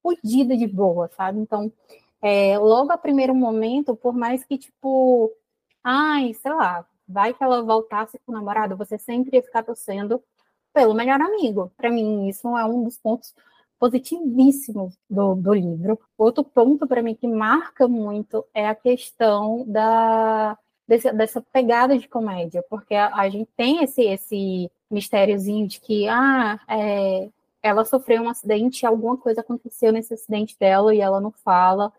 fodida 0.00 0.56
de 0.56 0.68
boa, 0.68 1.10
sabe? 1.16 1.40
Então, 1.40 1.72
é, 2.22 2.56
logo 2.56 2.92
a 2.92 2.96
primeiro 2.96 3.34
momento, 3.34 3.96
por 3.96 4.14
mais 4.14 4.44
que, 4.44 4.56
tipo, 4.56 5.32
ai, 5.84 6.34
sei 6.34 6.52
lá, 6.52 6.86
vai 7.08 7.34
que 7.34 7.42
ela 7.42 7.62
voltasse 7.62 8.18
com 8.24 8.32
o 8.32 8.34
namorado, 8.34 8.76
você 8.76 8.98
sempre 8.98 9.36
ia 9.36 9.42
ficar 9.42 9.62
torcendo 9.62 10.22
pelo 10.72 10.94
melhor 10.94 11.20
amigo. 11.20 11.72
Para 11.76 11.90
mim, 11.90 12.28
isso 12.28 12.56
é 12.56 12.64
um 12.64 12.84
dos 12.84 12.98
pontos 12.98 13.34
positivíssimos 13.78 14.96
do, 15.10 15.34
do 15.34 15.52
livro. 15.52 15.98
Outro 16.16 16.44
ponto 16.44 16.86
para 16.86 17.02
mim 17.02 17.14
que 17.14 17.26
marca 17.26 17.88
muito 17.88 18.44
é 18.54 18.68
a 18.68 18.74
questão 18.74 19.64
da 19.66 20.56
desse, 20.86 21.12
dessa 21.12 21.40
pegada 21.40 21.98
de 21.98 22.08
comédia, 22.08 22.64
porque 22.68 22.94
a, 22.94 23.14
a, 23.14 23.28
gente 23.28 23.50
tem 23.56 23.82
esse 23.82 24.02
esse 24.02 24.70
mistériozinho 24.90 25.66
de 25.66 25.80
que 25.80 26.08
ah, 26.08 26.60
é, 26.68 27.28
ela 27.62 27.84
sofreu 27.84 28.22
um 28.22 28.28
acidente, 28.28 28.86
alguma 28.86 29.16
coisa 29.16 29.40
aconteceu 29.40 29.92
nesse 29.92 30.14
acidente 30.14 30.56
dela 30.58 30.94
e 30.94 31.00
ela 31.00 31.20
não 31.20 31.32
fala, 31.32 31.92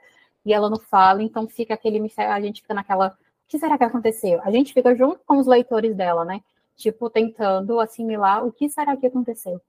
e 0.45 0.53
ela 0.53 0.69
não 0.69 0.79
fala, 0.79 1.23
então 1.23 1.47
fica 1.47 1.73
aquele 1.73 1.99
mistério, 1.99 2.31
a 2.33 2.41
gente 2.41 2.61
fica 2.61 2.73
naquela 2.73 3.17
que 3.47 3.59
será 3.59 3.77
que 3.77 3.83
aconteceu? 3.83 4.41
A 4.43 4.51
gente 4.51 4.73
fica 4.73 4.95
junto 4.95 5.19
com 5.25 5.37
os 5.37 5.47
leitores 5.47 5.95
dela, 5.95 6.25
né? 6.25 6.41
Tipo, 6.75 7.09
tentando 7.09 7.79
assimilar 7.79 8.45
o 8.45 8.51
que 8.51 8.69
será 8.69 8.97
que 8.97 9.05
aconteceu. 9.05 9.61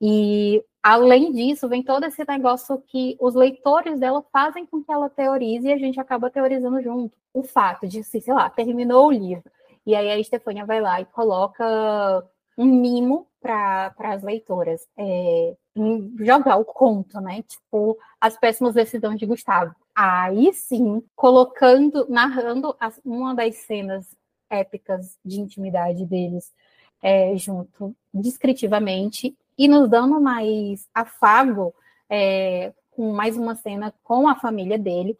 E, 0.00 0.62
além 0.82 1.32
disso, 1.32 1.68
vem 1.68 1.82
todo 1.82 2.04
esse 2.04 2.24
negócio 2.28 2.82
que 2.86 3.16
os 3.20 3.34
leitores 3.34 3.98
dela 3.98 4.24
fazem 4.32 4.66
com 4.66 4.82
que 4.82 4.92
ela 4.92 5.08
teorize 5.08 5.66
e 5.66 5.72
a 5.72 5.78
gente 5.78 5.98
acaba 5.98 6.30
teorizando 6.30 6.82
junto. 6.82 7.16
O 7.32 7.42
fato 7.42 7.86
de, 7.86 8.02
sei 8.04 8.22
lá, 8.28 8.48
terminou 8.50 9.08
o 9.08 9.12
livro. 9.12 9.50
E 9.86 9.94
aí 9.94 10.10
a 10.10 10.18
Estefânia 10.18 10.66
vai 10.66 10.80
lá 10.80 11.00
e 11.00 11.04
coloca 11.06 12.24
um 12.58 12.64
mimo 12.64 13.26
para 13.46 14.12
as 14.12 14.22
leitoras. 14.24 14.86
É, 14.98 15.56
jogar 16.18 16.56
o 16.56 16.64
conto, 16.64 17.20
né? 17.20 17.42
Tipo, 17.42 17.96
as 18.20 18.36
péssimas 18.36 18.74
decisões 18.74 19.18
de 19.20 19.26
Gustavo. 19.26 19.74
Aí 19.94 20.52
sim, 20.52 21.02
colocando, 21.14 22.06
narrando 22.08 22.76
as, 22.80 23.00
uma 23.04 23.34
das 23.34 23.54
cenas 23.56 24.06
épicas 24.50 25.16
de 25.24 25.40
intimidade 25.40 26.04
deles 26.04 26.52
é, 27.02 27.36
junto, 27.36 27.94
descritivamente, 28.12 29.36
e 29.56 29.68
nos 29.68 29.88
dando 29.88 30.20
mais 30.20 30.88
afago 30.92 31.74
é, 32.10 32.72
com 32.90 33.12
mais 33.12 33.36
uma 33.36 33.54
cena 33.54 33.94
com 34.02 34.28
a 34.28 34.34
família 34.34 34.78
dele. 34.78 35.16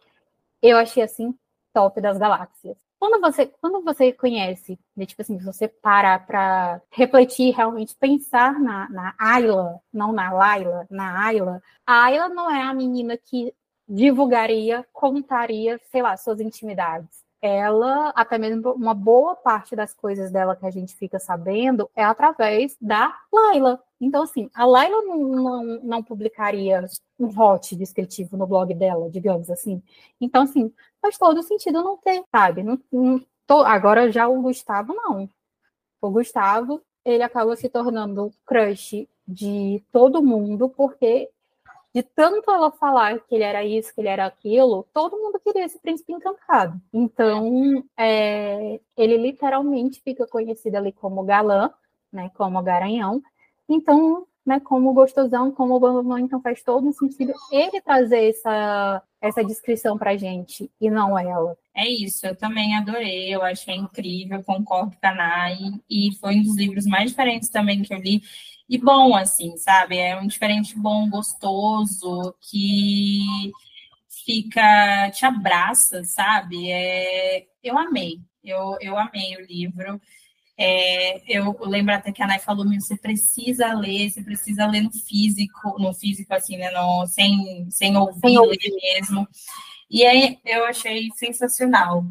Eu 0.61 0.77
achei 0.77 1.01
assim 1.01 1.33
top 1.73 2.01
das 2.01 2.17
galáxias. 2.17 2.77
Quando 2.99 3.21
você, 3.21 3.45
quando 3.61 3.83
você 3.83 4.11
conhece, 4.11 4.79
né, 4.95 5.05
tipo 5.05 5.21
assim, 5.21 5.37
você 5.37 5.67
para 5.67 6.17
para 6.19 6.81
refletir, 6.91 7.53
realmente 7.53 7.95
pensar 7.95 8.59
na, 8.59 8.89
na 8.89 9.13
Ayla, 9.19 9.79
não 9.93 10.11
na 10.11 10.31
Laila, 10.31 10.87
na 10.89 11.25
Ayla, 11.25 11.61
a 11.85 12.05
Ayla 12.05 12.29
não 12.29 12.49
é 12.49 12.63
a 12.63 12.73
menina 12.73 13.15
que 13.17 13.53
divulgaria, 13.87 14.85
contaria, 14.91 15.79
sei 15.91 16.01
lá, 16.01 16.17
suas 16.17 16.39
intimidades. 16.41 17.25
Ela, 17.41 18.09
até 18.15 18.37
mesmo 18.37 18.73
uma 18.73 18.95
boa 18.95 19.35
parte 19.35 19.75
das 19.75 19.93
coisas 19.93 20.31
dela 20.31 20.55
que 20.55 20.65
a 20.65 20.71
gente 20.71 20.95
fica 20.95 21.19
sabendo 21.19 21.89
é 21.95 22.03
através 22.03 22.75
da 22.81 23.15
Laila. 23.31 23.81
Então, 23.99 24.23
assim, 24.23 24.49
a 24.53 24.65
Laila 24.65 25.01
não, 25.01 25.17
não, 25.17 25.63
não 25.83 26.03
publicaria 26.03 26.85
um 27.19 27.27
hot 27.27 27.75
descritivo 27.75 28.37
no 28.37 28.45
blog 28.45 28.73
dela, 28.73 29.09
digamos 29.09 29.49
assim. 29.49 29.81
Então, 30.21 30.43
assim, 30.43 30.71
faz 31.01 31.17
todo 31.17 31.41
sentido 31.41 31.83
não 31.83 31.97
ter, 31.97 32.23
sabe? 32.31 32.63
Não, 32.63 32.79
não 32.91 33.25
tô, 33.45 33.61
agora 33.61 34.11
já 34.11 34.27
o 34.27 34.41
Gustavo, 34.41 34.93
não. 34.93 35.29
O 36.01 36.11
Gustavo, 36.11 36.81
ele 37.03 37.23
acaba 37.23 37.55
se 37.55 37.69
tornando 37.69 38.31
crush 38.45 39.07
de 39.27 39.83
todo 39.91 40.23
mundo, 40.23 40.69
porque 40.69 41.29
de 41.93 42.03
tanto 42.03 42.51
ela 42.51 42.69
falar 42.69 43.19
que 43.21 43.33
ele 43.33 43.43
era 43.43 43.65
isso, 43.65 43.93
que 43.93 44.01
ele 44.01 44.07
era 44.07 44.27
aquilo, 44.27 44.85
todo 44.93 45.17
mundo 45.17 45.39
queria 45.39 45.65
esse 45.65 45.79
príncipe 45.79 46.13
encantado. 46.13 46.79
Então, 46.93 47.83
é, 47.97 48.79
ele 48.95 49.17
literalmente 49.17 49.99
fica 50.01 50.27
conhecido 50.27 50.75
ali 50.75 50.91
como 50.91 51.23
galã, 51.23 51.71
né, 52.11 52.29
como 52.35 52.61
garanhão. 52.61 53.21
Então, 53.69 54.25
né, 54.45 54.61
como 54.61 54.93
gostosão, 54.93 55.51
como 55.51 55.79
bambam, 55.79 56.17
então 56.17 56.41
faz 56.41 56.63
todo 56.63 56.93
sentido 56.93 57.33
ele 57.51 57.81
trazer 57.81 58.29
essa, 58.29 59.03
essa 59.21 59.43
descrição 59.43 59.97
para 59.97 60.15
gente 60.15 60.71
e 60.79 60.89
não 60.89 61.19
ela. 61.19 61.57
É 61.75 61.87
isso, 61.87 62.25
eu 62.25 62.35
também 62.35 62.75
adorei, 62.75 63.35
eu 63.35 63.43
achei 63.43 63.75
incrível, 63.75 64.41
concordo 64.43 64.95
com 64.99 65.07
a 65.07 65.13
Nai, 65.13 65.57
e 65.89 66.15
foi 66.19 66.35
um 66.35 66.43
dos 66.43 66.55
livros 66.55 66.85
mais 66.85 67.11
diferentes 67.11 67.49
também 67.49 67.81
que 67.81 67.93
eu 67.93 67.99
li 67.99 68.21
e 68.69 68.77
bom, 68.77 69.15
assim, 69.15 69.55
sabe? 69.57 69.97
É 69.97 70.17
um 70.19 70.27
diferente 70.27 70.77
bom, 70.77 71.09
gostoso, 71.09 72.33
que 72.41 73.19
fica, 74.25 75.09
te 75.11 75.25
abraça, 75.25 76.03
sabe? 76.03 76.69
É, 76.71 77.45
eu 77.63 77.77
amei, 77.77 78.19
eu, 78.43 78.77
eu 78.81 78.97
amei 78.97 79.35
o 79.37 79.45
livro. 79.45 80.01
É, 80.59 81.21
eu 81.27 81.55
lembro 81.61 81.93
até 81.93 82.11
que 82.11 82.23
a 82.23 82.27
Nai 82.27 82.39
falou, 82.39 82.65
você 82.65 82.97
precisa 82.97 83.73
ler, 83.73 84.09
você 84.09 84.23
precisa 84.23 84.65
ler 84.65 84.81
no 84.81 84.91
físico, 84.91 85.79
no 85.79 85.93
físico, 85.93 86.33
assim, 86.33 86.57
né? 86.57 86.71
No, 86.71 87.05
sem, 87.05 87.67
sem 87.69 87.95
ouvir, 87.95 88.19
sem 88.19 88.37
ouvir. 88.39 88.73
mesmo. 88.81 89.27
E 89.89 90.05
aí 90.05 90.37
eu 90.45 90.65
achei 90.65 91.09
sensacional. 91.15 92.03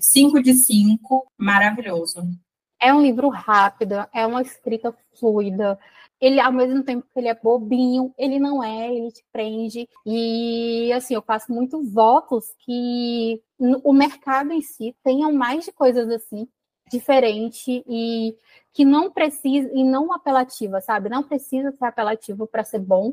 Cinco 0.00 0.42
de 0.42 0.54
cinco, 0.54 1.26
maravilhoso. 1.36 2.22
É 2.80 2.92
um 2.92 3.02
livro 3.02 3.28
rápido, 3.28 4.06
é 4.12 4.24
uma 4.26 4.42
escrita 4.42 4.94
fluida. 5.18 5.78
Ele, 6.20 6.40
ao 6.40 6.52
mesmo 6.52 6.82
tempo 6.82 7.06
que 7.12 7.18
ele 7.18 7.28
é 7.28 7.34
bobinho, 7.34 8.12
ele 8.18 8.38
não 8.38 8.62
é, 8.62 8.92
ele 8.92 9.10
te 9.10 9.24
prende. 9.32 9.88
E, 10.04 10.92
assim, 10.92 11.14
eu 11.14 11.22
faço 11.22 11.52
muito 11.52 11.82
votos 11.90 12.46
que 12.64 13.40
o 13.58 13.92
mercado 13.92 14.52
em 14.52 14.60
si 14.60 14.94
tenha 15.02 15.30
mais 15.32 15.64
de 15.64 15.72
coisas 15.72 16.08
assim, 16.08 16.46
diferente 16.90 17.84
e 17.86 18.36
que 18.72 18.84
não 18.84 19.10
precisa, 19.10 19.70
e 19.74 19.84
não 19.84 20.12
apelativa, 20.12 20.80
sabe? 20.80 21.08
Não 21.08 21.22
precisa 21.22 21.72
ser 21.72 21.84
apelativo 21.84 22.46
para 22.46 22.64
ser 22.64 22.78
bom. 22.78 23.12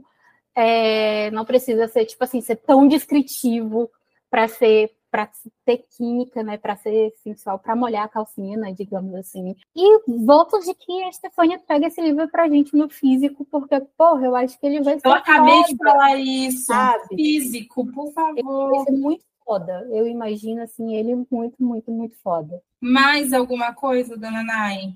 É, 0.56 1.30
não 1.32 1.44
precisa 1.44 1.88
ser, 1.88 2.06
tipo 2.06 2.24
assim, 2.24 2.42
ser 2.42 2.58
tão 2.58 2.88
descritivo 2.88 3.90
para 4.30 4.48
ser 4.48 4.92
para 5.16 5.30
ter 5.64 5.86
química, 5.96 6.44
né, 6.44 6.58
para 6.58 6.76
ser 6.76 7.14
sensual, 7.24 7.58
para 7.58 7.74
molhar 7.74 8.04
a 8.04 8.10
calcinha, 8.10 8.58
né, 8.58 8.74
digamos 8.74 9.16
assim. 9.16 9.56
E 9.74 10.02
volto 10.10 10.60
de 10.60 10.74
que 10.74 11.04
a 11.04 11.12
Stefania 11.14 11.58
pega 11.58 11.88
esse 11.88 12.02
livro 12.02 12.28
pra 12.28 12.50
gente 12.50 12.76
no 12.76 12.90
físico, 12.90 13.46
porque, 13.50 13.80
porra, 13.98 14.26
eu 14.26 14.36
acho 14.36 14.60
que 14.60 14.66
ele 14.68 14.82
vai 14.82 15.00
ser. 15.00 15.08
Eu 15.08 15.14
acabei 15.14 15.56
foda, 15.56 15.68
de 15.70 15.78
falar 15.78 16.18
isso. 16.18 16.66
Sabe? 16.66 17.16
Físico, 17.16 17.90
por 17.94 18.12
favor. 18.12 18.36
Ele 18.36 18.76
vai 18.76 18.84
ser 18.84 18.92
muito 18.92 19.24
foda. 19.46 19.88
Eu 19.92 20.08
imagino, 20.08 20.62
assim, 20.62 20.96
ele 20.96 21.16
muito, 21.30 21.62
muito, 21.62 21.92
muito 21.92 22.16
foda. 22.22 22.62
Mais 22.82 23.32
alguma 23.32 23.74
coisa, 23.74 24.18
dona 24.18 24.44
Nai? 24.44 24.96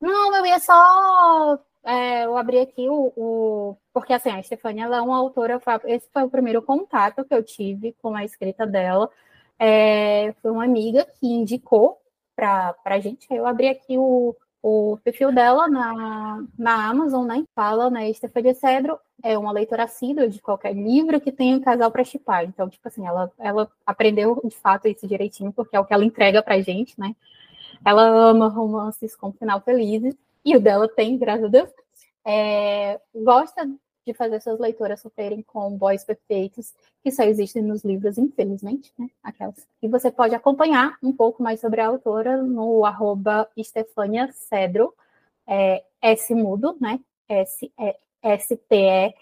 Não, 0.00 0.34
eu 0.36 0.44
ia 0.44 0.58
só 0.58 1.58
é, 1.84 2.24
eu 2.24 2.36
abri 2.36 2.58
aqui 2.58 2.88
o, 2.88 3.12
o, 3.16 3.76
Porque, 3.92 4.12
assim, 4.12 4.30
a 4.30 4.42
Stefania 4.42 4.84
ela 4.84 4.96
é 4.96 5.00
uma 5.00 5.16
autora. 5.16 5.60
Esse 5.84 6.08
foi 6.12 6.24
o 6.24 6.30
primeiro 6.30 6.60
contato 6.60 7.24
que 7.24 7.34
eu 7.34 7.42
tive 7.42 7.92
com 8.02 8.14
a 8.14 8.24
escrita 8.24 8.66
dela 8.66 9.08
é, 9.58 10.34
foi 10.42 10.50
uma 10.50 10.64
amiga 10.64 11.06
que 11.18 11.26
indicou 11.26 12.00
para 12.34 12.76
a 12.84 12.98
gente. 13.00 13.26
Eu 13.30 13.46
abri 13.46 13.68
aqui 13.68 13.96
o, 13.96 14.36
o 14.68 14.98
perfil 15.04 15.30
dela 15.30 15.68
na, 15.68 16.44
na 16.58 16.88
Amazon, 16.88 17.24
né? 17.24 17.44
Fala, 17.54 17.88
né? 17.88 18.10
Estefania 18.10 18.52
Cedro 18.52 18.98
é 19.22 19.38
uma 19.38 19.52
leitora 19.52 19.84
assídua 19.84 20.28
de 20.28 20.42
qualquer 20.42 20.74
livro 20.74 21.20
que 21.20 21.30
tenha 21.30 21.56
um 21.56 21.60
casal 21.60 21.88
para 21.88 22.02
chipar. 22.02 22.42
Então, 22.42 22.68
tipo 22.68 22.88
assim, 22.88 23.06
ela, 23.06 23.30
ela 23.38 23.70
aprendeu 23.86 24.40
de 24.44 24.56
fato 24.56 24.88
isso 24.88 25.06
direitinho, 25.06 25.52
porque 25.52 25.76
é 25.76 25.78
o 25.78 25.84
que 25.84 25.94
ela 25.94 26.04
entrega 26.04 26.42
pra 26.42 26.60
gente, 26.60 26.98
né? 26.98 27.14
Ela 27.84 28.08
ama 28.08 28.48
romances 28.48 29.14
com 29.14 29.32
final 29.32 29.60
feliz, 29.60 30.16
e 30.44 30.56
o 30.56 30.60
dela 30.60 30.88
tem, 30.88 31.16
graças 31.16 31.44
a 31.44 31.48
Deus. 31.48 31.70
É, 32.24 33.00
gosta 33.14 33.70
de 34.06 34.14
fazer 34.14 34.40
suas 34.40 34.60
leitoras 34.60 35.00
sofrerem 35.00 35.42
com 35.42 35.76
boys 35.76 36.04
perfeitos, 36.04 36.72
que 37.02 37.10
só 37.10 37.24
existem 37.24 37.60
nos 37.62 37.84
livros, 37.84 38.16
infelizmente, 38.16 38.92
né? 38.96 39.10
Aquelas. 39.22 39.66
E 39.82 39.88
você 39.88 40.10
pode 40.12 40.34
acompanhar 40.34 40.96
um 41.02 41.12
pouco 41.12 41.42
mais 41.42 41.60
sobre 41.60 41.80
a 41.80 41.88
autora 41.88 42.40
no 42.40 42.84
arroba 42.84 43.50
Stefania 43.58 44.30
Cedro, 44.32 44.94
é, 45.46 45.82
S 46.00 46.32
mudo, 46.34 46.76
né? 46.80 47.00
S-T-E-F-A-N-A, 48.22 49.16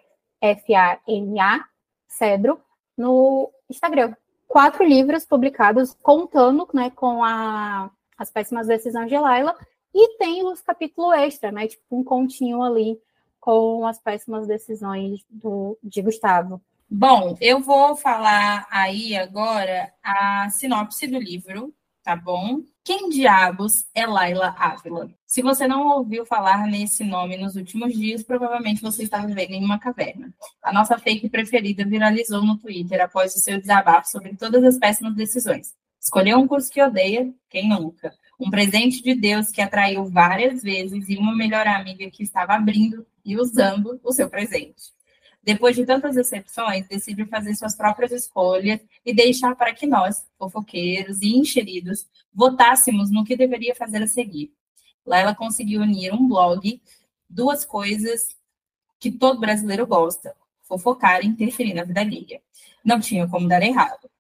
Cedro, 2.07 2.61
no 2.97 3.51
Instagram. 3.71 4.15
Quatro 4.47 4.85
livros 4.85 5.25
publicados 5.25 5.95
contando 5.95 6.69
né, 6.75 6.91
com 6.91 7.25
a, 7.25 7.91
as 8.19 8.31
péssimas 8.31 8.67
decisões 8.67 9.09
de 9.09 9.19
Laila, 9.19 9.57
e 9.95 10.19
tem 10.19 10.45
os 10.45 10.61
capítulos 10.61 11.15
extra, 11.15 11.51
né? 11.51 11.67
Tipo 11.69 11.85
um 11.99 12.05
continho 12.05 12.63
ali 12.63 13.01
com 13.45 13.87
as 13.87 14.01
péssimas 14.01 14.47
decisões 14.47 15.21
do, 15.29 15.79
de 15.83 16.01
Gustavo. 16.01 16.63
Bom, 16.89 17.37
eu 17.43 17.61
vou 17.61 17.95
falar 17.95 18.67
aí 18.71 19.15
agora 19.15 19.93
a 20.03 20.49
sinopse 20.49 21.07
do 21.07 21.19
livro, 21.19 21.75
tá 22.03 22.17
bom? 22.17 22.63
Quem 22.83 23.11
diabos 23.11 23.85
é 23.95 24.07
Laila 24.07 24.55
Ávila? 24.59 25.11
Se 25.27 25.43
você 25.43 25.69
não 25.69 25.89
ouviu 25.89 26.25
falar 26.25 26.67
nesse 26.67 27.05
nome 27.05 27.37
nos 27.37 27.55
últimos 27.55 27.93
dias, 27.93 28.23
provavelmente 28.23 28.81
você 28.81 29.03
está 29.03 29.19
vivendo 29.19 29.51
em 29.51 29.63
uma 29.63 29.79
caverna. 29.79 30.33
A 30.63 30.73
nossa 30.73 30.99
fake 30.99 31.29
preferida 31.29 31.85
viralizou 31.85 32.43
no 32.43 32.57
Twitter 32.57 33.03
após 33.03 33.35
o 33.37 33.41
seu 33.41 33.61
desabafo 33.61 34.09
sobre 34.09 34.35
todas 34.39 34.65
as 34.65 34.79
péssimas 34.79 35.15
decisões. 35.15 35.75
Escolheu 36.01 36.39
um 36.39 36.49
curso 36.49 36.71
que 36.71 36.83
odeia, 36.83 37.31
quem 37.51 37.69
nunca? 37.69 38.11
Um 38.45 38.51
presente 38.51 39.03
de 39.03 39.15
Deus 39.15 39.51
que 39.51 39.63
atraiu 39.63 40.05
várias 40.05 40.63
vezes 40.63 41.09
e 41.09 41.17
uma 41.17 41.35
melhor 41.35 41.67
amiga 41.67 42.11
que 42.11 42.23
estava 42.23 42.53
abrindo 42.53 43.07
e 43.25 43.39
usando 43.39 43.99
o 44.05 44.13
seu 44.13 44.29
presente. 44.29 44.93
Depois 45.43 45.75
de 45.75 45.87
tantas 45.87 46.15
decepções, 46.15 46.87
decide 46.87 47.25
fazer 47.25 47.55
suas 47.55 47.75
próprias 47.75 48.13
escolhas 48.13 48.81
e 49.03 49.15
deixar 49.15 49.57
para 49.57 49.73
que 49.73 49.87
nós, 49.87 50.27
fofoqueiros 50.39 51.23
e 51.23 51.39
encheridos, 51.39 52.07
votássemos 52.35 53.11
no 53.11 53.25
que 53.25 53.35
deveria 53.35 53.75
fazer 53.75 54.03
a 54.03 54.07
seguir. 54.07 54.53
Lá 55.07 55.21
ela 55.21 55.35
conseguiu 55.35 55.81
unir 55.81 56.13
um 56.13 56.29
blog, 56.29 56.83
duas 57.27 57.65
coisas 57.65 58.29
que 59.01 59.11
todo 59.11 59.41
brasileiro 59.41 59.87
gosta: 59.87 60.37
fofocar 60.65 61.25
e 61.25 61.29
interferir 61.29 61.73
na 61.73 61.85
vida 61.85 62.01
alheia. 62.03 62.43
Não 62.85 63.01
tinha 63.01 63.27
como 63.27 63.49
dar 63.49 63.63
errado. 63.63 64.11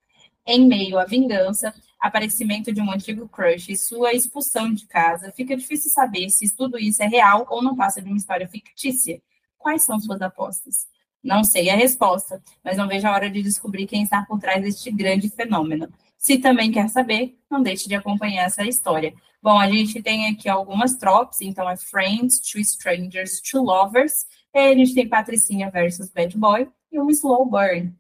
Em 0.47 0.66
meio 0.66 0.99
à 0.99 1.05
vingança, 1.05 1.75
aparecimento 2.07 2.71
de 2.71 2.83
um 2.83 2.91
antigo 2.91 3.27
crush 3.27 3.71
e 3.71 3.77
sua 3.77 4.13
expulsão 4.13 4.73
de 4.73 4.87
casa, 4.87 5.33
fica 5.33 5.57
difícil 5.57 5.91
saber 5.91 6.29
se 6.29 6.55
tudo 6.55 6.79
isso 6.79 7.03
é 7.03 7.07
real 7.07 7.47
ou 7.49 7.63
não 7.63 7.75
passa 7.75 8.03
de 8.03 8.09
uma 8.09 8.19
história 8.19 8.47
fictícia. 8.47 9.23
Quais 9.57 9.85
são 9.85 9.99
suas 9.99 10.21
apostas? 10.21 10.87
Não 11.23 11.43
sei 11.43 11.71
a 11.71 11.77
resposta, 11.77 12.43
mas 12.63 12.77
não 12.77 12.87
vejo 12.87 13.07
a 13.09 13.13
hora 13.13 13.31
de 13.31 13.43
descobrir 13.43 13.87
quem 13.87 14.03
está 14.03 14.23
por 14.23 14.39
trás 14.39 14.63
deste 14.63 14.91
grande 14.91 15.31
fenômeno. 15.31 15.89
Se 16.19 16.37
também 16.37 16.71
quer 16.71 16.91
saber, 16.91 17.39
não 17.51 17.63
deixe 17.63 17.89
de 17.89 17.95
acompanhar 17.95 18.45
essa 18.45 18.63
história. 18.65 19.15
Bom, 19.43 19.59
a 19.59 19.71
gente 19.71 20.03
tem 20.03 20.29
aqui 20.29 20.47
algumas 20.47 20.97
tropes, 20.97 21.41
então 21.41 21.69
é 21.69 21.77
Friends, 21.77 22.39
Two 22.39 22.61
Strangers, 22.61 23.41
Two 23.41 23.63
Lovers. 23.63 24.27
E 24.55 24.59
a 24.59 24.75
gente 24.75 24.95
tem 24.95 25.09
Patricinha 25.09 25.71
versus 25.71 26.11
Bad 26.11 26.37
Boy 26.37 26.69
e 26.93 27.01
um 27.01 27.09
Slow 27.09 27.47
Burn. 27.47 27.95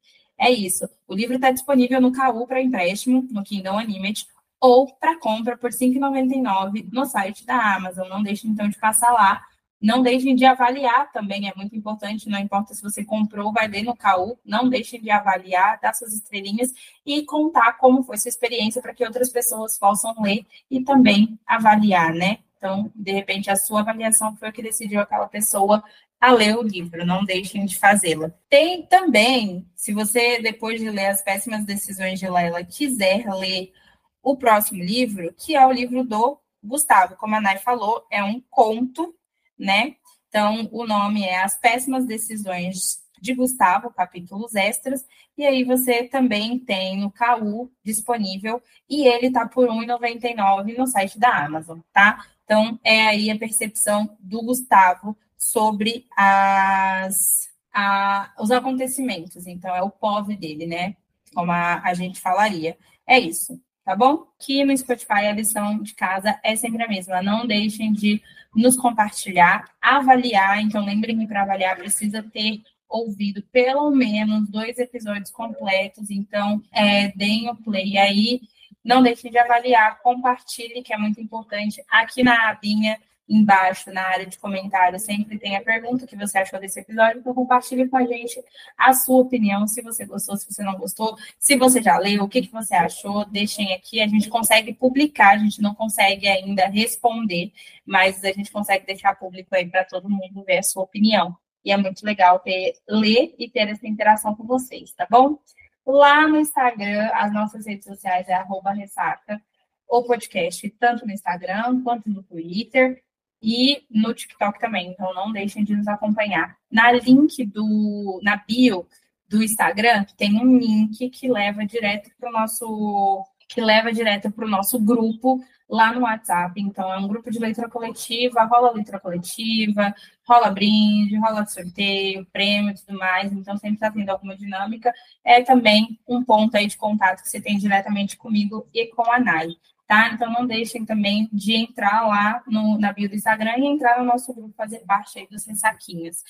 É 0.44 0.50
isso. 0.50 0.86
O 1.08 1.14
livro 1.14 1.36
está 1.36 1.50
disponível 1.50 2.02
no 2.02 2.12
KU 2.12 2.46
para 2.46 2.60
empréstimo, 2.60 3.26
no 3.30 3.42
Kindle 3.42 3.76
Unlimited, 3.76 4.26
ou 4.60 4.94
para 4.96 5.18
compra 5.18 5.56
por 5.56 5.70
R$ 5.70 5.76
5,99 5.76 6.86
no 6.92 7.06
site 7.06 7.46
da 7.46 7.76
Amazon. 7.76 8.06
Não 8.10 8.22
deixe, 8.22 8.46
então, 8.46 8.68
de 8.68 8.78
passar 8.78 9.10
lá. 9.10 9.42
Não 9.80 10.02
deixem 10.02 10.34
de 10.34 10.44
avaliar 10.44 11.10
também, 11.12 11.48
é 11.48 11.52
muito 11.56 11.74
importante, 11.74 12.28
não 12.28 12.38
importa 12.38 12.74
se 12.74 12.82
você 12.82 13.04
comprou, 13.04 13.52
vai 13.52 13.68
ler 13.68 13.82
no 13.84 13.96
KU, 13.96 14.38
não 14.44 14.68
deixem 14.68 15.00
de 15.00 15.10
avaliar, 15.10 15.78
dar 15.80 15.94
suas 15.94 16.14
estrelinhas 16.14 16.72
e 17.04 17.22
contar 17.24 17.74
como 17.78 18.02
foi 18.02 18.16
sua 18.18 18.28
experiência 18.28 18.80
para 18.80 18.94
que 18.94 19.04
outras 19.04 19.30
pessoas 19.30 19.78
possam 19.78 20.14
ler 20.22 20.46
e 20.70 20.82
também 20.82 21.38
avaliar, 21.46 22.14
né? 22.14 22.38
Então, 22.56 22.90
de 22.94 23.12
repente, 23.12 23.50
a 23.50 23.56
sua 23.56 23.80
avaliação 23.80 24.36
foi 24.36 24.48
o 24.50 24.52
que 24.52 24.62
decidiu 24.62 25.00
aquela 25.00 25.26
pessoa 25.26 25.82
a 26.24 26.32
ler 26.32 26.56
o 26.56 26.62
livro, 26.62 27.04
não 27.04 27.22
deixem 27.22 27.66
de 27.66 27.78
fazê-la. 27.78 28.32
Tem 28.48 28.86
também, 28.86 29.68
se 29.74 29.92
você, 29.92 30.40
depois 30.40 30.80
de 30.80 30.88
ler 30.88 31.08
As 31.08 31.20
Péssimas 31.20 31.66
Decisões 31.66 32.18
de 32.18 32.26
Laila, 32.26 32.64
quiser 32.64 33.26
ler 33.34 33.74
o 34.22 34.34
próximo 34.34 34.82
livro, 34.82 35.34
que 35.36 35.54
é 35.54 35.66
o 35.66 35.70
livro 35.70 36.02
do 36.02 36.40
Gustavo, 36.62 37.14
como 37.16 37.34
a 37.34 37.42
Nay 37.42 37.58
falou, 37.58 38.06
é 38.10 38.24
um 38.24 38.42
conto, 38.48 39.14
né? 39.58 39.96
Então, 40.30 40.66
o 40.72 40.86
nome 40.86 41.24
é 41.24 41.42
As 41.42 41.58
Péssimas 41.58 42.06
Decisões 42.06 43.02
de 43.20 43.34
Gustavo, 43.34 43.92
capítulos 43.92 44.54
extras, 44.54 45.04
e 45.36 45.44
aí 45.44 45.62
você 45.62 46.04
também 46.04 46.58
tem 46.58 47.00
no 47.00 47.12
KU 47.12 47.70
disponível, 47.84 48.62
e 48.88 49.06
ele 49.06 49.30
tá 49.30 49.46
por 49.46 49.68
R$ 49.68 49.86
1,99 49.86 50.78
no 50.78 50.86
site 50.86 51.18
da 51.18 51.44
Amazon, 51.44 51.80
tá? 51.92 52.24
Então, 52.44 52.80
é 52.82 53.08
aí 53.08 53.30
a 53.30 53.38
percepção 53.38 54.16
do 54.18 54.42
Gustavo 54.42 55.14
sobre 55.50 56.06
as, 56.16 57.50
a, 57.72 58.32
os 58.40 58.50
acontecimentos. 58.50 59.46
Então, 59.46 59.74
é 59.74 59.82
o 59.82 59.90
POV 59.90 60.36
dele, 60.36 60.66
né? 60.66 60.96
Como 61.34 61.52
a, 61.52 61.82
a 61.82 61.92
gente 61.92 62.20
falaria. 62.20 62.76
É 63.06 63.18
isso, 63.18 63.60
tá 63.84 63.94
bom? 63.94 64.26
Que 64.38 64.64
no 64.64 64.76
Spotify 64.76 65.26
a 65.26 65.32
lição 65.32 65.82
de 65.82 65.94
casa 65.94 66.38
é 66.42 66.56
sempre 66.56 66.82
a 66.82 66.88
mesma. 66.88 67.22
Não 67.22 67.46
deixem 67.46 67.92
de 67.92 68.22
nos 68.56 68.76
compartilhar, 68.76 69.70
avaliar. 69.82 70.62
Então, 70.62 70.84
lembrem 70.84 71.18
que 71.18 71.26
para 71.26 71.42
avaliar 71.42 71.76
precisa 71.76 72.22
ter 72.22 72.62
ouvido 72.88 73.42
pelo 73.52 73.90
menos 73.90 74.48
dois 74.48 74.78
episódios 74.78 75.30
completos. 75.30 76.10
Então, 76.10 76.62
é, 76.72 77.08
deem 77.08 77.50
o 77.50 77.56
play 77.56 77.98
aí. 77.98 78.40
Não 78.82 79.02
deixem 79.02 79.30
de 79.30 79.38
avaliar, 79.38 80.00
compartilhe, 80.00 80.82
que 80.82 80.92
é 80.92 80.98
muito 80.98 81.20
importante. 81.20 81.82
Aqui 81.90 82.22
na 82.22 82.48
abinha 82.48 82.98
embaixo, 83.28 83.90
na 83.90 84.02
área 84.02 84.26
de 84.26 84.38
comentários, 84.38 85.02
sempre 85.02 85.38
tem 85.38 85.56
a 85.56 85.62
pergunta 85.62 86.06
que 86.06 86.16
você 86.16 86.38
achou 86.38 86.60
desse 86.60 86.80
episódio, 86.80 87.20
então 87.20 87.34
compartilhe 87.34 87.88
com 87.88 87.96
a 87.96 88.04
gente 88.04 88.42
a 88.76 88.92
sua 88.92 89.22
opinião, 89.22 89.66
se 89.66 89.80
você 89.82 90.04
gostou, 90.04 90.36
se 90.36 90.46
você 90.46 90.62
não 90.62 90.76
gostou, 90.76 91.16
se 91.38 91.56
você 91.56 91.82
já 91.82 91.96
leu, 91.96 92.24
o 92.24 92.28
que, 92.28 92.42
que 92.42 92.52
você 92.52 92.74
achou, 92.74 93.24
deixem 93.24 93.72
aqui, 93.72 94.00
a 94.00 94.06
gente 94.06 94.28
consegue 94.28 94.74
publicar, 94.74 95.34
a 95.34 95.38
gente 95.38 95.62
não 95.62 95.74
consegue 95.74 96.28
ainda 96.28 96.66
responder, 96.66 97.52
mas 97.86 98.22
a 98.22 98.32
gente 98.32 98.50
consegue 98.52 98.86
deixar 98.86 99.18
público 99.18 99.54
aí 99.54 99.68
para 99.68 99.84
todo 99.84 100.10
mundo 100.10 100.44
ver 100.44 100.58
a 100.58 100.62
sua 100.62 100.82
opinião. 100.82 101.34
E 101.64 101.72
é 101.72 101.76
muito 101.78 102.04
legal 102.04 102.38
ter, 102.40 102.74
ler 102.86 103.34
e 103.38 103.48
ter 103.48 103.68
essa 103.68 103.86
interação 103.86 104.34
com 104.36 104.44
vocês, 104.44 104.92
tá 104.92 105.06
bom? 105.10 105.38
Lá 105.86 106.28
no 106.28 106.38
Instagram, 106.38 107.10
as 107.14 107.32
nossas 107.32 107.66
redes 107.66 107.86
sociais 107.86 108.28
é 108.28 108.34
arroba 108.34 108.72
ressaca, 108.72 109.40
o 109.88 110.02
podcast, 110.02 110.68
tanto 110.78 111.06
no 111.06 111.12
Instagram 111.12 111.82
quanto 111.82 112.10
no 112.10 112.22
Twitter 112.22 113.02
e 113.44 113.84
no 113.90 114.14
TikTok 114.14 114.58
também. 114.58 114.88
Então 114.88 115.12
não 115.12 115.30
deixem 115.30 115.62
de 115.62 115.76
nos 115.76 115.86
acompanhar. 115.86 116.56
Na 116.70 116.90
link 116.90 117.44
do 117.44 118.18
na 118.22 118.36
bio 118.36 118.86
do 119.28 119.42
Instagram 119.42 120.04
tem 120.16 120.40
um 120.40 120.56
link 120.56 121.10
que 121.10 121.28
leva 121.28 121.66
direto 121.66 122.10
para 122.18 122.30
o 122.30 122.32
nosso 122.32 123.26
que 123.46 123.60
leva 123.60 123.92
direto 123.92 124.30
para 124.30 124.46
o 124.46 124.48
nosso 124.48 124.80
grupo 124.80 125.44
lá 125.68 125.92
no 125.92 126.00
WhatsApp. 126.00 126.58
Então, 126.60 126.92
é 126.92 126.98
um 126.98 127.06
grupo 127.06 127.30
de 127.30 127.38
leitura 127.38 127.68
coletiva, 127.68 128.44
rola 128.44 128.72
leitura 128.72 128.98
coletiva, 128.98 129.94
rola 130.26 130.50
brinde, 130.50 131.16
rola 131.18 131.46
sorteio, 131.46 132.26
prêmio 132.32 132.70
e 132.70 132.74
tudo 132.74 132.98
mais. 132.98 133.32
Então, 133.32 133.56
sempre 133.56 133.76
está 133.76 133.90
tendo 133.90 134.08
alguma 134.08 134.36
dinâmica. 134.36 134.92
É 135.22 135.42
também 135.42 135.98
um 136.08 136.24
ponto 136.24 136.56
aí 136.56 136.66
de 136.66 136.76
contato 136.76 137.22
que 137.22 137.28
você 137.28 137.40
tem 137.40 137.58
diretamente 137.58 138.16
comigo 138.16 138.66
e 138.72 138.86
com 138.86 139.10
a 139.10 139.20
Nai 139.20 139.48
tá? 139.86 140.10
Então 140.12 140.32
não 140.32 140.46
deixem 140.46 140.84
também 140.84 141.28
de 141.32 141.54
entrar 141.54 142.06
lá 142.06 142.42
no, 142.46 142.78
na 142.78 142.92
bio 142.92 143.08
do 143.08 143.14
Instagram 143.14 143.56
e 143.58 143.66
entrar 143.66 143.98
no 143.98 144.04
nosso 144.04 144.32
grupo, 144.32 144.54
fazer 144.56 144.80
parte 144.80 145.18
aí 145.18 145.26
dos 145.28 145.44
saquinhos. 145.58 146.22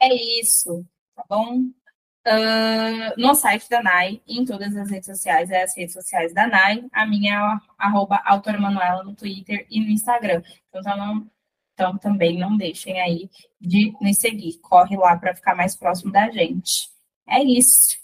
É 0.00 0.14
isso, 0.40 0.84
tá 1.14 1.24
bom? 1.28 1.62
Uh, 2.26 3.14
no 3.16 3.34
site 3.34 3.70
da 3.70 3.82
NAI, 3.82 4.20
em 4.26 4.44
todas 4.44 4.76
as 4.76 4.90
redes 4.90 5.06
sociais, 5.06 5.50
é 5.50 5.62
as 5.62 5.74
redes 5.74 5.94
sociais 5.94 6.34
da 6.34 6.46
NAI. 6.46 6.84
A 6.92 7.06
minha 7.06 7.34
é 7.34 7.60
arroba 7.78 8.20
autora 8.24 8.60
Manuela 8.60 9.02
no 9.02 9.14
Twitter 9.14 9.66
e 9.70 9.80
no 9.80 9.88
Instagram. 9.88 10.42
Então, 10.68 10.82
não, 10.96 11.30
então 11.72 11.96
também 11.96 12.38
não 12.38 12.56
deixem 12.56 13.00
aí 13.00 13.30
de 13.58 13.94
nos 14.00 14.18
seguir. 14.18 14.58
Corre 14.60 14.96
lá 14.96 15.16
para 15.16 15.34
ficar 15.34 15.54
mais 15.54 15.74
próximo 15.74 16.12
da 16.12 16.30
gente. 16.30 16.90
É 17.26 17.42
isso. 17.42 17.96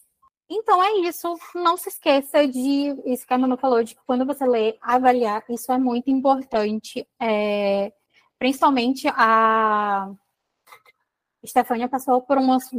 Então 0.54 0.82
é 0.82 0.92
isso. 1.00 1.36
Não 1.54 1.76
se 1.76 1.88
esqueça 1.88 2.46
de 2.46 2.94
isso 3.06 3.26
que 3.26 3.34
a 3.34 3.38
Manu 3.38 3.56
falou, 3.56 3.82
de 3.82 3.94
que 3.94 4.00
quando 4.06 4.24
você 4.24 4.46
lê, 4.46 4.76
avaliar, 4.80 5.44
isso 5.48 5.72
é 5.72 5.78
muito 5.78 6.10
importante. 6.10 7.06
É, 7.20 7.92
principalmente 8.38 9.08
a 9.08 10.12
Stefania 11.44 11.88
passou 11.88 12.22
por 12.22 12.38
umas 12.38 12.70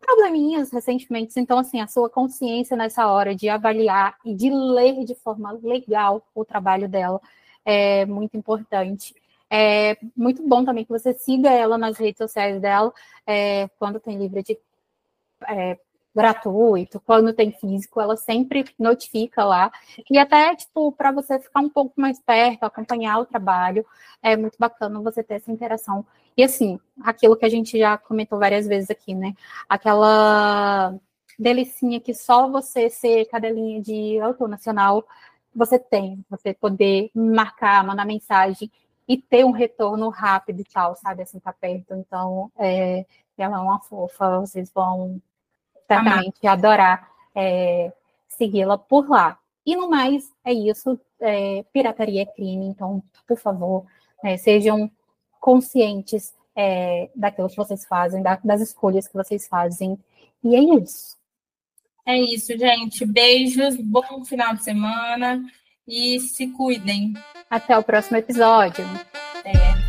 probleminhas 0.00 0.72
recentemente, 0.72 1.38
então 1.38 1.58
assim, 1.58 1.80
a 1.80 1.86
sua 1.86 2.10
consciência 2.10 2.76
nessa 2.76 3.06
hora 3.06 3.34
de 3.34 3.48
avaliar 3.48 4.16
e 4.24 4.34
de 4.34 4.50
ler 4.50 5.04
de 5.04 5.14
forma 5.14 5.52
legal 5.62 6.26
o 6.34 6.44
trabalho 6.44 6.88
dela 6.88 7.20
é 7.64 8.04
muito 8.06 8.36
importante. 8.36 9.14
É 9.48 9.96
muito 10.16 10.42
bom 10.46 10.64
também 10.64 10.84
que 10.84 10.90
você 10.90 11.12
siga 11.14 11.50
ela 11.50 11.78
nas 11.78 11.98
redes 11.98 12.18
sociais 12.18 12.60
dela, 12.60 12.92
é, 13.26 13.68
quando 13.78 14.00
tem 14.00 14.18
livro 14.18 14.42
de 14.42 14.58
é, 15.48 15.78
gratuito, 16.14 17.00
quando 17.00 17.32
tem 17.32 17.52
físico, 17.52 18.00
ela 18.00 18.16
sempre 18.16 18.64
notifica 18.78 19.44
lá. 19.44 19.72
E 20.10 20.18
até, 20.18 20.54
tipo, 20.54 20.92
para 20.92 21.10
você 21.10 21.38
ficar 21.38 21.60
um 21.60 21.68
pouco 21.68 22.00
mais 22.00 22.20
perto, 22.20 22.64
acompanhar 22.64 23.18
o 23.18 23.26
trabalho, 23.26 23.84
é 24.22 24.36
muito 24.36 24.56
bacana 24.58 25.00
você 25.00 25.22
ter 25.22 25.34
essa 25.34 25.50
interação. 25.50 26.04
E 26.36 26.42
assim, 26.44 26.78
aquilo 27.02 27.36
que 27.36 27.44
a 27.44 27.48
gente 27.48 27.78
já 27.78 27.96
comentou 27.98 28.38
várias 28.38 28.66
vezes 28.66 28.90
aqui, 28.90 29.14
né? 29.14 29.34
Aquela 29.68 30.94
delicinha 31.38 32.00
que 32.00 32.14
só 32.14 32.48
você 32.48 32.88
ser 32.90 33.26
cadelinha 33.26 33.80
de 33.80 34.20
autor 34.20 34.48
nacional 34.48 35.04
você 35.54 35.78
tem, 35.78 36.24
você 36.30 36.54
poder 36.54 37.10
marcar, 37.14 37.84
mandar 37.84 38.06
mensagem 38.06 38.70
e 39.06 39.18
ter 39.18 39.44
um 39.44 39.50
retorno 39.50 40.08
rápido 40.08 40.60
e 40.60 40.64
tal, 40.64 40.96
sabe? 40.96 41.22
Assim, 41.22 41.38
tá 41.38 41.52
perto. 41.52 41.94
Então, 41.94 42.50
é, 42.58 43.04
ela 43.36 43.58
é 43.58 43.60
uma 43.60 43.80
fofa, 43.80 44.40
vocês 44.40 44.70
vão 44.72 45.20
certamente 45.94 46.46
Amar. 46.46 46.58
adorar 46.58 47.08
é, 47.34 47.92
segui-la 48.28 48.78
por 48.78 49.08
lá. 49.08 49.38
E 49.64 49.76
no 49.76 49.88
mais, 49.88 50.30
é 50.44 50.52
isso. 50.52 50.98
É, 51.20 51.64
pirataria 51.72 52.22
é 52.22 52.26
crime, 52.26 52.66
então, 52.66 53.02
por 53.26 53.38
favor, 53.38 53.84
é, 54.24 54.36
sejam 54.36 54.90
conscientes 55.40 56.34
é, 56.54 57.10
daquilo 57.14 57.48
que 57.48 57.56
vocês 57.56 57.84
fazem, 57.86 58.22
da, 58.22 58.38
das 58.42 58.60
escolhas 58.60 59.06
que 59.06 59.14
vocês 59.14 59.46
fazem. 59.46 59.98
E 60.42 60.56
é 60.56 60.60
isso. 60.80 61.16
É 62.04 62.16
isso, 62.16 62.56
gente. 62.58 63.06
Beijos, 63.06 63.76
bom 63.76 64.24
final 64.24 64.54
de 64.54 64.64
semana 64.64 65.44
e 65.86 66.18
se 66.20 66.48
cuidem. 66.48 67.14
Até 67.48 67.78
o 67.78 67.84
próximo 67.84 68.16
episódio. 68.16 68.84
É. 69.44 69.81